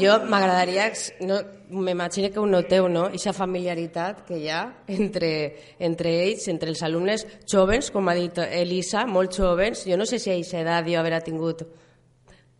Jo 0.00 0.18
m'agradaria, 0.26 0.92
no, 1.20 1.36
m'imagino 1.70 2.30
que 2.30 2.38
ho 2.38 2.46
noteu, 2.46 2.88
no? 2.88 3.06
Ixa 3.14 3.32
familiaritat 3.32 4.24
que 4.26 4.40
hi 4.42 4.48
ha 4.50 4.64
entre, 4.90 5.30
entre 5.78 6.12
ells, 6.24 6.48
entre 6.50 6.72
els 6.72 6.82
alumnes 6.82 7.24
jovens, 7.50 7.92
com 7.94 8.10
ha 8.10 8.16
dit 8.18 8.40
Elisa, 8.44 9.06
molt 9.06 9.38
jovens. 9.38 9.84
Jo 9.86 9.96
no 9.96 10.06
sé 10.06 10.18
si 10.18 10.32
a 10.32 10.34
aquesta 10.34 10.60
edat 10.64 10.90
jo 10.90 10.98
haver 10.98 11.22
tingut 11.22 11.62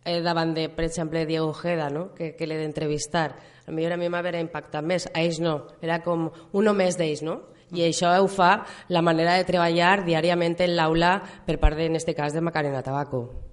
eh, 0.05 0.21
davant 0.21 0.53
de, 0.55 0.69
per 0.69 0.85
exemple, 0.85 1.25
Diego 1.25 1.49
Ojeda, 1.49 1.89
no? 1.89 2.13
que, 2.13 2.35
que 2.37 2.47
l'he 2.47 2.61
d'entrevistar. 2.61 3.33
A 3.65 3.73
millor 3.73 3.95
a 3.95 3.97
mi 3.97 4.07
m'haver 4.13 4.37
impactat 4.39 4.85
més, 4.85 5.09
a 5.11 5.25
ells 5.25 5.41
no. 5.41 5.57
Era 5.81 5.99
com 6.05 6.29
un 6.53 6.71
més 6.77 6.95
d'ells, 6.97 7.25
no? 7.25 7.41
I 7.73 7.81
això 7.87 8.13
ho 8.21 8.27
fa 8.29 8.59
la 8.93 9.01
manera 9.01 9.33
de 9.39 9.47
treballar 9.47 10.05
diàriament 10.05 10.55
en 10.61 10.75
l'aula 10.77 11.17
per 11.47 11.57
part, 11.59 11.81
en 11.81 11.97
este 11.97 12.13
cas, 12.13 12.33
de 12.33 12.45
Macarena 12.45 12.85
Tabaco. 12.85 13.44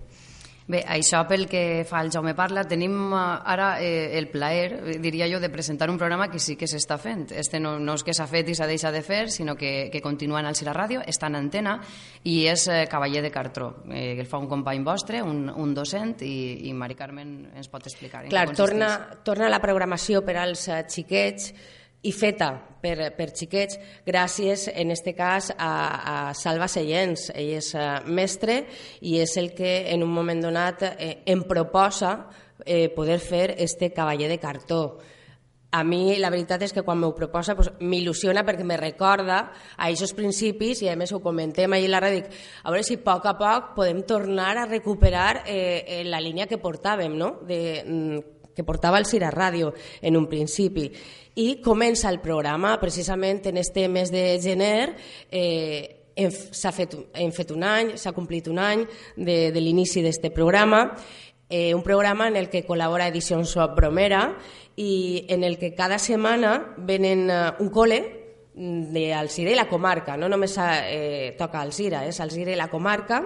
Bé, 0.71 0.83
això 0.87 1.25
pel 1.27 1.49
que 1.51 1.83
fa 1.89 1.99
al 1.99 2.11
Jaume 2.15 2.37
Parla, 2.39 2.63
tenim 2.69 2.95
eh, 3.11 3.23
ara 3.55 3.75
eh, 3.83 4.19
el 4.19 4.29
plaer, 4.31 4.77
eh, 4.79 4.97
diria 5.03 5.27
jo, 5.31 5.41
de 5.43 5.51
presentar 5.51 5.91
un 5.91 5.99
programa 5.99 6.29
que 6.31 6.39
sí 6.39 6.55
que 6.57 6.69
s'està 6.71 6.99
fent. 7.03 7.27
Este 7.35 7.59
no, 7.61 7.79
no 7.83 7.97
és 7.99 8.05
que 8.07 8.15
s'ha 8.15 8.29
fet 8.31 8.53
i 8.53 8.55
s'ha 8.55 8.69
deixat 8.71 8.95
de 8.95 9.03
fer, 9.03 9.25
sinó 9.31 9.57
que, 9.59 9.91
que 9.93 10.03
continua 10.05 10.41
en 10.41 10.51
el 10.51 10.59
Sira 10.59 10.75
Ràdio, 10.77 11.03
està 11.09 11.31
en 11.33 11.41
antena 11.41 11.79
i 12.23 12.45
és 12.53 12.69
eh, 12.71 12.85
Cavaller 12.91 13.25
de 13.25 13.33
Cartró, 13.35 13.73
eh, 13.91 14.15
el 14.15 14.27
fa 14.31 14.39
un 14.39 14.49
company 14.51 14.85
vostre, 14.87 15.23
un, 15.27 15.49
un 15.51 15.75
docent, 15.75 16.15
i, 16.23 16.69
i 16.69 16.75
Mari 16.77 16.97
Carmen 16.99 17.37
ens 17.57 17.71
pot 17.73 17.87
explicar. 17.91 18.25
Clar, 18.31 18.49
torna, 18.55 18.95
torna 19.27 19.51
la 19.51 19.63
programació 19.63 20.23
per 20.27 20.39
als 20.45 20.69
eh, 20.69 20.83
xiquets 20.89 21.53
i 22.03 22.13
feta 22.13 22.51
per, 22.83 23.13
per 23.15 23.31
xiquets 23.31 23.79
gràcies, 24.07 24.67
en 24.75 24.91
este 24.91 25.15
cas, 25.15 25.53
a, 25.57 25.73
a 26.31 26.35
Salva 26.35 26.69
Seyens. 26.69 27.31
Ell 27.35 27.55
és 27.61 27.73
eh, 27.79 27.89
mestre 28.07 28.63
i 29.07 29.19
és 29.23 29.37
el 29.39 29.53
que 29.55 29.93
en 29.95 30.03
un 30.03 30.11
moment 30.13 30.43
donat 30.43 30.83
eh, 30.91 31.15
em 31.31 31.47
proposa 31.47 32.17
eh, 32.67 32.89
poder 32.95 33.21
fer 33.23 33.55
este 33.59 33.93
cavaller 33.95 34.29
de 34.29 34.41
cartó. 34.43 34.83
A 35.73 35.85
mi 35.89 36.19
la 36.21 36.29
veritat 36.29 36.61
és 36.67 36.75
que 36.77 36.83
quan 36.85 36.99
m'ho 37.01 37.15
proposa 37.17 37.55
pues, 37.57 37.71
m'il·lusiona 37.81 38.43
perquè 38.45 38.67
me 38.69 38.77
recorda 38.77 39.39
a 39.73 39.87
aquests 39.87 40.13
principis 40.19 40.83
i 40.85 40.91
a 40.93 40.97
més 41.01 41.15
ho 41.17 41.23
comentem 41.25 41.73
ahir 41.73 41.89
a 41.89 41.95
la 41.95 42.03
ràdio, 42.05 42.21
dic, 42.21 42.43
a 42.61 42.75
veure 42.75 42.85
si 42.85 42.99
a 42.99 43.05
poc 43.07 43.31
a 43.31 43.33
poc 43.39 43.73
podem 43.79 44.03
tornar 44.05 44.51
a 44.59 44.67
recuperar 44.69 45.47
eh, 45.47 45.81
eh, 45.87 46.05
la 46.05 46.21
línia 46.21 46.51
que 46.51 46.61
portàvem, 46.61 47.17
no? 47.17 47.39
de, 47.49 47.63
mm, 47.87 48.42
que 48.55 48.65
portava 48.65 48.99
el 48.99 49.07
Cira 49.07 49.31
Ràdio 49.33 49.73
en 50.01 50.17
un 50.17 50.29
principi. 50.29 50.91
I 51.35 51.63
comença 51.65 52.11
el 52.13 52.21
programa 52.21 52.79
precisament 52.81 53.47
en 53.47 53.57
este 53.57 53.89
mes 53.89 54.13
de 54.13 54.39
gener 54.43 54.97
eh, 55.31 56.03
s'ha 56.31 56.73
fet, 56.73 56.95
hem 57.15 57.33
fet 57.33 57.51
un 57.53 57.65
any, 57.65 57.97
s'ha 57.97 58.13
complit 58.13 58.49
un 58.53 58.59
any 58.61 58.85
de, 59.17 59.51
de 59.53 59.61
l'inici 59.61 60.03
d'aquest 60.05 60.35
programa, 60.35 60.85
eh, 61.49 61.75
un 61.75 61.83
programa 61.83 62.29
en 62.29 62.37
el 62.37 62.49
que 62.49 62.67
col·labora 62.67 63.09
Edicions 63.09 63.55
Bromera 63.77 64.27
i 64.77 65.25
en 65.29 65.45
el 65.45 65.59
que 65.59 65.75
cada 65.75 65.99
setmana 65.99 66.75
venen 66.79 67.29
eh, 67.31 67.41
un 67.61 67.71
col·le 67.73 68.01
de 68.55 69.15
Alzira 69.15 69.53
i 69.53 69.57
la 69.57 69.69
comarca, 69.69 70.17
no 70.17 70.29
només 70.29 70.59
eh, 70.61 71.35
toca 71.39 71.61
Alzira, 71.61 72.05
és 72.05 72.21
Alzira 72.21 72.53
i 72.53 72.59
la 72.59 72.69
comarca, 72.69 73.23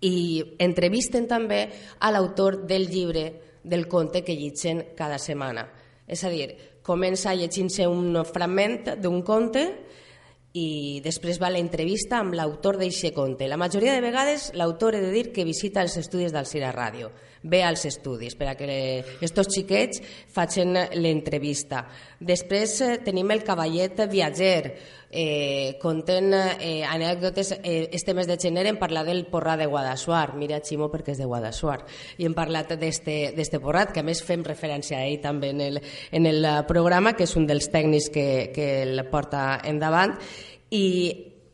i 0.00 0.40
entrevisten 0.58 1.26
també 1.28 1.64
a 2.00 2.10
l'autor 2.10 2.62
del 2.66 2.86
llibre 2.88 3.24
del 3.62 3.86
conte 3.88 4.24
que 4.24 4.36
llegeixen 4.36 4.82
cada 4.96 5.18
setmana. 5.18 5.66
És 6.10 6.24
a 6.24 6.30
dir, 6.32 6.54
comença 6.82 7.34
llegint-se 7.36 7.86
un 7.86 8.16
fragment 8.26 8.96
d'un 9.02 9.22
conte 9.22 9.64
i 10.58 11.00
després 11.04 11.38
va 11.38 11.50
l'entrevista 11.52 12.18
amb 12.18 12.34
l'autor 12.34 12.80
d'eixe 12.80 13.12
conte. 13.14 13.46
La 13.46 13.60
majoria 13.60 13.94
de 13.94 14.02
vegades 14.02 14.50
l'autor 14.58 14.96
he 14.96 15.02
de 15.04 15.12
dir 15.14 15.28
que 15.32 15.46
visita 15.46 15.84
els 15.84 15.96
estudis 16.00 16.34
del 16.34 16.48
Cira 16.50 16.72
Ràdio, 16.74 17.12
ve 17.42 17.62
als 17.64 17.86
estudis 17.88 18.34
per 18.36 18.50
a 18.50 18.54
que 18.56 19.04
estos 19.20 19.48
xiquets 19.48 20.02
facin 20.28 20.76
l'entrevista. 21.00 21.86
Després 22.20 22.74
eh, 22.84 22.96
tenim 23.04 23.30
el 23.32 23.44
cavallet 23.44 24.02
viatger, 24.10 24.74
eh, 25.10 25.78
content 25.80 26.34
eh, 26.34 26.84
anècdotes, 26.84 27.54
eh, 27.62 27.88
este 27.92 28.14
mes 28.14 28.28
de 28.28 28.36
gener 28.38 28.66
hem 28.68 28.78
parlat 28.78 29.08
del 29.08 29.24
porrat 29.26 29.58
de 29.58 29.66
Guadassuar, 29.66 30.36
mira 30.36 30.60
Ximo 30.60 30.90
perquè 30.92 31.14
és 31.14 31.22
de 31.22 31.28
Guadassuar, 31.28 31.80
i 32.18 32.28
hem 32.28 32.36
parlat 32.36 32.76
d'este 32.76 33.60
porrat, 33.60 33.94
que 33.94 34.04
a 34.04 34.06
més 34.06 34.22
fem 34.22 34.44
referència 34.44 35.00
a 35.00 35.08
ell 35.08 35.20
també 35.24 35.54
en 35.54 35.64
el, 35.64 35.80
en 36.12 36.28
el 36.28 36.46
programa, 36.68 37.14
que 37.16 37.24
és 37.24 37.36
un 37.36 37.48
dels 37.48 37.70
tècnics 37.72 38.10
que, 38.12 38.28
que 38.54 38.70
el 38.84 39.06
porta 39.10 39.60
endavant, 39.64 40.14
i 40.70 40.86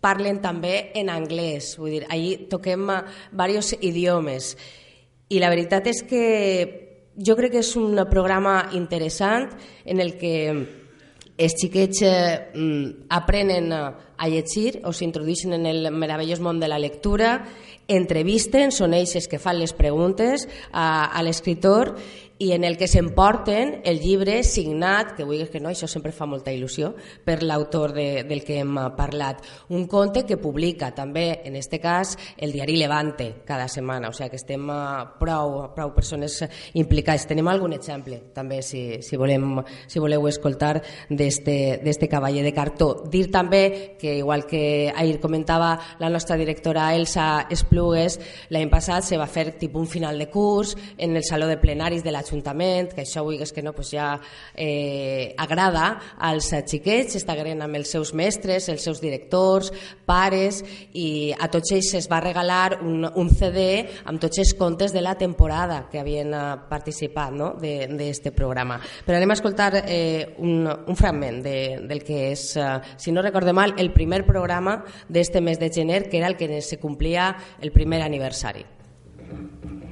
parlen 0.03 0.43
també 0.43 0.91
en 0.95 1.09
anglès, 1.11 1.77
vull 1.81 1.95
dir, 1.97 2.03
ahir 2.13 2.47
toquem 2.51 2.91
diversos 3.33 3.79
idiomes. 3.81 4.53
I 5.29 5.41
la 5.43 5.51
veritat 5.51 5.89
és 5.91 6.03
que 6.07 6.25
jo 7.17 7.35
crec 7.37 7.57
que 7.57 7.63
és 7.65 7.77
un 7.81 7.97
programa 8.11 8.69
interessant 8.77 9.49
en 9.85 10.01
el 10.01 10.15
que 10.21 10.35
els 11.37 11.55
xiquets 11.61 12.03
eh, 12.03 12.51
mm, 12.55 13.09
aprenen 13.13 13.73
a 13.73 14.29
llegir 14.29 14.81
o 14.89 14.93
s'introdueixen 14.97 15.53
en 15.53 15.67
el 15.69 15.91
meravellós 15.93 16.41
món 16.41 16.61
de 16.61 16.69
la 16.69 16.79
lectura, 16.81 17.43
entrevisten, 17.87 18.73
són 18.73 18.97
ells 18.97 19.29
que 19.29 19.39
fan 19.39 19.61
les 19.61 19.75
preguntes 19.77 20.47
a, 20.73 21.13
a 21.13 21.23
l'escriptor 21.23 21.95
i 22.39 22.53
en 22.53 22.65
el 22.65 22.77
que 22.77 22.89
s'emporten 22.89 23.81
el 23.89 24.01
llibre 24.01 24.43
signat, 24.45 25.15
que 25.17 25.25
vull 25.25 25.47
que 25.49 25.61
no, 25.61 25.71
això 25.71 25.89
sempre 25.89 26.13
fa 26.13 26.27
molta 26.29 26.53
il·lusió, 26.53 26.91
per 27.25 27.39
l'autor 27.43 27.95
de, 27.97 28.25
del 28.29 28.43
que 28.45 28.59
hem 28.61 28.75
parlat. 28.97 29.41
Un 29.73 29.87
conte 29.89 30.27
que 30.29 30.37
publica 30.37 30.91
també, 30.95 31.41
en 31.49 31.57
aquest 31.57 31.77
cas, 31.81 32.13
el 32.37 32.53
diari 32.53 32.77
Levante 32.77 33.31
cada 33.49 33.69
setmana, 33.73 34.11
o 34.11 34.17
sigui 34.17 34.35
que 34.35 34.41
estem 34.41 34.69
uh, 34.69 35.07
prou, 35.21 35.57
prou 35.77 35.95
persones 35.97 36.43
implicades. 36.77 37.25
Tenim 37.31 37.49
algun 37.49 37.73
exemple, 37.77 38.21
també, 38.37 38.61
si, 38.63 39.01
si, 39.01 39.17
volem, 39.17 39.63
si 39.89 40.03
voleu 40.03 40.29
escoltar 40.29 40.75
d'este 41.09 42.11
cavaller 42.11 42.45
de 42.45 42.53
cartó. 42.53 42.91
Dir 43.09 43.31
també 43.33 43.97
que, 44.01 44.19
igual 44.21 44.45
que 44.45 44.93
ahir 44.95 45.21
comentava 45.25 45.73
la 46.01 46.13
nostra 46.13 46.37
directora 46.37 46.91
Elsa 46.97 47.47
Esplugues, 47.51 48.21
l'any 48.53 48.69
passat 48.69 49.07
se 49.09 49.17
va 49.17 49.31
fer 49.31 49.55
tipus 49.57 49.77
un 49.77 49.87
final 49.87 50.19
de 50.19 50.29
curs 50.29 50.77
en 50.99 51.17
el 51.17 51.25
saló 51.25 51.47
de 51.47 51.59
plenaris 51.59 52.03
de 52.03 52.13
la 52.13 52.26
l'Ajuntament, 52.27 52.91
que 52.95 53.05
això 53.05 53.25
és 53.33 53.53
que 53.53 53.63
no, 53.63 53.73
pues 53.73 53.91
ja 53.95 54.19
eh, 54.55 55.35
agrada 55.39 56.01
als 56.19 56.51
xiquets, 56.51 57.17
estagueren 57.17 57.63
amb 57.63 57.79
els 57.79 57.91
seus 57.91 58.13
mestres, 58.15 58.69
els 58.69 58.83
seus 58.83 59.01
directors, 59.01 59.73
pares, 60.07 60.63
i 60.95 61.33
a 61.39 61.49
tots 61.49 61.73
ells 61.73 61.93
es 61.95 62.09
va 62.11 62.21
regalar 62.21 62.81
un, 62.83 63.07
un 63.07 63.31
CD 63.31 63.87
amb 64.05 64.21
tots 64.21 64.39
els 64.43 64.55
contes 64.59 64.93
de 64.93 65.03
la 65.03 65.17
temporada 65.17 65.87
que 65.91 66.01
havien 66.01 66.35
eh, 66.35 66.45
participat 66.69 67.33
no? 67.33 67.53
d'aquest 67.61 68.31
programa. 68.37 68.81
Però 69.07 69.19
anem 69.19 69.33
a 69.35 69.39
escoltar 69.39 69.71
eh, 69.85 70.35
un, 70.39 70.67
un 70.67 70.99
fragment 70.99 71.43
de, 71.45 71.57
del 71.87 72.03
que 72.05 72.31
és, 72.33 72.49
eh, 72.59 72.69
si 72.99 73.15
no 73.15 73.25
recorde 73.25 73.55
mal, 73.57 73.77
el 73.79 73.93
primer 73.95 74.25
programa 74.27 74.81
d'este 75.09 75.41
mes 75.41 75.61
de 75.61 75.71
gener, 75.73 76.07
que 76.11 76.19
era 76.19 76.29
el 76.29 76.37
que 76.37 76.61
se 76.63 76.81
complia 76.83 77.35
el 77.61 77.73
primer 77.73 78.03
aniversari. 78.03 78.65
Molt 79.27 79.63
bon 79.63 79.86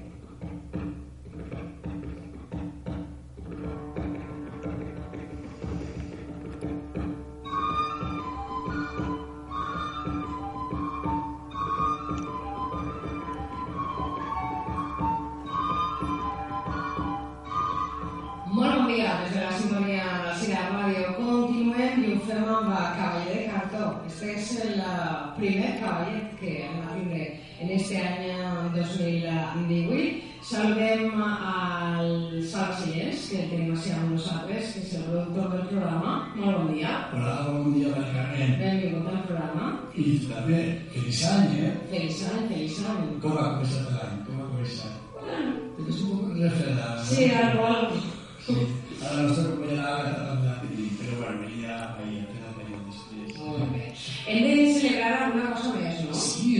programa. 39.94 40.02
I 40.02 40.18
també, 40.26 40.60
feliç 40.92 41.20
any, 41.30 41.52
eh? 41.62 41.72
Feliç 41.90 42.22
any, 42.26 42.48
feliç 42.50 42.78
any. 42.90 43.02
Com 43.22 43.36
ha 43.38 43.44
començat 43.54 43.92
l'any? 43.94 44.16
Com 44.26 44.40
ha 44.40 44.46
començat? 44.50 44.94
Bueno. 45.20 45.52
És 45.88 46.00
un 46.02 46.18
poc 46.18 46.32
refredat. 46.40 47.04
Sí, 47.06 47.28
algo, 47.30 47.64
algo. 47.64 48.00
Sí. 48.46 48.56
A 49.04 49.14
la 49.14 49.22
nostra 49.22 49.44
compañera 49.52 49.84
Agatha 49.92 50.24
també, 50.32 50.88
però 50.98 51.20
bueno, 51.20 51.44
venia 51.44 51.78
ahir 51.78 52.24
a 52.24 52.26
plena 52.32 52.50
feina 52.56 52.82
després. 52.88 53.38
Molt 53.38 53.70
bé. 53.70 53.92
Hem 54.26 54.42
de 54.44 54.74
celebrar 54.80 55.12
alguna 55.22 55.54
cosa 55.54 55.72
més, 55.78 56.02
no? 56.02 56.18
Sí, 56.24 56.52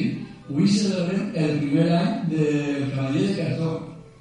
avui 0.49 0.69
celebrem 0.69 1.31
el 1.35 1.59
primer 1.65 1.91
any 1.99 2.17
del 2.31 2.91
Cavaller 2.95 3.29
de 3.29 3.37
Cartó. 3.43 3.71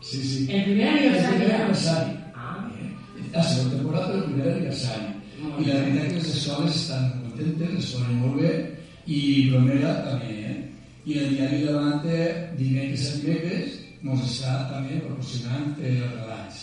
Sí, 0.01 0.23
sí. 0.23 0.47
El 0.49 0.63
primer 0.71 0.89
aniversari. 0.89 1.33
El 1.33 1.41
primer 1.41 1.55
aniversari. 1.61 2.17
Ah. 2.35 2.69
Eh? 2.81 2.91
La 3.33 3.43
segona 3.43 3.75
temporada, 3.77 4.07
però 4.07 4.23
el 4.23 4.29
primer 4.31 4.53
aniversari. 4.55 5.11
I 5.43 5.65
la 5.67 5.81
veritat 5.83 6.07
que 6.07 6.21
les 6.21 6.29
escoles 6.33 6.75
estan 6.75 7.11
contentes, 7.21 7.73
les 7.75 7.91
ponen 7.93 8.21
molt 8.23 8.39
bé, 8.41 8.53
i 9.07 9.21
Bromera 9.51 9.95
també, 10.07 10.35
eh? 10.49 10.59
I 11.05 11.17
el 11.19 11.33
diari 11.35 11.63
Levante, 11.65 12.19
dimecres 12.59 13.09
a 13.09 13.15
dimecres, 13.19 13.79
ens 14.03 14.23
està 14.27 14.53
també 14.71 14.99
proporcionant 15.03 15.73
eh, 15.79 15.97
relats. 16.03 16.61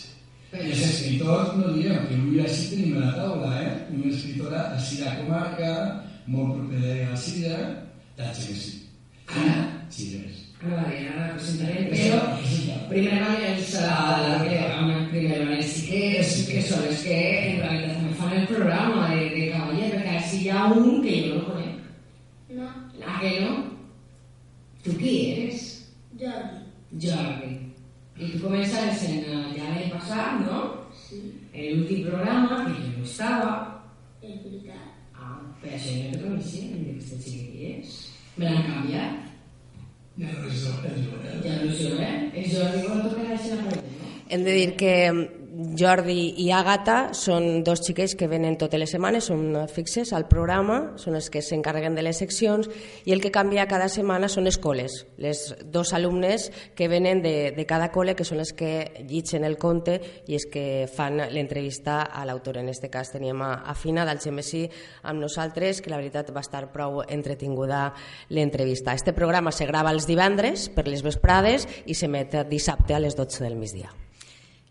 I 0.50 0.66
els 0.66 0.82
escriptors 0.82 1.54
no 1.60 1.74
diem 1.76 2.06
que 2.08 2.16
avui 2.18 2.40
així 2.42 2.70
tenim 2.72 2.96
a 2.98 3.06
la 3.06 3.12
taula, 3.18 3.50
eh? 3.62 3.74
Una 3.94 4.12
escritora 4.12 4.66
així 4.74 5.02
de 5.02 5.16
comarca, 5.20 5.72
molt 6.26 6.56
propera 6.56 7.12
a 7.12 7.18
Sira, 7.20 7.58
d'Atxe 8.18 8.46
que 8.48 8.60
sí. 8.60 8.78
Ara? 9.30 9.58
Sí, 9.90 10.08
res. 10.18 10.46
Ara, 10.60 10.82
la 11.16 11.28
presentarem, 11.32 11.86
però 11.88 12.16
primer 12.90 13.20
van 13.22 13.44
els, 13.48 13.70
uh, 13.80 14.42
que, 14.44 14.58
amb, 14.74 15.06
primer 15.12 15.38
van 15.38 15.54
els 15.56 15.70
xiquets, 15.72 16.34
que 16.50 16.64
són 16.68 16.84
els 16.90 17.04
que 17.06 17.16
en 17.16 17.62
realitat 17.62 17.96
també 17.96 18.18
fan 18.18 18.36
el 18.36 18.48
programa 18.50 19.06
de, 19.14 19.22
de 19.36 19.46
cavaller, 19.54 19.88
perquè 19.94 20.18
així 20.18 20.42
hi 20.44 20.50
ha 20.52 20.66
un 20.74 21.00
que 21.06 21.16
jo 21.22 21.38
no 21.38 21.46
conec. 21.48 21.69
No. 22.60 22.68
Ah, 23.06 23.18
que 23.20 23.40
no? 23.40 23.52
Tu 24.84 24.92
qui 24.98 25.12
eres? 25.32 25.88
Jordi. 26.20 26.58
Jordi. 27.00 27.50
I 28.20 28.28
tu 28.34 28.40
començaves 28.42 29.04
en, 29.08 29.22
ja 29.56 29.70
l'any 29.70 29.88
passat, 29.94 30.42
no? 30.44 30.58
Sí. 30.92 31.22
En 31.54 31.78
l'últim 31.78 32.04
programa, 32.10 32.58
que 32.66 32.74
jo 32.76 32.90
no 32.98 33.06
estava. 33.06 33.54
És 34.20 34.42
veritat. 34.44 34.92
Ah, 35.16 35.38
per 35.62 35.72
això 35.72 35.96
jo 35.96 36.10
no 36.10 36.18
te 36.18 36.22
coneixia, 36.26 36.68
em 36.68 36.84
dic, 36.84 37.00
aquest 37.00 37.24
xiquet 37.24 37.48
qui 37.54 37.72
és? 37.72 37.96
Me 38.36 38.50
l'han 38.50 38.68
canviat. 38.68 39.26
Ja 40.20 40.36
no 40.36 40.46
és 40.50 40.60
Jordi. 40.66 41.08
Ja 41.46 41.58
no 41.62 41.72
sé, 41.80 41.94
eh? 42.10 42.14
És 42.42 42.52
Jordi, 42.58 42.84
quan 42.84 43.04
tocarà 43.06 43.38
això 43.38 43.56
la 43.56 43.70
pregunta. 43.70 44.12
Hem 44.28 44.44
de 44.44 44.58
dir 44.58 44.70
que 44.84 44.94
Jordi 45.76 46.30
i 46.40 46.46
Àgata 46.56 47.10
són 47.16 47.60
dos 47.66 47.82
xiquets 47.84 48.14
que 48.16 48.28
venen 48.30 48.56
totes 48.56 48.80
les 48.80 48.92
setmanes, 48.94 49.26
són 49.28 49.66
fixes 49.68 50.12
al 50.16 50.24
programa, 50.30 50.94
són 51.00 51.18
els 51.18 51.28
que 51.32 51.42
s'encarreguen 51.44 51.96
de 51.96 52.04
les 52.06 52.20
seccions 52.22 52.68
i 53.04 53.12
el 53.12 53.20
que 53.20 53.32
canvia 53.34 53.66
cada 53.68 53.90
setmana 53.92 54.30
són 54.32 54.46
les 54.48 54.56
coles, 54.62 55.04
les 55.20 55.42
dos 55.64 55.92
alumnes 55.92 56.48
que 56.76 56.88
venen 56.88 57.20
de, 57.20 57.52
de 57.56 57.66
cada 57.68 57.90
col·le 57.92 58.16
que 58.16 58.24
són 58.24 58.40
els 58.40 58.54
que 58.56 59.04
llitgen 59.04 59.44
el 59.44 59.58
conte 59.60 59.98
i 60.30 60.38
els 60.38 60.48
que 60.50 60.66
fan 60.88 61.20
l'entrevista 61.28 62.02
a 62.08 62.24
l'autor. 62.24 62.60
En 62.60 62.70
aquest 62.70 62.88
cas 62.92 63.12
teníem 63.12 63.44
a, 63.44 63.52
a 63.60 63.76
Fina 63.76 64.06
d'Algemesí 64.08 64.64
amb 65.04 65.20
nosaltres, 65.20 65.84
que 65.84 65.92
la 65.92 66.00
veritat 66.00 66.32
va 66.32 66.44
estar 66.44 66.66
prou 66.72 67.02
entretinguda 67.06 67.90
l'entrevista. 68.30 68.94
Este 68.96 69.12
programa 69.12 69.52
se 69.52 69.68
grava 69.68 69.92
els 69.92 70.08
divendres 70.08 70.70
per 70.72 70.88
les 70.88 71.04
vesprades 71.04 71.68
i 71.84 71.96
s'emet 71.98 72.46
dissabte 72.48 72.96
a 72.96 73.02
les 73.02 73.18
12 73.18 73.44
del 73.44 73.60
migdia. 73.60 73.90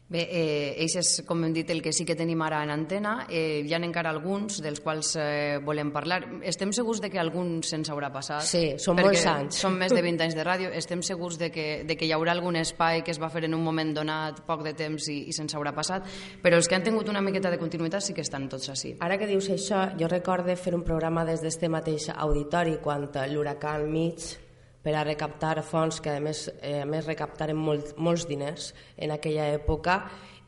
Bé, 0.09 0.23
eh, 0.25 0.81
ells 0.81 0.95
és, 0.97 1.09
com 1.21 1.43
hem 1.45 1.53
dit, 1.53 1.69
el 1.69 1.83
que 1.85 1.91
sí 1.93 2.01
que 2.01 2.15
tenim 2.17 2.41
ara 2.41 2.63
en 2.65 2.71
antena. 2.73 3.27
Eh, 3.29 3.61
hi 3.61 3.73
ha 3.75 3.79
encara 3.85 4.09
alguns 4.09 4.57
dels 4.65 4.81
quals 4.81 5.11
eh, 5.21 5.59
volem 5.61 5.91
parlar. 5.93 6.23
Estem 6.49 6.73
segurs 6.73 6.97
de 7.03 7.11
que 7.13 7.21
algun 7.21 7.59
se'ns 7.61 7.91
haurà 7.93 8.09
passat. 8.09 8.41
Sí, 8.49 8.63
són 8.81 8.97
molts 8.97 9.27
anys. 9.29 9.61
Són 9.61 9.77
més 9.77 9.93
de 9.93 10.01
20 10.01 10.25
anys 10.25 10.39
de 10.39 10.47
ràdio. 10.47 10.73
Estem 10.73 11.05
segurs 11.05 11.37
de 11.37 11.51
que, 11.53 11.67
de 11.85 11.95
que 11.95 12.09
hi 12.09 12.15
haurà 12.17 12.33
algun 12.33 12.57
espai 12.57 13.03
que 13.05 13.13
es 13.13 13.21
va 13.21 13.29
fer 13.29 13.45
en 13.45 13.53
un 13.53 13.61
moment 13.61 13.93
donat, 13.93 14.41
poc 14.49 14.65
de 14.65 14.73
temps, 14.73 15.11
i, 15.13 15.21
i 15.29 15.35
se'ns 15.35 15.53
haurà 15.53 15.77
passat. 15.77 16.09
Però 16.41 16.57
els 16.57 16.65
que 16.65 16.79
han 16.79 16.89
tingut 16.89 17.13
una 17.13 17.21
miqueta 17.21 17.53
de 17.53 17.61
continuïtat 17.61 18.09
sí 18.09 18.17
que 18.17 18.25
estan 18.25 18.49
tots 18.49 18.73
així. 18.73 18.97
Ara 19.05 19.21
que 19.21 19.29
dius 19.29 19.53
això, 19.53 19.91
jo 19.99 20.09
recorde 20.09 20.57
fer 20.57 20.73
un 20.73 20.81
programa 20.81 21.21
des 21.29 21.45
d'este 21.45 21.69
mateix 21.69 22.09
auditori 22.17 22.79
quan 22.81 23.05
l'huracan 23.29 23.85
mig 23.93 24.48
per 24.83 24.95
a 24.95 25.03
recaptar 25.03 25.59
fons 25.67 25.99
que 26.01 26.15
a 26.17 26.23
més, 26.23 26.47
eh, 26.61 26.81
a 26.83 26.87
més 26.87 27.07
recaptaren 27.07 27.57
molt, 27.57 27.95
molts 27.97 28.27
diners 28.29 28.73
en 28.97 29.11
aquella 29.11 29.49
època 29.53 30.01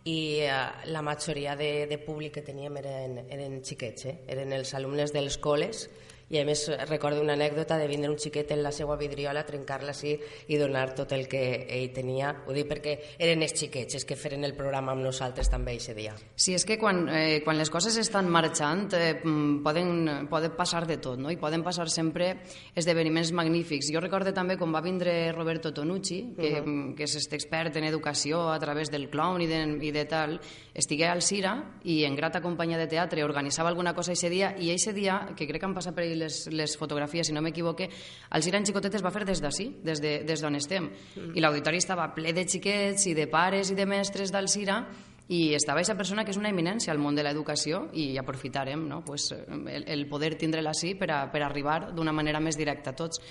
i 0.06 0.42
eh, 0.48 0.62
la 0.88 1.02
majoria 1.02 1.56
de, 1.56 1.88
de 1.90 1.98
públic 2.02 2.40
que 2.40 2.46
teníem 2.46 2.80
eren, 2.82 3.20
eren 3.30 3.60
xiquets, 3.66 4.08
eh? 4.08 4.16
eren 4.32 4.54
els 4.56 4.74
alumnes 4.74 5.14
de 5.14 5.22
les 5.22 5.38
coles 5.38 5.90
I 6.32 6.40
a 6.40 6.46
més 6.48 6.64
recordo 6.88 7.22
una 7.22 7.34
anècdota 7.36 7.78
de 7.78 7.88
vindre 7.92 8.10
un 8.12 8.18
xiquet 8.20 8.54
en 8.56 8.62
la 8.64 8.72
seva 8.72 8.96
vidriola, 8.96 9.44
trencar-la 9.48 9.92
així 9.92 10.14
i 10.48 10.60
donar 10.60 10.94
tot 10.96 11.12
el 11.12 11.28
que 11.28 11.42
ell 11.68 11.90
tenia. 11.92 12.32
Ho 12.48 12.56
dic 12.56 12.70
perquè 12.70 12.96
eren 13.20 13.44
els 13.44 13.56
xiquets 13.60 14.00
els 14.00 14.08
que 14.08 14.16
feren 14.16 14.48
el 14.48 14.56
programa 14.56 14.96
amb 14.96 15.04
nosaltres 15.04 15.52
també 15.52 15.76
aquest 15.76 15.98
dia. 15.98 16.16
Sí, 16.36 16.56
és 16.56 16.66
que 16.66 16.78
quan, 16.80 17.04
eh, 17.10 17.42
quan 17.44 17.60
les 17.60 17.70
coses 17.70 17.98
estan 18.00 18.30
marxant 18.32 18.88
eh, 18.96 19.20
mm, 19.20 19.60
poden, 19.66 19.92
poden 20.32 20.56
passar 20.56 20.86
de 20.88 20.98
tot, 21.04 21.20
no? 21.20 21.32
i 21.32 21.40
poden 21.42 21.66
passar 21.66 21.90
sempre 21.92 22.32
esdeveniments 22.76 23.34
magnífics. 23.36 23.92
Jo 23.92 24.00
recorde 24.00 24.32
també 24.32 24.58
quan 24.58 24.72
va 24.72 24.84
vindre 24.86 25.34
Roberto 25.36 25.74
Tonucci, 25.74 26.22
que, 26.38 26.54
uh 26.62 26.66
-huh. 26.66 26.96
que 26.96 27.04
és 27.04 27.16
este 27.16 27.36
expert 27.36 27.76
en 27.76 27.84
educació 27.84 28.50
a 28.50 28.60
través 28.60 28.90
del 28.90 29.10
clown 29.10 29.42
i 29.42 29.48
de, 29.48 29.62
i 29.82 29.92
de 29.92 30.06
tal, 30.06 30.40
estigué 30.74 31.08
al 31.08 31.22
Cira 31.22 31.56
i 31.84 32.04
en 32.08 32.16
grata 32.16 32.42
companyia 32.42 32.80
de 32.80 32.88
teatre 32.88 33.24
organitzava 33.26 33.70
alguna 33.70 33.94
cosa 33.94 34.14
aquest 34.14 34.32
dia 34.32 34.54
i 34.58 34.72
aquest 34.72 34.96
dia, 34.96 35.20
que 35.36 35.48
crec 35.48 35.60
que 35.60 35.68
han 35.68 35.76
passat 35.76 35.96
per 35.96 36.06
ell 36.06 36.24
les, 36.24 36.46
les 36.52 36.78
fotografies, 36.80 37.28
si 37.28 37.36
no 37.36 37.44
m'equivoque, 37.44 37.90
el 38.32 38.44
Cira 38.44 38.60
en 38.60 38.66
xicotet 38.66 38.96
es 38.96 39.06
va 39.06 39.12
fer 39.12 39.26
des 39.28 39.42
d'ací, 39.44 39.70
des 39.84 40.02
d'on 40.02 40.08
de, 40.08 40.34
des 40.34 40.44
estem. 40.64 40.90
Mm. 41.16 41.36
I 41.36 41.44
l'auditori 41.44 41.82
estava 41.82 42.08
ple 42.16 42.34
de 42.34 42.48
xiquets 42.48 43.08
i 43.08 43.16
de 43.18 43.28
pares 43.28 43.72
i 43.72 43.76
de 43.76 43.86
mestres 43.86 44.32
d'Alcira 44.32 44.86
i 45.32 45.54
estava 45.56 45.80
aquesta 45.80 45.96
persona 45.96 46.26
que 46.26 46.34
és 46.34 46.40
una 46.40 46.50
eminència 46.52 46.92
al 46.92 47.00
món 47.00 47.16
de 47.16 47.24
l'educació 47.24 47.86
i 47.96 48.18
aprofitarem 48.20 48.84
no? 48.90 49.00
pues, 49.06 49.30
el, 49.32 49.86
el 49.88 50.08
poder 50.12 50.34
tindre-la 50.36 50.74
així 50.76 50.92
per, 51.00 51.08
a, 51.12 51.22
per 51.32 51.44
arribar 51.46 51.94
d'una 51.96 52.12
manera 52.12 52.42
més 52.44 52.60
directa 52.60 52.92
a 52.92 52.98
tots. 53.00 53.22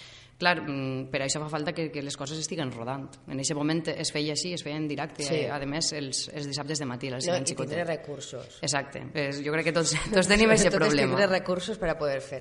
Clar, 0.41 0.55
mm, 0.63 1.11
per 1.13 1.21
això 1.27 1.43
fa 1.43 1.51
falta 1.53 1.75
que, 1.77 1.91
que 1.93 2.01
les 2.01 2.17
coses 2.17 2.39
estiguen 2.41 2.71
rodant. 2.73 3.03
En 3.29 3.37
aquest 3.37 3.57
moment 3.59 3.83
es 3.93 4.09
feia 4.15 4.33
així, 4.33 4.55
es 4.57 4.63
feia 4.65 4.79
en 4.81 4.87
directe, 4.89 5.27
sí. 5.27 5.43
a, 5.45 5.59
a 5.61 5.69
més 5.69 5.91
els, 5.99 6.23
els 6.33 6.49
dissabtes 6.49 6.81
de 6.81 6.89
matí. 6.89 7.11
No, 7.13 7.19
I 7.21 7.43
tindre 7.45 7.85
recursos. 7.85 8.57
Exacte. 8.65 9.03
És, 9.13 9.43
jo 9.45 9.53
crec 9.53 9.69
que 9.69 9.75
tots, 9.77 9.93
tots 10.15 10.31
tenim 10.31 10.49
aquest 10.55 10.73
problema. 10.73 11.13
Tindre 11.13 11.29
recursos 11.29 11.77
per 11.77 11.93
a 11.93 11.99
poder 12.01 12.23
fer. 12.25 12.41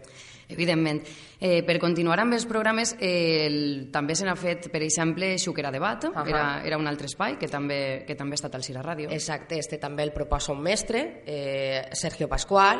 Evidentment. 0.49 1.03
Eh, 1.39 1.59
per 1.67 1.75
continuar 1.83 2.21
amb 2.23 2.39
els 2.39 2.47
programes, 2.47 2.95
eh, 2.95 3.45
el, 3.49 3.59
també 3.91 4.15
se 4.15 4.25
n'ha 4.25 4.37
fet, 4.39 4.71
per 4.71 4.81
exemple, 4.87 5.35
Xuquera 5.37 5.71
Debat, 5.75 6.07
uh 6.07 6.13
-huh. 6.15 6.27
era, 6.27 6.45
era 6.63 6.77
un 6.77 6.87
altre 6.87 7.11
espai 7.11 7.37
que 7.37 7.51
també, 7.51 8.05
que 8.07 8.15
també 8.15 8.33
ha 8.33 8.39
estat 8.39 8.55
al 8.55 8.63
Cira 8.63 8.81
Ràdio. 8.81 9.11
Exacte, 9.11 9.59
este 9.59 9.77
també 9.77 10.03
el 10.03 10.13
proposa 10.13 10.53
un 10.53 10.61
mestre, 10.61 11.23
eh, 11.25 11.89
Sergio 11.91 12.29
Pascual, 12.29 12.79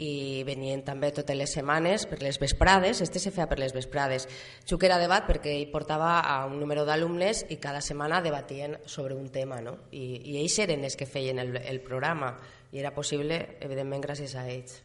i 0.00 0.42
venien 0.48 0.80
també 0.86 1.10
totes 1.12 1.36
les 1.36 1.52
setmanes 1.52 2.06
per 2.08 2.20
les 2.24 2.38
vesprades, 2.40 3.02
este 3.04 3.20
se 3.20 3.32
feia 3.34 3.48
per 3.50 3.58
les 3.60 3.74
vesprades. 3.76 4.26
Xuquera 4.64 4.98
Debat 5.00 5.26
perquè 5.28 5.52
hi 5.58 5.68
portava 5.72 6.18
a 6.20 6.40
un 6.48 6.56
número 6.60 6.86
d'alumnes 6.88 7.44
i 7.52 7.60
cada 7.60 7.82
setmana 7.84 8.22
debatien 8.24 8.78
sobre 8.86 9.14
un 9.14 9.28
tema, 9.28 9.60
no? 9.60 9.76
I, 9.92 10.22
i 10.32 10.40
ells 10.40 10.58
eren 10.64 10.88
els 10.88 10.96
que 10.96 11.08
feien 11.08 11.42
el, 11.42 11.56
el 11.60 11.84
programa 11.84 12.34
i 12.72 12.80
era 12.80 12.94
possible, 12.94 13.58
evidentment, 13.60 14.02
gràcies 14.04 14.36
a 14.38 14.46
ells. 14.48 14.80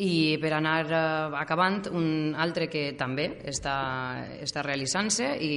I 0.00 0.38
per 0.40 0.52
anar 0.54 0.86
eh, 0.86 1.36
acabant, 1.36 1.82
un 1.92 2.36
altre 2.38 2.68
que 2.70 2.92
també 2.96 3.26
està, 3.50 3.74
està 4.40 4.62
realitzant-se 4.64 5.32
i, 5.42 5.50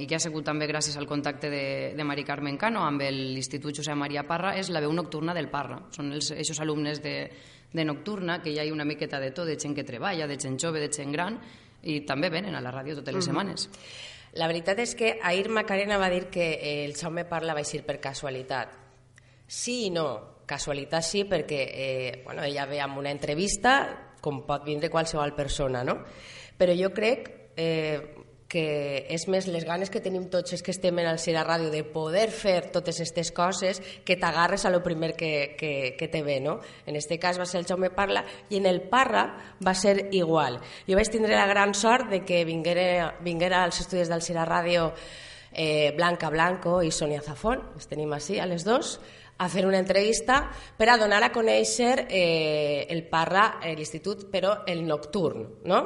i 0.00 0.06
que 0.06 0.16
ha 0.16 0.22
sigut 0.22 0.46
també 0.46 0.68
gràcies 0.70 0.96
al 0.96 1.08
contacte 1.10 1.50
de, 1.52 1.64
de 1.98 2.06
Mari 2.06 2.24
Carmen 2.24 2.56
Cano 2.56 2.86
amb 2.86 3.02
l'Institut 3.02 3.82
Josep 3.82 3.98
Maria 3.98 4.24
Parra 4.28 4.54
és 4.56 4.70
la 4.70 4.80
veu 4.80 4.94
nocturna 4.94 5.34
del 5.36 5.50
Parra. 5.52 5.82
Són 5.92 6.14
els, 6.14 6.30
aquests 6.32 6.62
alumnes 6.62 7.02
de, 7.02 7.16
de 7.72 7.84
nocturna, 7.84 8.40
que 8.42 8.50
hi 8.50 8.58
ha 8.58 8.72
una 8.72 8.84
miqueta 8.84 9.20
de 9.20 9.30
tot, 9.30 9.46
de 9.46 9.58
gent 9.58 9.74
que 9.74 9.84
treballa, 9.84 10.26
de 10.26 10.38
gent 10.38 10.58
jove, 10.58 10.80
de 10.80 10.90
gent 10.92 11.12
gran, 11.12 11.38
i 11.82 12.00
també 12.06 12.30
venen 12.30 12.54
a 12.54 12.60
la 12.60 12.72
ràdio 12.74 12.96
totes 12.98 13.14
les 13.14 13.24
setmanes. 13.24 13.68
Mm 13.68 13.72
-hmm. 13.72 14.18
La 14.32 14.46
veritat 14.46 14.78
és 14.78 14.94
que 14.94 15.18
ahir 15.22 15.48
Macarena 15.48 15.98
va 15.98 16.08
dir 16.08 16.28
que 16.30 16.84
el 16.84 16.94
Jaume 16.94 17.24
Parla 17.24 17.54
va 17.54 17.60
eixir 17.60 17.82
per 17.82 17.98
casualitat. 17.98 18.76
Sí 19.46 19.86
i 19.86 19.90
no 19.90 20.38
casualitat 20.46 21.02
sí, 21.02 21.24
perquè 21.24 21.60
eh, 21.72 22.22
bueno, 22.24 22.44
ella 22.44 22.66
ve 22.66 22.80
amb 22.80 22.98
una 22.98 23.10
entrevista, 23.10 24.14
com 24.20 24.44
pot 24.46 24.64
vindre 24.64 24.90
qualsevol 24.90 25.34
persona, 25.34 25.82
no? 25.84 26.04
Però 26.58 26.74
jo 26.76 26.92
crec 26.94 27.52
eh, 27.56 28.14
que 28.50 29.06
és 29.06 29.28
més 29.30 29.46
les 29.46 29.62
ganes 29.64 29.92
que 29.94 30.02
tenim 30.02 30.26
tots 30.32 30.56
els 30.56 30.64
que 30.66 30.72
estem 30.74 30.98
en 30.98 31.06
el 31.06 31.20
Cira 31.22 31.44
Ràdio 31.46 31.70
de 31.70 31.84
poder 31.86 32.26
fer 32.34 32.72
totes 32.74 32.98
aquestes 32.98 33.30
coses 33.30 33.78
que 34.04 34.18
t'agarres 34.18 34.66
a 34.66 34.72
lo 34.74 34.82
primer 34.82 35.14
que, 35.14 35.54
que, 35.56 35.94
que 35.96 36.08
te 36.10 36.24
ve, 36.26 36.40
no? 36.42 36.58
En 36.84 36.98
este 36.98 37.20
cas 37.22 37.38
va 37.38 37.46
ser 37.46 37.62
el 37.62 37.68
Jaume 37.70 37.92
Parla 37.94 38.24
i 38.50 38.58
en 38.58 38.66
el 38.66 38.82
Parra 38.90 39.24
va 39.62 39.74
ser 39.78 40.08
igual. 40.10 40.58
Jo 40.88 40.98
vaig 40.98 41.12
tindre 41.14 41.38
la 41.38 41.46
gran 41.46 41.76
sort 41.78 42.10
de 42.10 42.24
que 42.26 42.42
vinguera, 42.44 43.14
vinguera 43.22 43.62
als 43.62 43.84
estudis 43.86 44.10
del 44.10 44.26
Cira 44.26 44.44
Ràdio 44.48 44.90
eh, 45.52 45.94
Blanca 45.96 46.30
Blanco 46.34 46.80
i 46.82 46.90
Sonia 46.90 47.22
Zafón, 47.22 47.62
les 47.78 47.86
tenim 47.86 48.12
així 48.18 48.42
a 48.42 48.50
les 48.50 48.66
dos, 48.66 48.98
a 49.40 49.48
fer 49.48 49.64
una 49.64 49.78
entrevista 49.78 50.42
per 50.76 50.90
a 50.90 50.98
donar 51.00 51.22
a 51.24 51.32
conèixer 51.32 52.06
eh, 52.10 52.86
el 52.90 53.06
Parra, 53.08 53.60
eh, 53.62 53.76
l'institut, 53.78 54.26
però 54.28 54.64
el 54.66 54.82
nocturn, 54.86 55.46
no? 55.64 55.80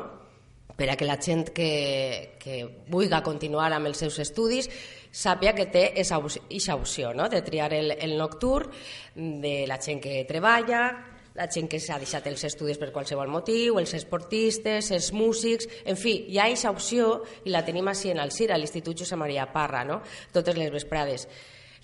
Per 0.77 0.91
a 0.91 0.97
que 0.99 1.07
la 1.07 1.21
gent 1.23 1.49
que, 1.55 2.37
que 2.41 2.61
vulgui 2.91 3.23
continuar 3.23 3.71
amb 3.73 3.87
els 3.91 4.01
seus 4.03 4.19
estudis 4.19 4.69
sàpia 5.15 5.55
que 5.55 5.69
té 5.71 5.87
aquesta 5.93 6.75
opció 6.75 7.15
no? 7.15 7.29
de 7.31 7.43
triar 7.43 7.73
el, 7.73 7.93
el 7.93 8.17
nocturn, 8.19 8.71
de 9.15 9.65
la 9.71 9.79
gent 9.79 10.03
que 10.03 10.25
treballa, 10.27 10.89
la 11.35 11.49
gent 11.51 11.67
que 11.71 11.81
s'ha 11.83 11.99
deixat 11.99 12.27
els 12.31 12.45
estudis 12.47 12.79
per 12.79 12.93
qualsevol 12.95 13.31
motiu, 13.31 13.79
els 13.79 13.95
esportistes, 13.95 14.91
els 14.95 15.11
músics, 15.15 15.67
en 15.85 15.99
fi, 15.99 16.17
hi 16.31 16.39
ha 16.39 16.47
aquesta 16.47 16.71
opció 16.71 17.09
i 17.45 17.55
la 17.55 17.65
tenim 17.67 17.91
així 17.91 18.13
en 18.13 18.23
el 18.23 18.31
CIR, 18.35 18.53
a 18.55 18.59
l'Institut 18.59 19.03
Josep 19.03 19.19
Maria 19.19 19.49
Parra, 19.51 19.83
no? 19.87 20.01
totes 20.33 20.59
les 20.59 20.71
vesprades. 20.75 21.29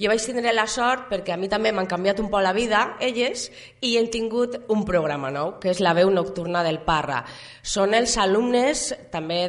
Jo 0.00 0.08
vaig 0.08 0.22
tindre 0.24 0.54
la 0.56 0.64
sort, 0.64 1.10
perquè 1.10 1.34
a 1.34 1.36
mi 1.36 1.50
també 1.52 1.74
m'han 1.76 1.88
canviat 1.88 2.22
un 2.22 2.30
poc 2.32 2.40
la 2.40 2.54
vida, 2.56 2.94
elles, 3.04 3.42
i 3.84 3.98
hem 4.00 4.06
tingut 4.08 4.56
un 4.72 4.86
programa 4.88 5.28
nou, 5.28 5.58
que 5.60 5.68
és 5.74 5.82
la 5.84 5.92
veu 5.92 6.08
nocturna 6.08 6.62
del 6.64 6.80
Parra. 6.86 7.18
Són 7.60 7.92
els 7.92 8.16
alumnes, 8.16 8.86
també 9.12 9.42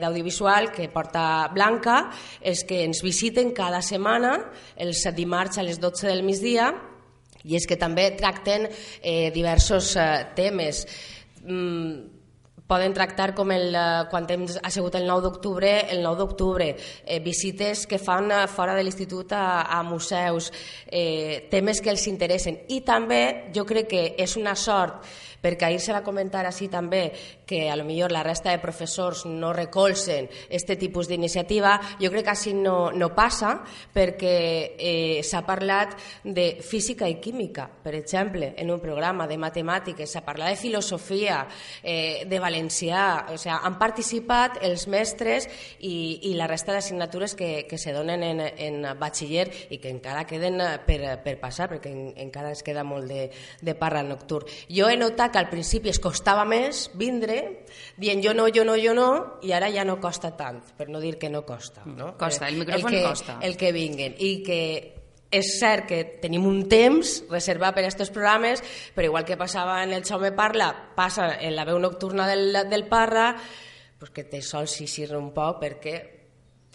d'audiovisual, 0.00 0.70
que 0.72 0.88
porta 0.88 1.50
Blanca, 1.52 1.98
els 2.40 2.64
que 2.64 2.80
ens 2.86 3.04
visiten 3.04 3.52
cada 3.52 3.82
setmana, 3.84 4.38
els 4.80 5.04
dimarts 5.12 5.60
a 5.60 5.68
les 5.68 5.76
12 5.76 6.08
del 6.08 6.24
migdia, 6.24 6.72
i 7.44 7.60
és 7.60 7.68
que 7.68 7.76
també 7.76 8.08
tracten 8.16 8.64
eh, 8.64 9.28
diversos 9.36 9.92
eh, 10.00 10.08
temes. 10.34 10.86
Mm, 11.44 12.17
poden 12.68 12.92
tractar 12.94 13.32
com 13.34 13.50
el, 13.50 13.74
eh, 13.74 14.04
quan 14.10 14.26
hem, 14.28 14.44
ha 14.62 14.70
sigut 14.70 14.94
el 14.94 15.06
9 15.08 15.24
d'octubre, 15.24 15.70
el 15.90 16.02
9 16.04 16.20
d'octubre, 16.20 16.68
eh, 17.04 17.18
visites 17.24 17.86
que 17.86 17.98
fan 17.98 18.30
eh, 18.30 18.46
fora 18.46 18.74
de 18.76 18.84
l'institut 18.84 19.32
a, 19.32 19.62
a 19.62 19.82
museus, 19.82 20.52
eh, 20.86 21.48
temes 21.50 21.80
que 21.80 21.90
els 21.90 22.06
interessen. 22.06 22.60
I 22.68 22.82
també 22.84 23.50
jo 23.56 23.64
crec 23.64 23.88
que 23.88 24.04
és 24.18 24.36
una 24.36 24.54
sort 24.54 25.00
perquè 25.42 25.68
ahir 25.68 25.80
se 25.80 25.94
va 25.94 26.02
comentar 26.04 26.44
així 26.46 26.68
també 26.68 27.12
que 27.48 27.70
a 27.70 27.76
lo 27.76 27.84
millor 27.84 28.12
la 28.12 28.22
resta 28.22 28.50
de 28.50 28.60
professors 28.60 29.24
no 29.26 29.52
recolzen 29.52 30.28
este 30.50 30.76
tipus 30.76 31.08
d'iniciativa, 31.08 31.78
jo 32.00 32.10
crec 32.12 32.26
que 32.26 32.34
així 32.34 32.54
no, 32.54 32.90
no 32.92 33.10
passa 33.16 33.54
perquè 33.94 34.34
eh, 34.76 35.20
s'ha 35.24 35.44
parlat 35.46 35.94
de 36.24 36.58
física 36.64 37.08
i 37.08 37.18
química, 37.22 37.68
per 37.68 37.94
exemple, 37.96 38.52
en 38.58 38.70
un 38.70 38.80
programa 38.80 39.26
de 39.30 39.38
matemàtiques, 39.40 40.10
s'ha 40.10 40.24
parlat 40.26 40.52
de 40.52 40.60
filosofia, 40.60 41.44
eh, 41.82 42.24
de 42.28 42.40
valencià, 42.42 43.28
o 43.32 43.38
sigui, 43.38 43.54
han 43.54 43.78
participat 43.80 44.60
els 44.66 44.86
mestres 44.90 45.48
i, 45.80 46.28
i 46.30 46.34
la 46.36 46.48
resta 46.50 46.74
d'assignatures 46.74 47.36
que, 47.38 47.50
que 47.68 47.78
se 47.78 47.94
donen 47.96 48.24
en, 48.26 48.42
en 48.42 48.90
batxiller 48.98 49.48
i 49.70 49.80
que 49.80 49.92
encara 49.92 50.26
queden 50.28 50.60
per, 50.86 51.00
per 51.24 51.38
passar, 51.40 51.68
perquè 51.72 51.92
en, 51.92 52.12
encara 52.28 52.52
es 52.52 52.64
queda 52.66 52.84
molt 52.84 53.08
de, 53.08 53.28
de 53.62 53.74
parra 53.78 54.02
nocturn. 54.04 54.48
Jo 54.68 54.90
he 54.90 54.98
notat 55.00 55.27
que 55.32 55.40
al 55.40 55.48
principi 55.50 55.92
es 55.92 56.00
costava 56.02 56.44
més 56.48 56.88
vindre, 56.98 57.38
dient 57.96 58.22
jo 58.24 58.34
no, 58.36 58.48
jo 58.54 58.64
no, 58.66 58.76
jo 58.80 58.94
no, 58.96 59.08
i 59.44 59.52
ara 59.56 59.70
ja 59.74 59.84
no 59.88 59.98
costa 60.02 60.32
tant, 60.36 60.60
per 60.76 60.88
no 60.88 61.00
dir 61.00 61.16
que 61.18 61.30
no 61.32 61.44
costa. 61.46 61.84
No? 61.86 62.14
Costa, 62.18 62.48
el 62.48 62.60
micròfon 62.60 62.92
el 62.92 62.98
que, 62.98 63.04
costa. 63.06 63.38
El 63.42 63.56
que 63.60 63.72
vinguen. 63.76 64.16
I 64.18 64.32
que 64.46 64.60
és 65.30 65.54
cert 65.60 65.88
que 65.88 66.02
tenim 66.22 66.46
un 66.48 66.62
temps 66.70 67.18
reservat 67.28 67.76
per 67.76 67.84
a 67.84 67.88
aquests 67.90 68.12
programes, 68.14 68.62
però 68.96 69.10
igual 69.10 69.26
que 69.28 69.36
passava 69.40 69.82
en 69.84 69.92
el 69.92 70.04
Xaume 70.08 70.32
Parla, 70.32 70.70
passa 70.96 71.34
en 71.36 71.56
la 71.56 71.66
veu 71.68 71.78
nocturna 71.78 72.26
del, 72.28 72.64
del 72.70 72.86
Parra, 72.88 73.34
pues 73.98 74.12
que 74.14 74.24
te 74.24 74.40
sols 74.42 74.78
xixir 74.78 75.10
un 75.16 75.32
poc 75.34 75.60
perquè 75.60 76.17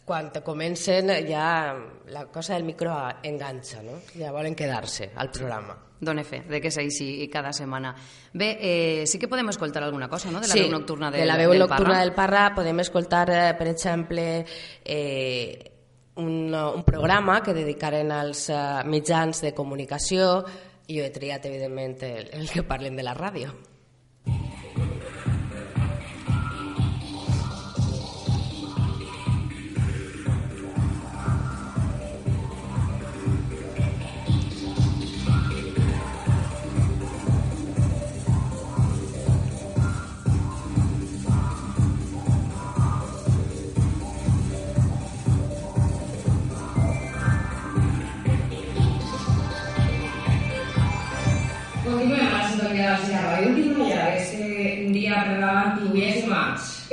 quan 0.05 0.31
te 0.31 0.41
comencen 0.43 1.09
ja 1.27 1.75
la 2.07 2.25
cosa 2.27 2.53
del 2.55 2.63
micro 2.63 2.95
enganxa, 3.23 3.81
no? 3.81 4.01
ja 4.17 4.31
volen 4.31 4.55
quedar-se 4.55 5.11
al 5.15 5.31
programa 5.31 5.77
done 6.03 6.23
fe 6.23 6.43
de 6.49 6.59
que 6.61 6.67
és 6.67 6.77
així 6.77 7.27
cada 7.31 7.53
setmana. 7.55 7.93
Bé, 8.33 8.57
eh, 8.59 9.03
sí 9.07 9.17
que 9.19 9.29
podem 9.31 9.49
escoltar 9.49 9.83
alguna 9.83 10.09
cosa, 10.09 10.31
no?, 10.31 10.41
de 10.41 10.49
la 10.49 10.53
sí, 10.53 10.65
veu 10.65 10.71
nocturna 10.73 11.09
del, 11.09 11.23
de 11.23 11.27
la 11.29 11.37
veu 11.39 11.53
del 11.53 11.63
nocturna 11.63 11.93
Parra. 11.93 12.01
del 12.01 12.13
Parra 12.13 12.43
podem 12.55 12.83
escoltar, 12.83 13.29
eh, 13.31 13.53
per 13.57 13.69
exemple, 13.71 14.45
eh, 14.83 15.71
un, 16.15 16.53
un 16.53 16.83
programa 16.83 17.41
que 17.41 17.55
dedicaren 17.55 18.11
als 18.11 18.45
uh, 18.53 18.83
mitjans 18.85 19.41
de 19.41 19.53
comunicació 19.57 20.43
i 20.85 20.99
jo 20.99 21.05
he 21.05 21.13
triat, 21.15 21.47
evidentment, 21.49 22.03
el, 22.05 22.27
el 22.37 22.51
que 22.51 22.67
parlen 22.67 22.99
de 22.99 23.07
la 23.07 23.15
ràdio. 23.17 23.72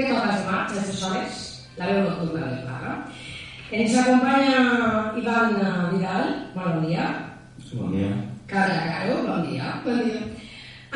Què 0.00 0.08
toca 0.08 0.32
dimarts, 0.32 0.44
a 0.48 0.60
aquestes 0.80 1.00
hores? 1.04 1.40
La 1.76 1.88
veu 1.90 1.98
nocturna 2.06 2.46
del 2.48 2.60
Parra. 2.64 2.92
Ens 3.76 3.96
acompanya 4.00 4.60
Ivan 5.20 5.50
Vidal, 5.92 6.30
bon 6.54 6.78
dia. 6.86 7.08
Bon 7.74 7.90
dia. 7.92 8.08
Carla 8.48 8.78
Caro, 8.86 9.18
bon 9.26 9.42
dia. 9.50 9.74
Bon 9.84 9.98
dia. 10.06 10.22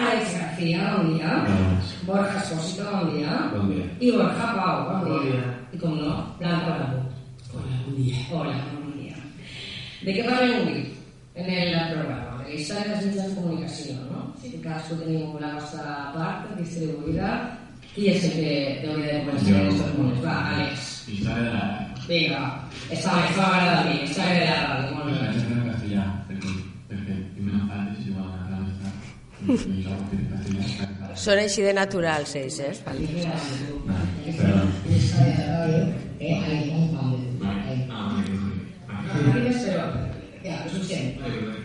Alex 0.00 0.32
García, 0.38 0.94
bon 0.94 1.10
dia. 1.12 1.34
Borja 2.08 2.40
Espósito, 2.40 2.86
bon 2.94 3.12
dia. 3.12 3.34
Bon 3.52 3.68
dia. 3.68 3.84
I 4.00 4.12
Borja 4.16 4.46
Pau, 4.56 4.76
bon 4.88 5.04
dia. 5.04 5.12
Bon 5.12 5.26
dia. 5.28 5.42
I 5.74 5.80
com 5.82 5.98
no, 6.00 6.14
Blanca 6.40 6.78
Blanco. 6.78 7.02
Hola, 7.52 7.76
bon 7.84 7.98
dia. 7.98 8.22
Hola, 8.32 8.54
bon 8.72 8.94
dia. 9.02 9.18
De 10.06 10.14
què 10.16 10.24
parlem 10.24 10.54
avui 10.62 10.80
en 11.34 11.52
el 11.52 11.92
programa? 11.92 12.40
La 12.40 12.56
història 12.56 12.88
dels 12.94 13.04
mitjans 13.10 13.28
de 13.28 13.36
comunicació, 13.36 13.98
no? 14.08 14.24
Sí. 14.40 14.54
Cadascú 14.64 14.96
tenim 15.02 15.36
la 15.44 15.52
nostra 15.58 15.98
part 16.16 16.48
distribuïda. 16.56 17.34
Qui 17.94 18.08
és 18.10 18.24
el 18.26 18.32
que 18.34 18.54
hauria 18.90 19.12
de 19.12 19.18
començar 19.22 19.52
en 19.54 19.66
aquests 19.70 19.92
moments? 19.96 20.22
Va, 20.24 20.32
Àlex. 20.52 20.86
Història 21.14 21.44
de 21.44 21.50
la... 21.52 21.66
Vinga, 22.08 22.40
està 22.90 23.12
bé, 23.14 23.20
està 23.28 23.44
m'agrada 23.44 23.76
a 23.76 23.84
mi, 23.86 23.92
història 24.02 24.40
de 24.40 24.46
la 24.48 24.56
ràdio, 24.70 24.88
molt 24.96 25.06
bé. 25.12 25.14
gent 25.36 25.52
en 25.54 25.60
castellà, 25.68 26.06
perquè, 26.30 26.54
perquè 26.90 27.14
tinc 27.36 27.46
una 27.52 27.62
part 27.68 27.92
és 27.92 28.08
igual 28.10 28.26
a 28.26 28.30
la 28.50 28.58
resta. 28.64 28.88
I 29.46 29.78
jo, 29.84 29.94
que 30.10 30.18
en 30.18 30.26
castellà... 30.32 31.12
Són 31.26 31.42
així 31.44 31.60
de 31.68 31.74
naturals, 31.78 32.34
ells, 32.42 32.58
eh? 32.66 32.74
Però... 34.34 34.58
Eh, 36.18 36.34
ahí, 36.34 36.74
suficiente. 40.68 41.63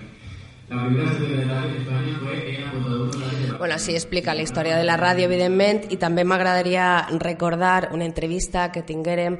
Bueno, 3.58 3.80
sí, 3.80 3.94
explica 3.94 4.36
la 4.36 4.44
història 4.44 4.78
de 4.78 4.86
la 4.86 4.96
ràdio, 4.98 5.26
evidentment, 5.26 5.88
i 5.90 5.98
també 5.98 6.24
m'agradaria 6.24 7.08
recordar 7.18 7.90
una 7.92 8.06
entrevista 8.06 8.68
que 8.72 8.86
tinguérem 8.86 9.36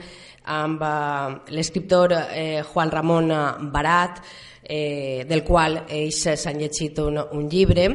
amb 0.50 0.82
eh, 0.82 1.54
l'escriptor 1.54 2.16
eh, 2.18 2.64
Juan 2.66 2.92
Ramon 2.92 3.34
Barat, 3.72 4.24
eh, 4.64 5.26
del 5.30 5.44
qual 5.46 5.84
ells 5.86 6.24
s'han 6.34 6.58
llegit 6.60 7.00
un, 7.06 7.22
un 7.22 7.48
llibre, 7.50 7.86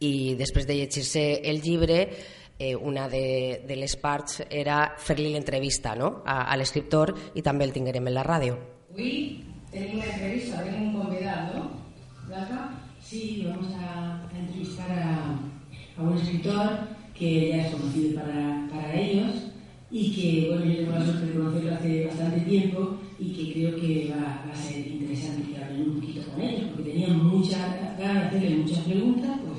i 0.00 0.34
després 0.40 0.66
de 0.66 0.78
llegir-se 0.80 1.24
el 1.44 1.60
llibre, 1.60 2.06
una 2.84 3.06
de, 3.08 3.62
de 3.64 3.76
les 3.76 3.94
parts 3.96 4.42
era 4.44 4.92
fer-li 5.00 5.30
l'entrevista 5.32 5.94
no? 5.96 6.20
a, 6.28 6.42
a 6.44 6.56
l'escriptor 6.60 7.14
i 7.32 7.40
també 7.40 7.64
el 7.64 7.72
tinguérem 7.72 8.10
en 8.10 8.12
la 8.12 8.24
ràdio. 8.24 8.58
Hoy 8.92 9.44
tenemos 9.70 10.04
una 10.04 10.12
entrevista, 10.12 10.64
tengo 10.64 10.76
un 10.76 10.92
convidado, 10.92 11.54
¿no? 11.54 11.89
Blanca. 12.30 12.70
Sí, 13.02 13.44
vamos 13.48 13.72
a, 13.74 14.20
a 14.32 14.38
entrevistar 14.38 14.88
a, 14.92 15.36
a 15.98 16.02
un 16.02 16.16
escritor 16.16 16.78
que 17.12 17.48
ya 17.48 17.66
es 17.66 17.74
conocido 17.74 18.20
para, 18.20 18.68
para 18.70 18.94
ellos 18.94 19.34
y 19.90 20.12
que, 20.14 20.48
bueno, 20.48 20.64
yo 20.64 20.76
tengo 20.76 20.92
la 20.92 21.04
suerte 21.04 21.26
de 21.26 21.32
conocerlo 21.34 21.74
hace 21.74 22.06
bastante 22.06 22.40
tiempo 22.42 22.98
y 23.18 23.32
que 23.34 23.52
creo 23.52 23.76
que 23.80 24.12
va, 24.14 24.44
va 24.46 24.52
a 24.52 24.56
ser 24.56 24.86
interesante 24.86 25.50
que 25.50 25.62
hablen 25.64 25.90
un 25.90 25.94
poquito 26.00 26.30
con 26.30 26.40
ellos, 26.40 26.70
porque 26.70 26.90
tenían 26.90 27.16
mucha 27.26 27.58
ganas 27.98 28.30
de 28.30 28.38
hacerle 28.38 28.56
muchas 28.58 28.78
preguntas, 28.84 29.30
pues 29.44 29.58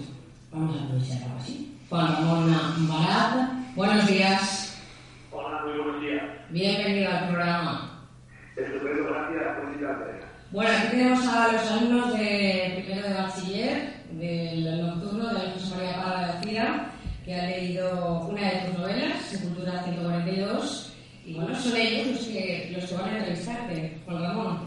vamos 0.51 0.77
a 0.79 0.83
aprovechar 0.85 1.23
algo 1.23 1.37
así. 1.39 1.75
Juan 1.89 2.07
Ramón 2.15 2.87
Barat, 2.87 3.51
buenos 3.75 4.07
días, 4.07 4.81
Hola, 5.33 5.61
muy 5.65 5.77
buenos 5.77 6.01
días. 6.01 6.23
bienvenido 6.49 7.11
al 7.11 7.27
programa. 7.27 8.07
Estupendo, 8.55 9.03
gracias 9.09 9.57
por 9.59 9.73
invitarme. 9.73 10.30
Bueno, 10.51 10.69
aquí 10.69 10.87
tenemos 10.97 11.25
a 11.27 11.49
los 11.53 11.71
alumnos 11.71 12.11
de 12.11 12.83
primero 12.83 13.07
de 13.07 13.13
bachiller 13.13 13.93
del 14.11 14.81
nocturno 14.81 15.27
de 15.27 15.33
la 15.33 15.51
José 15.51 15.75
María 15.75 16.03
Parra 16.03 16.27
de 16.27 16.43
Cira, 16.43 16.91
que 17.23 17.35
han 17.35 17.49
leído 17.51 18.19
una 18.27 18.41
de 18.41 18.59
tus 18.59 18.79
novelas, 18.79 19.21
Sepultura 19.21 19.81
142, 19.83 20.93
y 21.25 21.33
bueno, 21.35 21.55
son 21.55 21.77
ellos 21.77 22.07
los 22.07 22.27
que, 22.27 22.69
los 22.75 22.83
que 22.83 22.95
van 22.95 23.05
a 23.05 23.17
entrevistarte, 23.19 24.01
Juan 24.03 24.23
Ramón. 24.23 24.59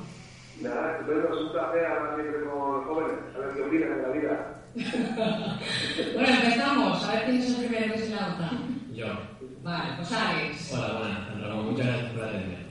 Nada, 0.62 0.92
estupendo, 0.92 1.28
es 1.28 1.42
un 1.42 1.52
placer 1.52 1.84
hablar 1.84 2.14
siempre 2.14 2.44
con 2.44 2.72
los 2.72 2.84
jóvenes, 2.86 3.18
a 3.34 3.38
ver 3.40 3.54
qué 3.54 3.62
opinan 3.62 3.96
de 3.96 4.02
la 4.02 4.08
vida. 4.08 4.50
Bueno, 6.14 6.28
empezamos, 6.28 7.04
a 7.04 7.12
ver 7.12 7.24
quién 7.26 7.36
es 7.36 7.58
el 7.58 7.66
primero 7.66 7.92
que 7.92 7.98
se 7.98 8.10
lanza. 8.10 8.50
Yo. 8.94 9.06
Vale, 9.62 9.96
pues 9.98 10.12
Alex. 10.12 10.72
Hola, 10.72 10.98
buenas, 10.98 11.28
Juan 11.28 11.42
Ramón, 11.42 11.70
muchas 11.72 11.86
gracias 11.86 12.12
por 12.12 12.24
atendernos. 12.24 12.64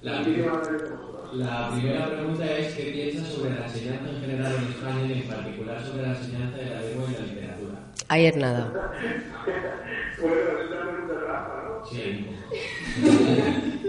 La, 0.00 0.18
Muchísimas 0.20 0.68
gracias. 0.68 1.07
La 1.32 1.70
primera 1.72 2.06
pregunta 2.06 2.44
es 2.56 2.74
¿qué 2.74 2.82
piensas 2.84 3.28
sobre 3.32 3.50
la 3.58 3.66
enseñanza 3.66 4.08
en 4.10 4.20
general 4.20 4.54
en 4.54 4.64
España 4.72 5.02
y 5.06 5.12
en 5.12 5.28
particular 5.28 5.84
sobre 5.84 6.02
la 6.02 6.08
enseñanza 6.16 6.56
de 6.58 6.64
la 6.66 6.80
lengua 6.82 7.06
y 7.10 7.12
la 7.14 7.20
literatura? 7.26 7.78
Ayer 8.08 8.36
nada. 8.36 8.72
Bueno, 10.20 10.34
es 10.60 10.66
una 10.70 10.80
pregunta 10.90 11.14
trampa, 11.24 11.62
¿no? 11.64 11.86
Sí. 11.86 12.26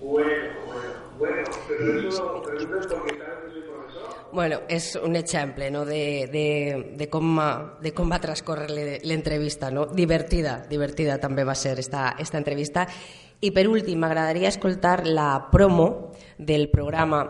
Bueno, 0.00 0.28
bueno, 0.66 0.90
bueno, 1.18 1.42
pero 1.68 2.08
eso 2.08 2.42
preguntas 2.44 2.86
porque 2.86 3.18
sabes 3.18 3.36
que 3.44 3.50
soy 3.52 3.62
profesor. 3.62 4.26
Bueno, 4.32 4.60
és 4.68 4.94
un 5.02 5.16
exemple 5.16 5.70
no, 5.70 5.84
de, 5.84 6.28
de, 6.30 6.92
de, 6.96 7.08
com, 7.10 7.38
de 7.82 7.92
com 7.96 8.10
va 8.12 8.18
transcorrer 8.22 8.68
l'e- 8.70 9.00
l'entrevista. 9.02 9.70
No? 9.70 9.86
Divertida, 9.86 10.60
divertida 10.70 11.16
també 11.18 11.44
va 11.48 11.54
ser 11.58 11.78
esta, 11.80 12.14
esta 12.18 12.38
entrevista. 12.38 12.86
I 13.40 13.50
per 13.52 13.66
últim, 13.68 14.00
m'agradaria 14.00 14.48
escoltar 14.48 15.06
la 15.06 15.48
promo 15.52 16.12
del 16.38 16.70
programa 16.72 17.24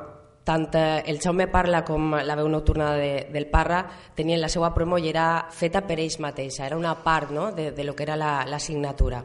tant 0.47 0.69
eh, 0.79 1.03
el 1.11 1.19
Jaume 1.19 1.49
Parla 1.51 1.81
com 1.83 2.15
la 2.15 2.37
veu 2.39 2.47
nocturna 2.47 2.93
de, 2.95 3.27
del 3.35 3.49
Parra 3.51 3.81
tenien 4.15 4.39
la 4.39 4.51
seva 4.53 4.71
promo 4.75 5.01
i 5.03 5.09
era 5.11 5.49
feta 5.51 5.83
per 5.83 5.99
ells 5.99 6.21
mateixa, 6.23 6.69
era 6.69 6.79
una 6.79 6.95
part 7.03 7.33
no, 7.35 7.51
de, 7.51 7.73
de 7.75 7.85
lo 7.85 7.97
que 7.97 8.07
era 8.07 8.15
la, 8.15 8.45
la 8.47 8.61
signatura. 8.63 9.25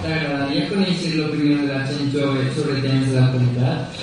T'agradaria 0.00 0.64
conèixer 0.72 1.12
l'opinió 1.18 1.60
de 1.60 1.68
la 1.74 1.84
gent 1.84 2.08
jove 2.16 2.48
sobre 2.56 2.80
temes 2.80 3.12
de 3.12 3.20
l'actualitat? 3.20 4.00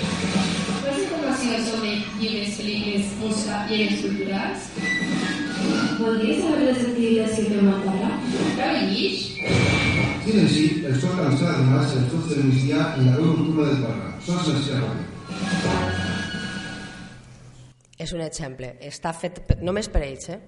¿Más 0.86 1.02
información 1.02 1.66
sobre 1.66 1.98
libros, 2.22 2.54
películas, 2.62 3.12
música 3.18 3.66
y 3.68 3.76
bienes 3.76 4.00
culturales? 4.06 5.47
¿Podries 5.98 6.42
saber 6.42 6.62
les 6.62 6.78
activitats 6.78 7.32
que 7.34 7.44
fem 7.50 7.68
al 7.68 7.80
Parra? 7.82 8.10
¿Travellis? 8.54 9.22
Sí, 9.34 10.34
doncs 10.36 10.52
sí, 10.52 10.66
el 10.86 10.94
sol 11.02 11.16
cansat 11.18 11.56
de 11.58 11.64
març 11.66 11.96
el 11.98 12.04
tot 12.12 12.28
del 12.30 12.44
migdia 12.46 12.84
en 12.94 13.08
la 13.08 13.16
veu 13.16 13.32
nocturna 13.32 13.64
del 13.66 13.80
Parra. 13.82 14.12
Sols 14.22 14.46
ràdio. 14.52 14.92
És 17.98 18.14
un 18.14 18.22
exemple. 18.22 18.70
Està 18.92 19.10
fet 19.10 19.56
només 19.58 19.90
per 19.90 20.04
ells, 20.06 20.30
eh? 20.36 20.38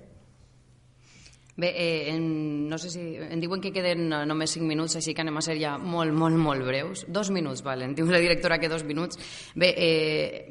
Bé, 1.60 1.74
eh, 1.74 2.14
en, 2.14 2.68
no 2.70 2.78
sé 2.78 2.88
si... 2.94 3.02
Em 3.18 3.42
diuen 3.42 3.60
que 3.60 3.72
queden 3.74 4.06
eh, 4.06 4.22
només 4.30 4.54
5 4.54 4.64
minuts, 4.70 4.94
així 4.96 5.12
que 5.18 5.26
anem 5.26 5.36
a 5.36 5.42
ser 5.44 5.58
ja 5.58 5.74
molt, 5.82 6.14
molt, 6.14 6.38
molt 6.38 6.62
breus. 6.64 7.02
Dos 7.10 7.34
minuts, 7.34 7.66
vale. 7.66 7.90
Em 7.90 7.98
diu 7.98 8.06
la 8.08 8.22
directora 8.22 8.62
que 8.62 8.70
dos 8.70 8.86
minuts. 8.86 9.18
Bé, 9.58 9.74
eh, 9.74 10.46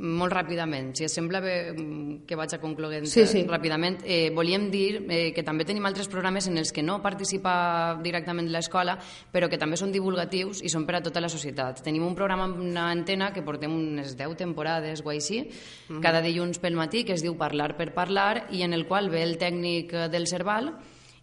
molt 0.00 0.32
ràpidament, 0.32 0.92
si 0.94 1.08
sembla 1.10 1.40
bé 1.42 1.72
mm, 1.72 2.26
que 2.26 2.36
vaig 2.38 2.52
a 2.54 2.60
concloent 2.62 3.06
Sí, 3.10 3.24
sí. 3.26 3.44
ràpidament, 3.48 3.98
eh, 4.04 4.30
volíem 4.30 4.68
dir 4.70 5.04
eh, 5.08 5.32
que 5.34 5.42
també 5.42 5.64
tenim 5.66 5.84
altres 5.86 6.08
programes 6.08 6.46
en 6.46 6.58
els 6.58 6.72
que 6.72 6.82
no 6.82 7.00
participa 7.02 7.98
directament 8.02 8.48
l'escola, 8.52 8.98
però 9.32 9.48
que 9.50 9.58
també 9.58 9.76
són 9.76 9.90
divulgatius 9.92 10.62
i 10.62 10.68
són 10.70 10.86
per 10.86 10.96
a 10.96 11.02
tota 11.02 11.20
la 11.20 11.28
societat. 11.28 11.82
Tenim 11.82 12.04
un 12.06 12.14
programa 12.14 12.44
amb 12.44 12.60
una 12.62 12.90
antena 12.90 13.32
que 13.32 13.42
portem 13.42 13.74
unes 13.74 14.16
10 14.16 14.36
temporades 14.36 15.02
o 15.04 15.10
així, 15.10 15.48
Mhm. 15.88 16.00
cada 16.00 16.22
dilluns 16.22 16.58
pel 16.58 16.76
matí, 16.76 17.04
que 17.04 17.12
es 17.14 17.22
diu 17.22 17.36
Parlar 17.36 17.76
per 17.76 17.92
Parlar, 17.94 18.46
i 18.50 18.62
en 18.62 18.72
el 18.72 18.86
qual 18.86 19.10
ve 19.10 19.22
el 19.22 19.38
tècnic 19.38 19.92
del 20.10 20.26
Cerval 20.26 20.74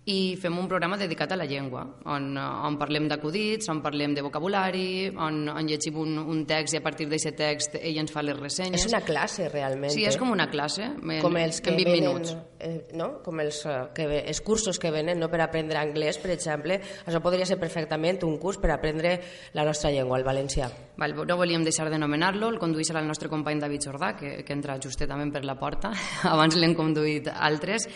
i 0.05 0.35
fem 0.37 0.53
un 0.61 0.67
programa 0.69 0.99
dedicat 1.01 1.31
a 1.33 1.37
la 1.39 1.47
llengua, 1.49 1.81
on, 2.13 2.27
eh, 2.37 2.41
on 2.67 2.77
parlem 2.77 3.07
d'acudits, 3.09 3.69
on 3.73 3.81
parlem 3.81 4.13
de 4.13 4.21
vocabulari, 4.21 5.09
on, 5.09 5.47
on 5.49 5.65
llegim 5.65 5.97
un, 5.97 6.19
un 6.19 6.43
text 6.45 6.75
i 6.75 6.77
a 6.77 6.83
partir 6.85 7.07
d'aquest 7.09 7.37
text 7.39 7.77
ell 7.79 7.97
ens 8.03 8.13
fa 8.13 8.21
les 8.21 8.37
ressenyes. 8.37 8.83
És 8.83 8.91
una 8.91 9.01
classe, 9.01 9.49
realment. 9.49 9.93
Sí, 9.93 10.05
és 10.05 10.13
eh? 10.13 10.21
com 10.21 10.29
una 10.29 10.45
classe, 10.51 10.91
en, 10.93 11.15
com 11.23 11.39
els 11.41 11.57
que 11.57 11.73
en 11.73 11.79
20 11.81 11.89
venen, 11.89 12.09
minuts. 12.11 12.35
Eh, 12.59 12.75
no? 12.93 13.15
Com 13.25 13.41
els, 13.41 13.63
eh, 13.65 13.79
que, 13.97 14.05
els 14.21 14.41
cursos 14.45 14.77
que 14.81 14.93
venen 14.93 15.17
no? 15.21 15.29
per 15.31 15.41
aprendre 15.41 15.81
anglès, 15.81 16.21
per 16.21 16.35
exemple. 16.35 16.77
Això 17.05 17.21
podria 17.23 17.49
ser 17.49 17.57
perfectament 17.61 18.21
un 18.29 18.37
curs 18.37 18.61
per 18.61 18.75
aprendre 18.75 19.17
la 19.57 19.65
nostra 19.65 19.89
llengua, 19.89 20.19
el 20.21 20.27
valencià. 20.27 20.69
Val, 21.01 21.15
no 21.27 21.35
volíem 21.35 21.65
deixar 21.65 21.89
d'anomenar-lo, 21.91 22.47
el 22.53 22.61
conduïssin 22.61 23.01
el 23.01 23.09
nostre 23.09 23.27
company 23.31 23.59
David 23.59 23.89
Jordà, 23.89 24.13
que, 24.15 24.37
que 24.45 24.53
entra 24.55 24.77
justament 24.79 25.33
per 25.33 25.43
la 25.49 25.57
porta, 25.59 25.91
abans 26.35 26.55
l'hem 26.55 26.77
conduït 26.77 27.27
altres, 27.33 27.89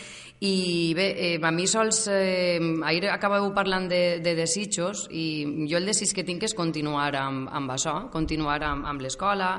i 0.44 0.92
bé, 0.96 1.08
eh, 1.16 1.38
a 1.40 1.52
mi 1.52 1.68
sols, 1.68 1.99
eh, 2.08 2.60
ahir 2.86 3.10
acabeu 3.10 3.50
parlant 3.54 3.90
de, 3.92 4.20
de 4.24 4.36
desitjos, 4.38 5.08
i 5.12 5.68
jo 5.70 5.78
el 5.78 5.90
desig 5.90 6.14
que 6.16 6.24
tinc 6.24 6.46
és 6.48 6.56
continuar 6.56 7.12
amb, 7.20 7.50
amb 7.52 7.76
això, 7.76 7.96
continuar 8.14 8.62
amb, 8.64 8.88
amb 8.88 9.04
l'escola, 9.04 9.58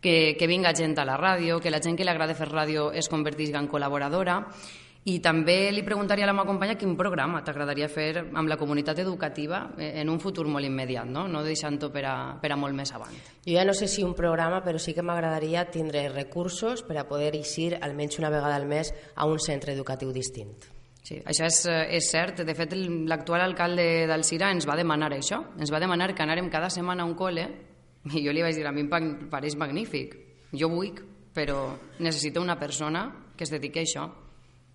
que, 0.00 0.36
que 0.38 0.46
vinga 0.46 0.74
gent 0.76 0.98
a 0.98 1.06
la 1.08 1.16
ràdio, 1.18 1.58
que 1.60 1.72
la 1.72 1.80
gent 1.82 1.96
que 1.96 2.04
li 2.04 2.12
agrada 2.12 2.36
fer 2.38 2.50
ràdio 2.50 2.90
es 2.92 3.08
convertisca 3.08 3.58
en 3.58 3.70
col·laboradora, 3.70 4.42
I 5.08 5.20
també 5.24 5.70
li 5.72 5.84
preguntaria 5.86 6.26
a 6.26 6.28
la 6.28 6.34
meva 6.34 6.50
companya 6.50 6.74
quin 6.76 6.96
programa 6.98 7.40
t'agradaria 7.44 7.86
fer 7.88 8.10
amb 8.26 8.50
la 8.50 8.58
comunitat 8.60 8.98
educativa 9.00 9.62
eh, 9.78 9.92
en 10.02 10.10
un 10.12 10.18
futur 10.20 10.44
molt 10.50 10.66
immediat, 10.66 11.08
no, 11.08 11.24
no 11.30 11.40
deixant-ho 11.46 11.88
per, 11.94 12.04
a, 12.04 12.16
per 12.42 12.52
a 12.52 12.58
molt 12.60 12.76
més 12.76 12.92
avant. 12.92 13.14
Jo 13.46 13.56
ja 13.56 13.64
no 13.64 13.72
sé 13.78 13.88
si 13.88 14.04
un 14.04 14.16
programa, 14.18 14.60
però 14.64 14.76
sí 14.82 14.92
que 14.92 15.06
m'agradaria 15.06 15.68
tindre 15.72 16.08
recursos 16.12 16.82
per 16.84 16.98
a 16.98 17.06
poder 17.08 17.36
eixir 17.38 17.78
almenys 17.80 18.18
una 18.18 18.34
vegada 18.34 18.58
al 18.58 18.66
mes 18.68 18.92
a 19.14 19.30
un 19.30 19.40
centre 19.40 19.72
educatiu 19.72 20.12
distint. 20.12 20.77
Sí, 21.08 21.16
això 21.24 21.46
és, 21.48 21.62
eh, 21.64 21.96
és 21.96 22.10
cert. 22.12 22.42
De 22.44 22.54
fet, 22.54 22.74
l'actual 23.08 23.40
alcalde 23.40 24.06
d'Alcira 24.06 24.50
ens 24.52 24.66
va 24.68 24.76
demanar 24.76 25.08
això. 25.16 25.40
Ens 25.56 25.72
va 25.72 25.80
demanar 25.80 26.12
que 26.14 26.22
anàrem 26.22 26.50
cada 26.52 26.68
setmana 26.68 27.02
a 27.02 27.06
un 27.08 27.16
col·le 27.16 27.48
i 28.12 28.24
jo 28.24 28.32
li 28.32 28.42
vaig 28.44 28.56
dir, 28.56 28.66
a 28.66 28.72
mi 28.72 28.84
em 28.84 29.28
pareix 29.30 29.56
magnífic. 29.56 30.16
Jo 30.52 30.68
vull, 30.68 30.92
però 31.34 31.78
necessito 31.98 32.42
una 32.42 32.58
persona 32.58 33.08
que 33.36 33.44
es 33.44 33.50
dediqui 33.50 33.80
a 33.80 33.86
això 33.86 34.08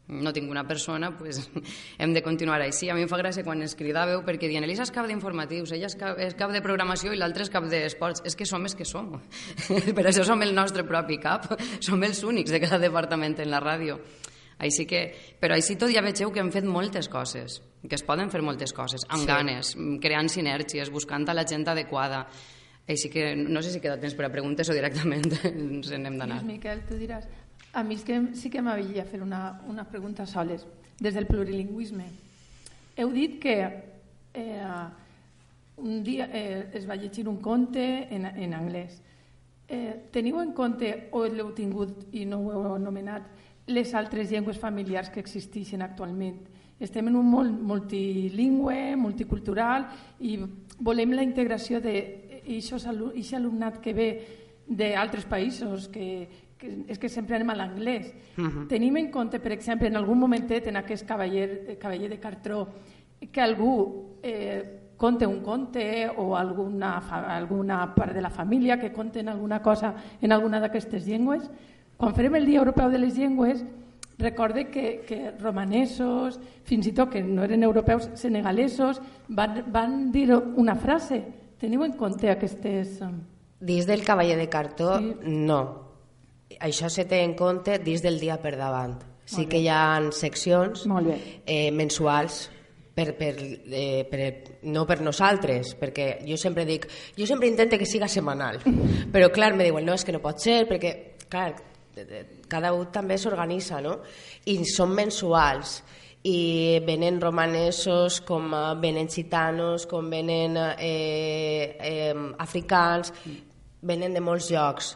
no 0.07 0.33
tinc 0.33 0.49
una 0.51 0.65
persona, 0.67 1.17
pues, 1.17 1.49
hem 1.97 2.13
de 2.13 2.21
continuar 2.21 2.59
així. 2.61 2.89
A 2.89 2.95
mi 2.95 3.05
em 3.05 3.11
fa 3.11 3.19
gràcia 3.21 3.45
quan 3.45 3.61
es 3.63 3.75
cridàveu 3.79 4.23
perquè 4.25 4.49
diuen 4.49 4.65
Elisa 4.65 4.83
és 4.83 4.91
cap 4.91 5.07
d'informatius, 5.07 5.71
ella 5.71 5.87
és 5.87 5.95
cap, 5.95 6.19
és 6.19 6.35
cap 6.39 6.51
de 6.51 6.61
programació 6.65 7.13
i 7.13 7.19
l'altre 7.21 7.45
és 7.45 7.53
cap 7.53 7.69
d'esports. 7.69 8.25
És 8.27 8.35
que 8.35 8.47
som 8.49 8.65
els 8.65 8.75
que 8.75 8.87
som. 8.89 9.13
per 9.97 10.05
això 10.09 10.25
som 10.27 10.41
el 10.43 10.53
nostre 10.55 10.83
propi 10.83 11.21
cap. 11.23 11.47
Som 11.83 12.03
els 12.03 12.23
únics 12.25 12.51
de 12.51 12.59
cada 12.63 12.79
departament 12.81 13.37
en 13.39 13.51
la 13.51 13.61
ràdio. 13.63 13.99
Així 14.59 14.85
que, 14.85 15.05
però 15.41 15.55
així 15.57 15.75
tot 15.79 15.91
ja 15.93 16.03
vegeu 16.05 16.31
que 16.31 16.41
hem 16.43 16.51
fet 16.53 16.65
moltes 16.69 17.09
coses, 17.11 17.61
que 17.81 17.95
es 17.97 18.03
poden 18.05 18.29
fer 18.31 18.43
moltes 18.45 18.73
coses, 18.73 19.05
amb 19.09 19.25
sí. 19.25 19.29
ganes, 19.29 19.73
creant 20.03 20.29
sinergies, 20.29 20.91
buscant 20.93 21.25
a 21.29 21.35
la 21.35 21.45
gent 21.47 21.65
adequada. 21.67 22.25
Així 22.87 23.09
que 23.09 23.31
no 23.35 23.61
sé 23.63 23.71
si 23.71 23.79
queda 23.79 23.97
temps 23.99 24.15
per 24.15 24.27
a 24.27 24.31
preguntes 24.31 24.69
o 24.69 24.75
directament 24.75 25.29
ens 25.49 25.91
n'hem 25.91 26.19
d'anar. 26.19 26.41
Miquel, 26.47 26.83
tu 26.87 26.99
diràs, 26.99 27.27
a 27.73 27.83
mi 27.83 27.95
és 27.95 28.03
que 28.05 28.19
sí 28.37 28.51
que 28.53 28.61
m'havia 28.61 29.05
fer 29.09 29.21
una, 29.23 29.59
una 29.71 29.87
pregunta 29.89 30.27
soles, 30.29 30.67
des 30.99 31.15
del 31.15 31.25
plurilingüisme. 31.25 32.05
Heu 32.99 33.09
dit 33.15 33.39
que 33.41 33.55
eh, 34.33 34.83
un 35.77 36.03
dia 36.03 36.29
eh, 36.31 36.69
es 36.73 36.85
va 36.89 36.95
llegir 36.95 37.27
un 37.27 37.39
conte 37.41 38.07
en, 38.13 38.25
en 38.25 38.53
anglès. 38.53 38.99
Eh, 39.67 40.09
teniu 40.13 40.37
en 40.41 40.51
compte, 40.53 40.91
o 41.11 41.23
l'heu 41.25 41.49
tingut 41.55 42.13
i 42.13 42.27
no 42.29 42.43
ho 42.43 42.51
heu 42.53 42.75
anomenat, 42.75 43.25
les 43.67 43.93
altres 43.93 44.31
llengües 44.31 44.59
familiars 44.59 45.09
que 45.09 45.21
existeixen 45.21 45.81
actualment? 45.81 46.41
Estem 46.79 47.07
en 47.07 47.15
un 47.15 47.29
món 47.29 47.51
multilingüe, 47.63 48.95
multicultural 48.99 49.87
i 50.19 50.37
volem 50.79 51.13
la 51.15 51.23
integració 51.23 51.79
d'aquest 51.79 53.37
alumnat 53.37 53.79
que 53.79 53.93
ve 53.93 54.09
d'altres 54.67 55.25
països 55.29 55.87
que, 55.87 56.27
que 56.57 56.71
és 56.87 56.99
que 56.99 57.09
sempre 57.09 57.35
anem 57.37 57.51
a 57.51 57.55
l'anglès. 57.55 58.13
Uh 58.37 58.41
mhm. 58.41 58.49
-huh. 58.49 58.67
Tenim 58.67 58.97
en 58.97 59.11
compte, 59.11 59.39
per 59.39 59.51
exemple, 59.51 59.87
en 59.87 59.95
algun 59.95 60.19
momentet 60.19 60.67
en 60.67 60.77
aquest 60.77 61.05
cavaller, 61.05 61.77
cavaller 61.77 62.09
de 62.09 62.19
cartró, 62.19 62.67
que 63.31 63.41
algú 63.41 64.17
eh, 64.21 64.79
conte 64.97 65.25
un 65.25 65.41
conte 65.41 66.09
o 66.15 66.35
alguna, 66.35 66.97
alguna 67.35 67.93
part 67.93 68.13
de 68.13 68.21
la 68.21 68.29
família 68.29 68.79
que 68.79 68.91
conten 68.91 69.27
alguna 69.29 69.61
cosa 69.61 69.95
en 70.21 70.31
alguna 70.31 70.59
d'aquestes 70.59 71.05
llengües. 71.05 71.49
Quan 72.03 72.15
farem 72.17 72.35
el 72.35 72.49
Dia 72.49 72.59
Europeu 72.59 72.91
de 72.91 72.99
les 72.99 73.15
Llengües, 73.15 73.61
recorde 74.19 74.65
que, 74.67 75.05
que 75.07 75.31
romanesos, 75.39 76.35
fins 76.67 76.89
i 76.89 76.91
tot 76.91 77.13
que 77.13 77.23
no 77.23 77.45
eren 77.47 77.63
europeus, 77.63 78.09
senegalesos, 78.19 78.99
van, 79.29 79.61
van 79.71 80.11
dir 80.11 80.27
una 80.35 80.75
frase. 80.75 81.21
Teniu 81.63 81.85
en 81.87 81.95
compte 81.95 82.27
aquestes... 82.27 82.99
Eh, 82.99 83.13
Dins 83.63 83.87
del 83.87 84.03
cavaller 84.03 84.35
de 84.35 84.49
cartó, 84.51 84.97
sí. 84.99 85.15
no 85.23 85.61
això 86.59 86.89
se 86.91 87.05
té 87.09 87.21
en 87.23 87.33
compte 87.39 87.77
dins 87.79 88.03
del 88.03 88.19
dia 88.19 88.37
per 88.41 88.55
davant. 88.59 88.97
Sí 89.25 89.45
que 89.47 89.61
hi 89.63 89.69
ha 89.71 90.01
seccions 90.11 90.83
eh, 91.45 91.71
mensuals 91.71 92.49
per, 92.93 93.13
per, 93.17 93.33
eh, 93.39 94.03
per, 94.09 94.25
no 94.67 94.83
per 94.85 94.99
nosaltres, 95.01 95.73
perquè 95.79 96.07
jo 96.27 96.37
sempre 96.37 96.65
dic, 96.67 96.89
jo 97.17 97.25
sempre 97.25 97.47
intento 97.47 97.79
que 97.79 97.87
siga 97.87 98.11
setmanal, 98.11 98.59
però 99.13 99.31
clar, 99.31 99.53
me 99.55 99.63
diuen, 99.63 99.85
no, 99.87 99.95
és 99.95 100.03
que 100.03 100.13
no 100.13 100.21
pot 100.21 100.43
ser, 100.43 100.65
perquè, 100.69 100.93
clar, 101.31 101.53
cada 102.49 102.73
un 102.73 102.87
també 102.93 103.17
s'organitza, 103.17 103.81
no? 103.81 103.97
I 104.49 104.59
són 104.69 104.95
mensuals, 104.95 105.81
i 106.23 106.79
venen 106.87 107.19
romanesos, 107.21 108.21
com 108.23 108.53
venen 108.81 109.09
gitanos, 109.11 109.85
com 109.85 110.09
venen 110.09 110.57
eh, 110.57 111.75
eh, 111.79 112.13
africans, 112.39 113.11
venen 113.83 114.13
de 114.15 114.23
molts 114.23 114.49
llocs 114.51 114.93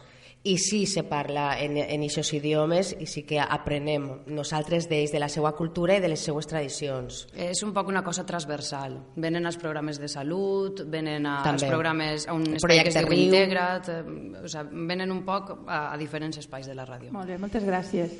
i 0.48 0.56
sí 0.56 0.86
se 0.86 1.02
parla 1.04 1.58
en, 1.60 1.76
en 1.76 2.04
aquests 2.06 2.32
idiomes 2.38 2.94
i 2.96 3.06
sí 3.10 3.24
que 3.28 3.36
aprenem 3.42 4.06
nosaltres 4.32 4.88
d'ells, 4.88 5.12
de 5.12 5.20
la 5.20 5.28
seva 5.28 5.52
cultura 5.56 5.98
i 5.98 6.00
de 6.00 6.08
les 6.08 6.24
seues 6.24 6.48
tradicions. 6.48 7.26
És 7.36 7.60
un 7.66 7.74
poc 7.76 7.90
una 7.92 8.02
cosa 8.06 8.24
transversal. 8.26 8.96
Venen 9.20 9.46
als 9.46 9.60
programes 9.60 10.00
de 10.00 10.08
salut, 10.08 10.84
venen 10.88 11.28
a, 11.28 11.42
als 11.52 11.66
programes 11.68 12.24
a 12.28 12.36
un 12.36 12.46
espai 12.56 12.80
que 12.80 12.94
es 12.94 12.96
diu 12.96 13.16
Integrat, 13.18 13.92
eh, 13.92 14.02
o 14.40 14.48
sigui, 14.48 14.86
venen 14.88 15.12
un 15.12 15.24
poc 15.26 15.52
a, 15.66 15.88
a 15.92 15.96
diferents 16.00 16.40
espais 16.40 16.68
de 16.68 16.76
la 16.78 16.88
ràdio. 16.88 17.12
Molt 17.12 17.28
bé, 17.28 17.36
moltes 17.40 17.66
gràcies. 17.68 18.14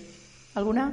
Alguna? 0.59 0.91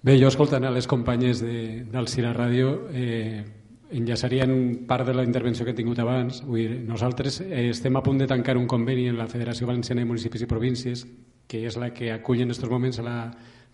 Bé, 0.00 0.14
jo 0.16 0.30
escoltant 0.30 0.64
a 0.64 0.70
les 0.72 0.86
companyes 0.88 1.42
de, 1.42 1.82
del 1.90 2.06
Cira 2.08 2.30
Ràdio 2.32 2.76
eh, 2.94 3.42
enllaçarien 3.92 4.84
part 4.86 5.06
de 5.06 5.14
la 5.14 5.24
intervenció 5.24 5.64
que 5.64 5.72
he 5.72 5.78
tingut 5.78 5.98
abans. 5.98 6.42
Vull 6.46 6.60
dir, 6.62 6.80
nosaltres 6.86 7.40
eh, 7.42 7.68
estem 7.70 7.96
a 7.96 8.02
punt 8.02 8.20
de 8.22 8.28
tancar 8.30 8.56
un 8.58 8.68
conveni 8.70 9.08
en 9.10 9.18
la 9.18 9.28
Federació 9.28 9.66
Valenciana 9.66 10.04
de 10.04 10.10
Municipis 10.10 10.44
i 10.46 10.50
Províncies, 10.50 11.06
que 11.50 11.64
és 11.66 11.78
la 11.80 11.90
que 11.94 12.12
acull 12.14 12.44
en 12.44 12.52
aquests 12.52 12.70
moments 12.70 13.00
la 13.02 13.16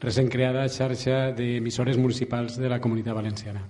recent 0.01 0.31
creada 0.33 0.69
xarxa 0.69 1.33
d'emissores 1.37 1.99
municipals 2.01 2.57
de 2.61 2.69
la 2.73 2.81
Comunitat 2.81 3.17
Valenciana. 3.17 3.62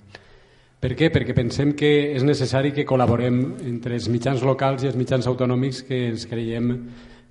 Per 0.77 0.93
què? 0.95 1.09
Perquè 1.11 1.35
pensem 1.35 1.73
que 1.75 1.91
és 2.15 2.25
necessari 2.27 2.71
que 2.77 2.85
col·laborem 2.87 3.41
entre 3.65 3.97
els 3.97 4.11
mitjans 4.13 4.43
locals 4.45 4.85
i 4.85 4.91
els 4.91 4.99
mitjans 4.99 5.27
autonòmics 5.27 5.83
que 5.89 6.03
ens 6.11 6.27
creiem 6.29 6.73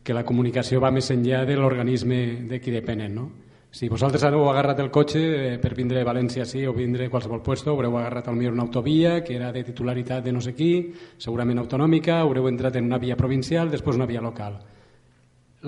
que 0.03 0.13
la 0.13 0.26
comunicació 0.26 0.82
va 0.82 0.91
més 0.91 1.07
enllà 1.13 1.45
de 1.45 1.55
l'organisme 1.57 2.47
de 2.49 2.59
qui 2.59 2.74
depenen. 2.74 3.16
No? 3.16 3.30
Si 3.76 3.89
vosaltres 3.91 4.23
heu 4.23 4.45
agarrat 4.47 4.78
el 4.80 4.88
cotxe 4.88 5.19
eh, 5.19 5.55
per 5.59 5.73
vindre 5.76 5.99
a 5.99 6.07
València 6.07 6.45
sí 6.47 6.61
o 6.63 6.71
vindre 6.71 7.09
a 7.09 7.11
qualsevol 7.11 7.41
puesto, 7.43 7.73
haureu 7.73 7.97
agarrat 7.99 8.30
al 8.32 8.38
una 8.47 8.63
autovia 8.63 9.17
que 9.21 9.36
era 9.36 9.51
de 9.51 9.65
titularitat 9.67 10.23
de 10.23 10.32
no 10.32 10.39
sé 10.39 10.53
qui, 10.55 10.93
segurament 11.19 11.59
autonòmica, 11.59 12.21
haureu 12.21 12.47
entrat 12.47 12.78
en 12.78 12.86
una 12.88 13.01
via 13.03 13.17
provincial, 13.17 13.69
després 13.69 13.97
una 13.97 14.07
via 14.07 14.21
local. 14.21 14.55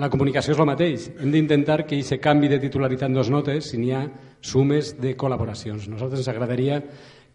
La 0.00 0.08
comunicació 0.08 0.54
és 0.54 0.58
el 0.58 0.70
mateix. 0.70 1.10
Hem 1.20 1.30
d'intentar 1.34 1.84
que 1.84 2.00
aquest 2.00 2.22
canvi 2.22 2.48
de 2.48 2.58
titularitat 2.64 3.10
en 3.10 3.20
dos 3.20 3.28
notes, 3.28 3.68
si 3.68 3.76
n'hi 3.76 3.92
ha 3.92 4.06
sumes 4.40 4.94
de 4.96 5.12
col·laboracions. 5.14 5.90
Nosaltres 5.92 6.24
ens 6.24 6.32
agradaria 6.32 6.80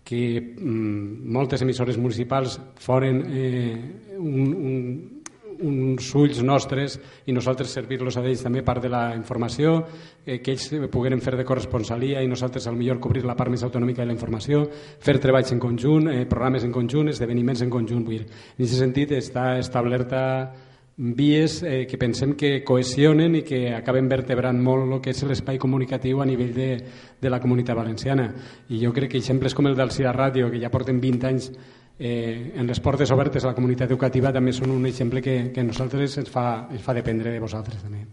que 0.03 0.41
mm, 0.41 1.29
moltes 1.37 1.61
emissores 1.61 2.01
municipals 2.01 2.57
foren 2.81 3.21
eh, 3.29 3.77
un, 4.17 4.57
un, 4.57 5.12
uns 5.61 6.09
ulls 6.15 6.41
nostres 6.43 6.97
i 7.25 7.35
nosaltres 7.35 7.73
servir-los 7.75 8.17
a 8.17 8.23
ells 8.25 8.43
també 8.43 8.63
part 8.65 8.81
de 8.83 8.89
la 8.89 9.03
informació, 9.15 9.75
eh, 10.25 10.39
que 10.41 10.55
ells 10.55 10.69
pogueren 10.91 11.21
fer 11.21 11.35
de 11.37 11.45
corresponsalia 11.45 12.23
i 12.23 12.27
nosaltres 12.27 12.67
al 12.67 12.75
millor 12.79 12.99
cobrir 12.99 13.25
la 13.25 13.37
part 13.37 13.51
més 13.51 13.63
autonòmica 13.63 14.01
de 14.01 14.09
la 14.09 14.17
informació, 14.17 14.65
fer 14.99 15.19
treballs 15.19 15.51
en 15.51 15.59
conjunt, 15.59 16.09
eh, 16.09 16.25
programes 16.25 16.63
en 16.63 16.71
conjunt, 16.71 17.09
esdeveniments 17.09 17.61
en 17.61 17.69
conjunt. 17.69 18.05
Vull 18.05 18.19
dir, 18.19 18.27
en 18.27 18.63
aquest 18.65 18.79
sentit 18.79 19.11
està 19.11 19.57
establerta 19.59 20.23
vies 20.95 21.63
eh, 21.63 21.87
que 21.89 21.97
pensem 21.97 22.35
que 22.37 22.63
cohesionen 22.63 23.35
i 23.35 23.41
que 23.41 23.73
acaben 23.73 24.07
vertebrant 24.09 24.59
molt 24.61 24.85
el 24.85 25.01
que 25.01 25.09
és 25.09 25.23
l'espai 25.25 25.57
comunicatiu 25.57 26.21
a 26.21 26.27
nivell 26.29 26.53
de, 26.53 26.69
de 27.19 27.29
la 27.29 27.39
comunitat 27.41 27.75
valenciana. 27.75 28.27
I 28.69 28.83
jo 28.83 28.93
crec 28.93 29.11
que 29.11 29.17
exemples 29.17 29.55
com 29.57 29.67
el 29.67 29.75
del 29.75 29.91
Cira 29.91 30.13
Ràdio, 30.13 30.51
que 30.51 30.61
ja 30.61 30.69
porten 30.69 31.01
20 31.01 31.27
anys 31.27 31.49
eh, 31.99 32.53
en 32.55 32.67
les 32.67 32.79
portes 32.79 33.11
obertes 33.11 33.43
a 33.43 33.51
la 33.51 33.55
comunitat 33.57 33.91
educativa 33.91 34.33
també 34.33 34.53
són 34.53 34.73
un 34.73 34.85
exemple 34.89 35.21
que, 35.21 35.51
que 35.53 35.61
a 35.61 35.69
nosaltres 35.69 36.19
ens 36.23 36.29
fa, 36.29 36.67
ens 36.71 36.83
fa 36.83 36.95
dependre 36.97 37.31
de 37.31 37.41
vosaltres 37.41 37.81
també. 37.83 38.05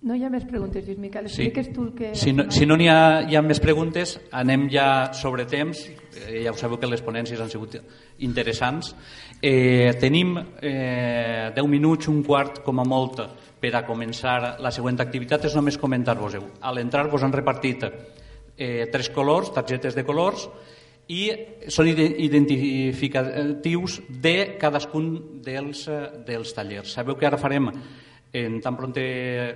No 0.00 0.14
hi 0.16 0.22
ha 0.24 0.30
més 0.32 0.46
preguntes, 0.48 0.86
Lluís 0.86 0.96
Miquel. 0.96 1.26
Sí. 1.28 1.50
tu 1.74 1.82
el 1.82 1.90
que... 1.92 2.14
Si 2.16 2.32
no, 2.32 2.46
si 2.48 2.64
no 2.64 2.78
n'hi 2.80 2.86
ha, 2.88 3.20
hi 3.28 3.36
ha 3.36 3.42
més 3.44 3.60
preguntes, 3.60 4.14
anem 4.32 4.64
ja 4.72 5.12
sobre 5.12 5.44
temps. 5.44 5.82
Eh, 6.24 6.40
ja 6.46 6.54
ho 6.54 6.56
sabeu 6.56 6.80
que 6.80 6.88
les 6.88 7.02
ponències 7.04 7.40
han 7.40 7.52
sigut 7.52 7.76
interessants. 8.24 8.94
Eh, 9.42 9.92
tenim 10.00 10.38
eh, 10.40 11.52
10 11.52 11.68
minuts, 11.68 12.08
un 12.08 12.22
quart 12.24 12.62
com 12.64 12.80
a 12.80 12.86
molt, 12.88 13.20
per 13.60 13.74
a 13.76 13.84
començar 13.84 14.56
la 14.64 14.72
següent 14.72 15.02
activitat. 15.04 15.44
És 15.50 15.58
només 15.58 15.76
comentar-vos-ho. 15.76 16.46
A 16.64 16.72
l'entrar 16.72 17.04
vos 17.12 17.26
han 17.26 17.36
repartit 17.36 17.84
eh, 17.84 18.88
tres 18.88 19.12
colors, 19.12 19.52
targetes 19.52 20.00
de 20.00 20.08
colors, 20.08 20.48
i 21.08 21.30
són 21.72 21.88
identificatius 21.90 24.00
de 24.08 24.56
cadascun 24.60 25.40
dels, 25.42 25.88
eh, 25.88 26.10
dels 26.26 26.54
tallers. 26.54 26.92
Sabeu 26.92 27.16
que 27.16 27.26
ara 27.26 27.38
farem, 27.38 27.70
en 28.32 28.60
tan 28.60 28.76
pront 28.76 28.94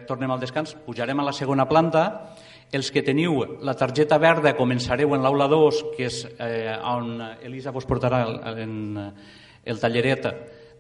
tornem 0.08 0.30
al 0.30 0.40
descans, 0.40 0.74
pujarem 0.86 1.20
a 1.20 1.24
la 1.24 1.32
segona 1.32 1.68
planta, 1.68 2.34
els 2.72 2.90
que 2.90 3.02
teniu 3.06 3.60
la 3.62 3.76
targeta 3.78 4.18
verda 4.18 4.56
començareu 4.56 5.14
en 5.14 5.22
l'aula 5.22 5.46
2, 5.46 5.84
que 5.96 6.06
és 6.06 6.26
eh, 6.38 6.76
on 6.82 7.20
Elisa 7.42 7.70
vos 7.70 7.86
portarà 7.86 8.26
el, 8.26 8.58
en, 8.58 9.12
el 9.64 9.78
talleret 9.78 10.26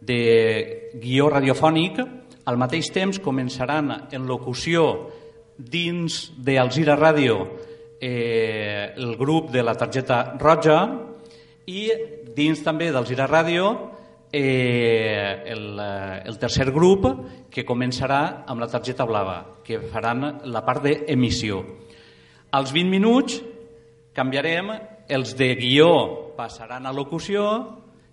de 0.00 0.90
guió 1.00 1.30
radiofònic, 1.30 2.00
Al 2.44 2.58
mateix 2.60 2.90
temps 2.92 3.16
començaran 3.24 3.88
en 4.12 4.26
locució 4.28 4.82
dins 5.56 6.26
d'Alzira 6.36 6.96
Ràdio 6.98 7.38
eh, 8.00 8.92
el 8.96 9.16
grup 9.16 9.50
de 9.50 9.62
la 9.62 9.74
targeta 9.74 10.36
roja 10.40 10.78
i 11.66 11.88
dins 12.34 12.62
també 12.64 12.90
d'Alzira 12.92 13.28
Ràdio 13.30 13.68
eh, 14.32 15.42
el, 15.46 15.78
eh, 15.78 16.22
el 16.26 16.38
tercer 16.42 16.70
grup 16.74 17.06
que 17.50 17.64
començarà 17.64 18.44
amb 18.50 18.60
la 18.60 18.68
targeta 18.68 19.06
blava, 19.06 19.38
que 19.64 19.78
faran 19.92 20.42
la 20.50 20.64
part 20.66 20.82
d'emissió. 20.82 21.62
Als 22.50 22.74
20 22.74 22.90
minuts 22.90 23.38
canviarem, 24.14 24.72
els 25.08 25.36
de 25.38 25.54
guió 25.54 26.34
passaran 26.36 26.86
a 26.86 26.92
locució, 26.92 27.46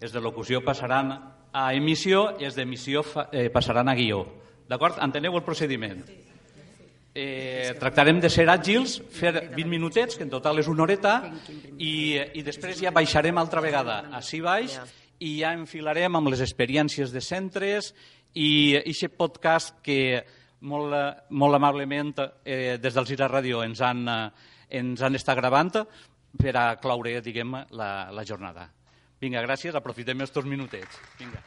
els 0.01 0.13
de 0.13 0.21
locució 0.21 0.61
passaran 0.65 1.11
a 1.51 1.73
emissió 1.73 2.37
i 2.39 2.45
els 2.45 2.55
d'emissió 2.55 3.03
eh, 3.31 3.49
passaran 3.49 3.89
a 3.89 3.95
guió. 3.97 4.23
D'acord? 4.69 5.01
Enteneu 5.03 5.35
el 5.35 5.43
procediment? 5.43 6.05
Eh, 7.13 7.73
tractarem 7.75 8.21
de 8.23 8.29
ser 8.31 8.45
àgils, 8.47 9.01
fer 9.11 9.33
20 9.51 9.67
minutets, 9.67 10.15
que 10.15 10.23
en 10.23 10.31
total 10.31 10.61
és 10.61 10.69
una 10.71 10.85
horeta, 10.85 11.15
i, 11.75 12.15
i 12.39 12.43
després 12.45 12.79
ja 12.79 12.93
baixarem 12.95 13.35
altra 13.37 13.63
vegada 13.63 14.05
així 14.15 14.39
baix 14.39 14.77
i 15.19 15.33
ja 15.41 15.51
enfilarem 15.53 16.15
amb 16.15 16.31
les 16.31 16.41
experiències 16.41 17.11
de 17.11 17.21
centres 17.21 17.91
i 18.33 18.77
aquest 18.79 19.17
podcast 19.19 19.81
que 19.83 20.23
molt, 20.61 20.95
molt 21.35 21.57
amablement 21.59 22.13
eh, 22.45 22.77
des 22.79 22.95
del 22.95 23.09
Gira 23.09 23.27
Ràdio 23.27 23.65
ens 23.65 23.81
han, 23.83 24.05
eh, 24.07 24.53
ens 24.79 25.03
han 25.03 25.19
estat 25.19 25.37
gravant 25.41 25.73
per 26.39 26.55
a 26.55 26.69
cloure, 26.79 27.19
diguem, 27.21 27.57
la, 27.75 27.91
la 28.15 28.23
jornada. 28.23 28.69
Vinga, 29.21 29.43
gràcies, 29.43 29.75
aprofitem 29.75 30.23
estos 30.23 30.47
minutets. 30.47 31.03
Vinga. 31.19 31.43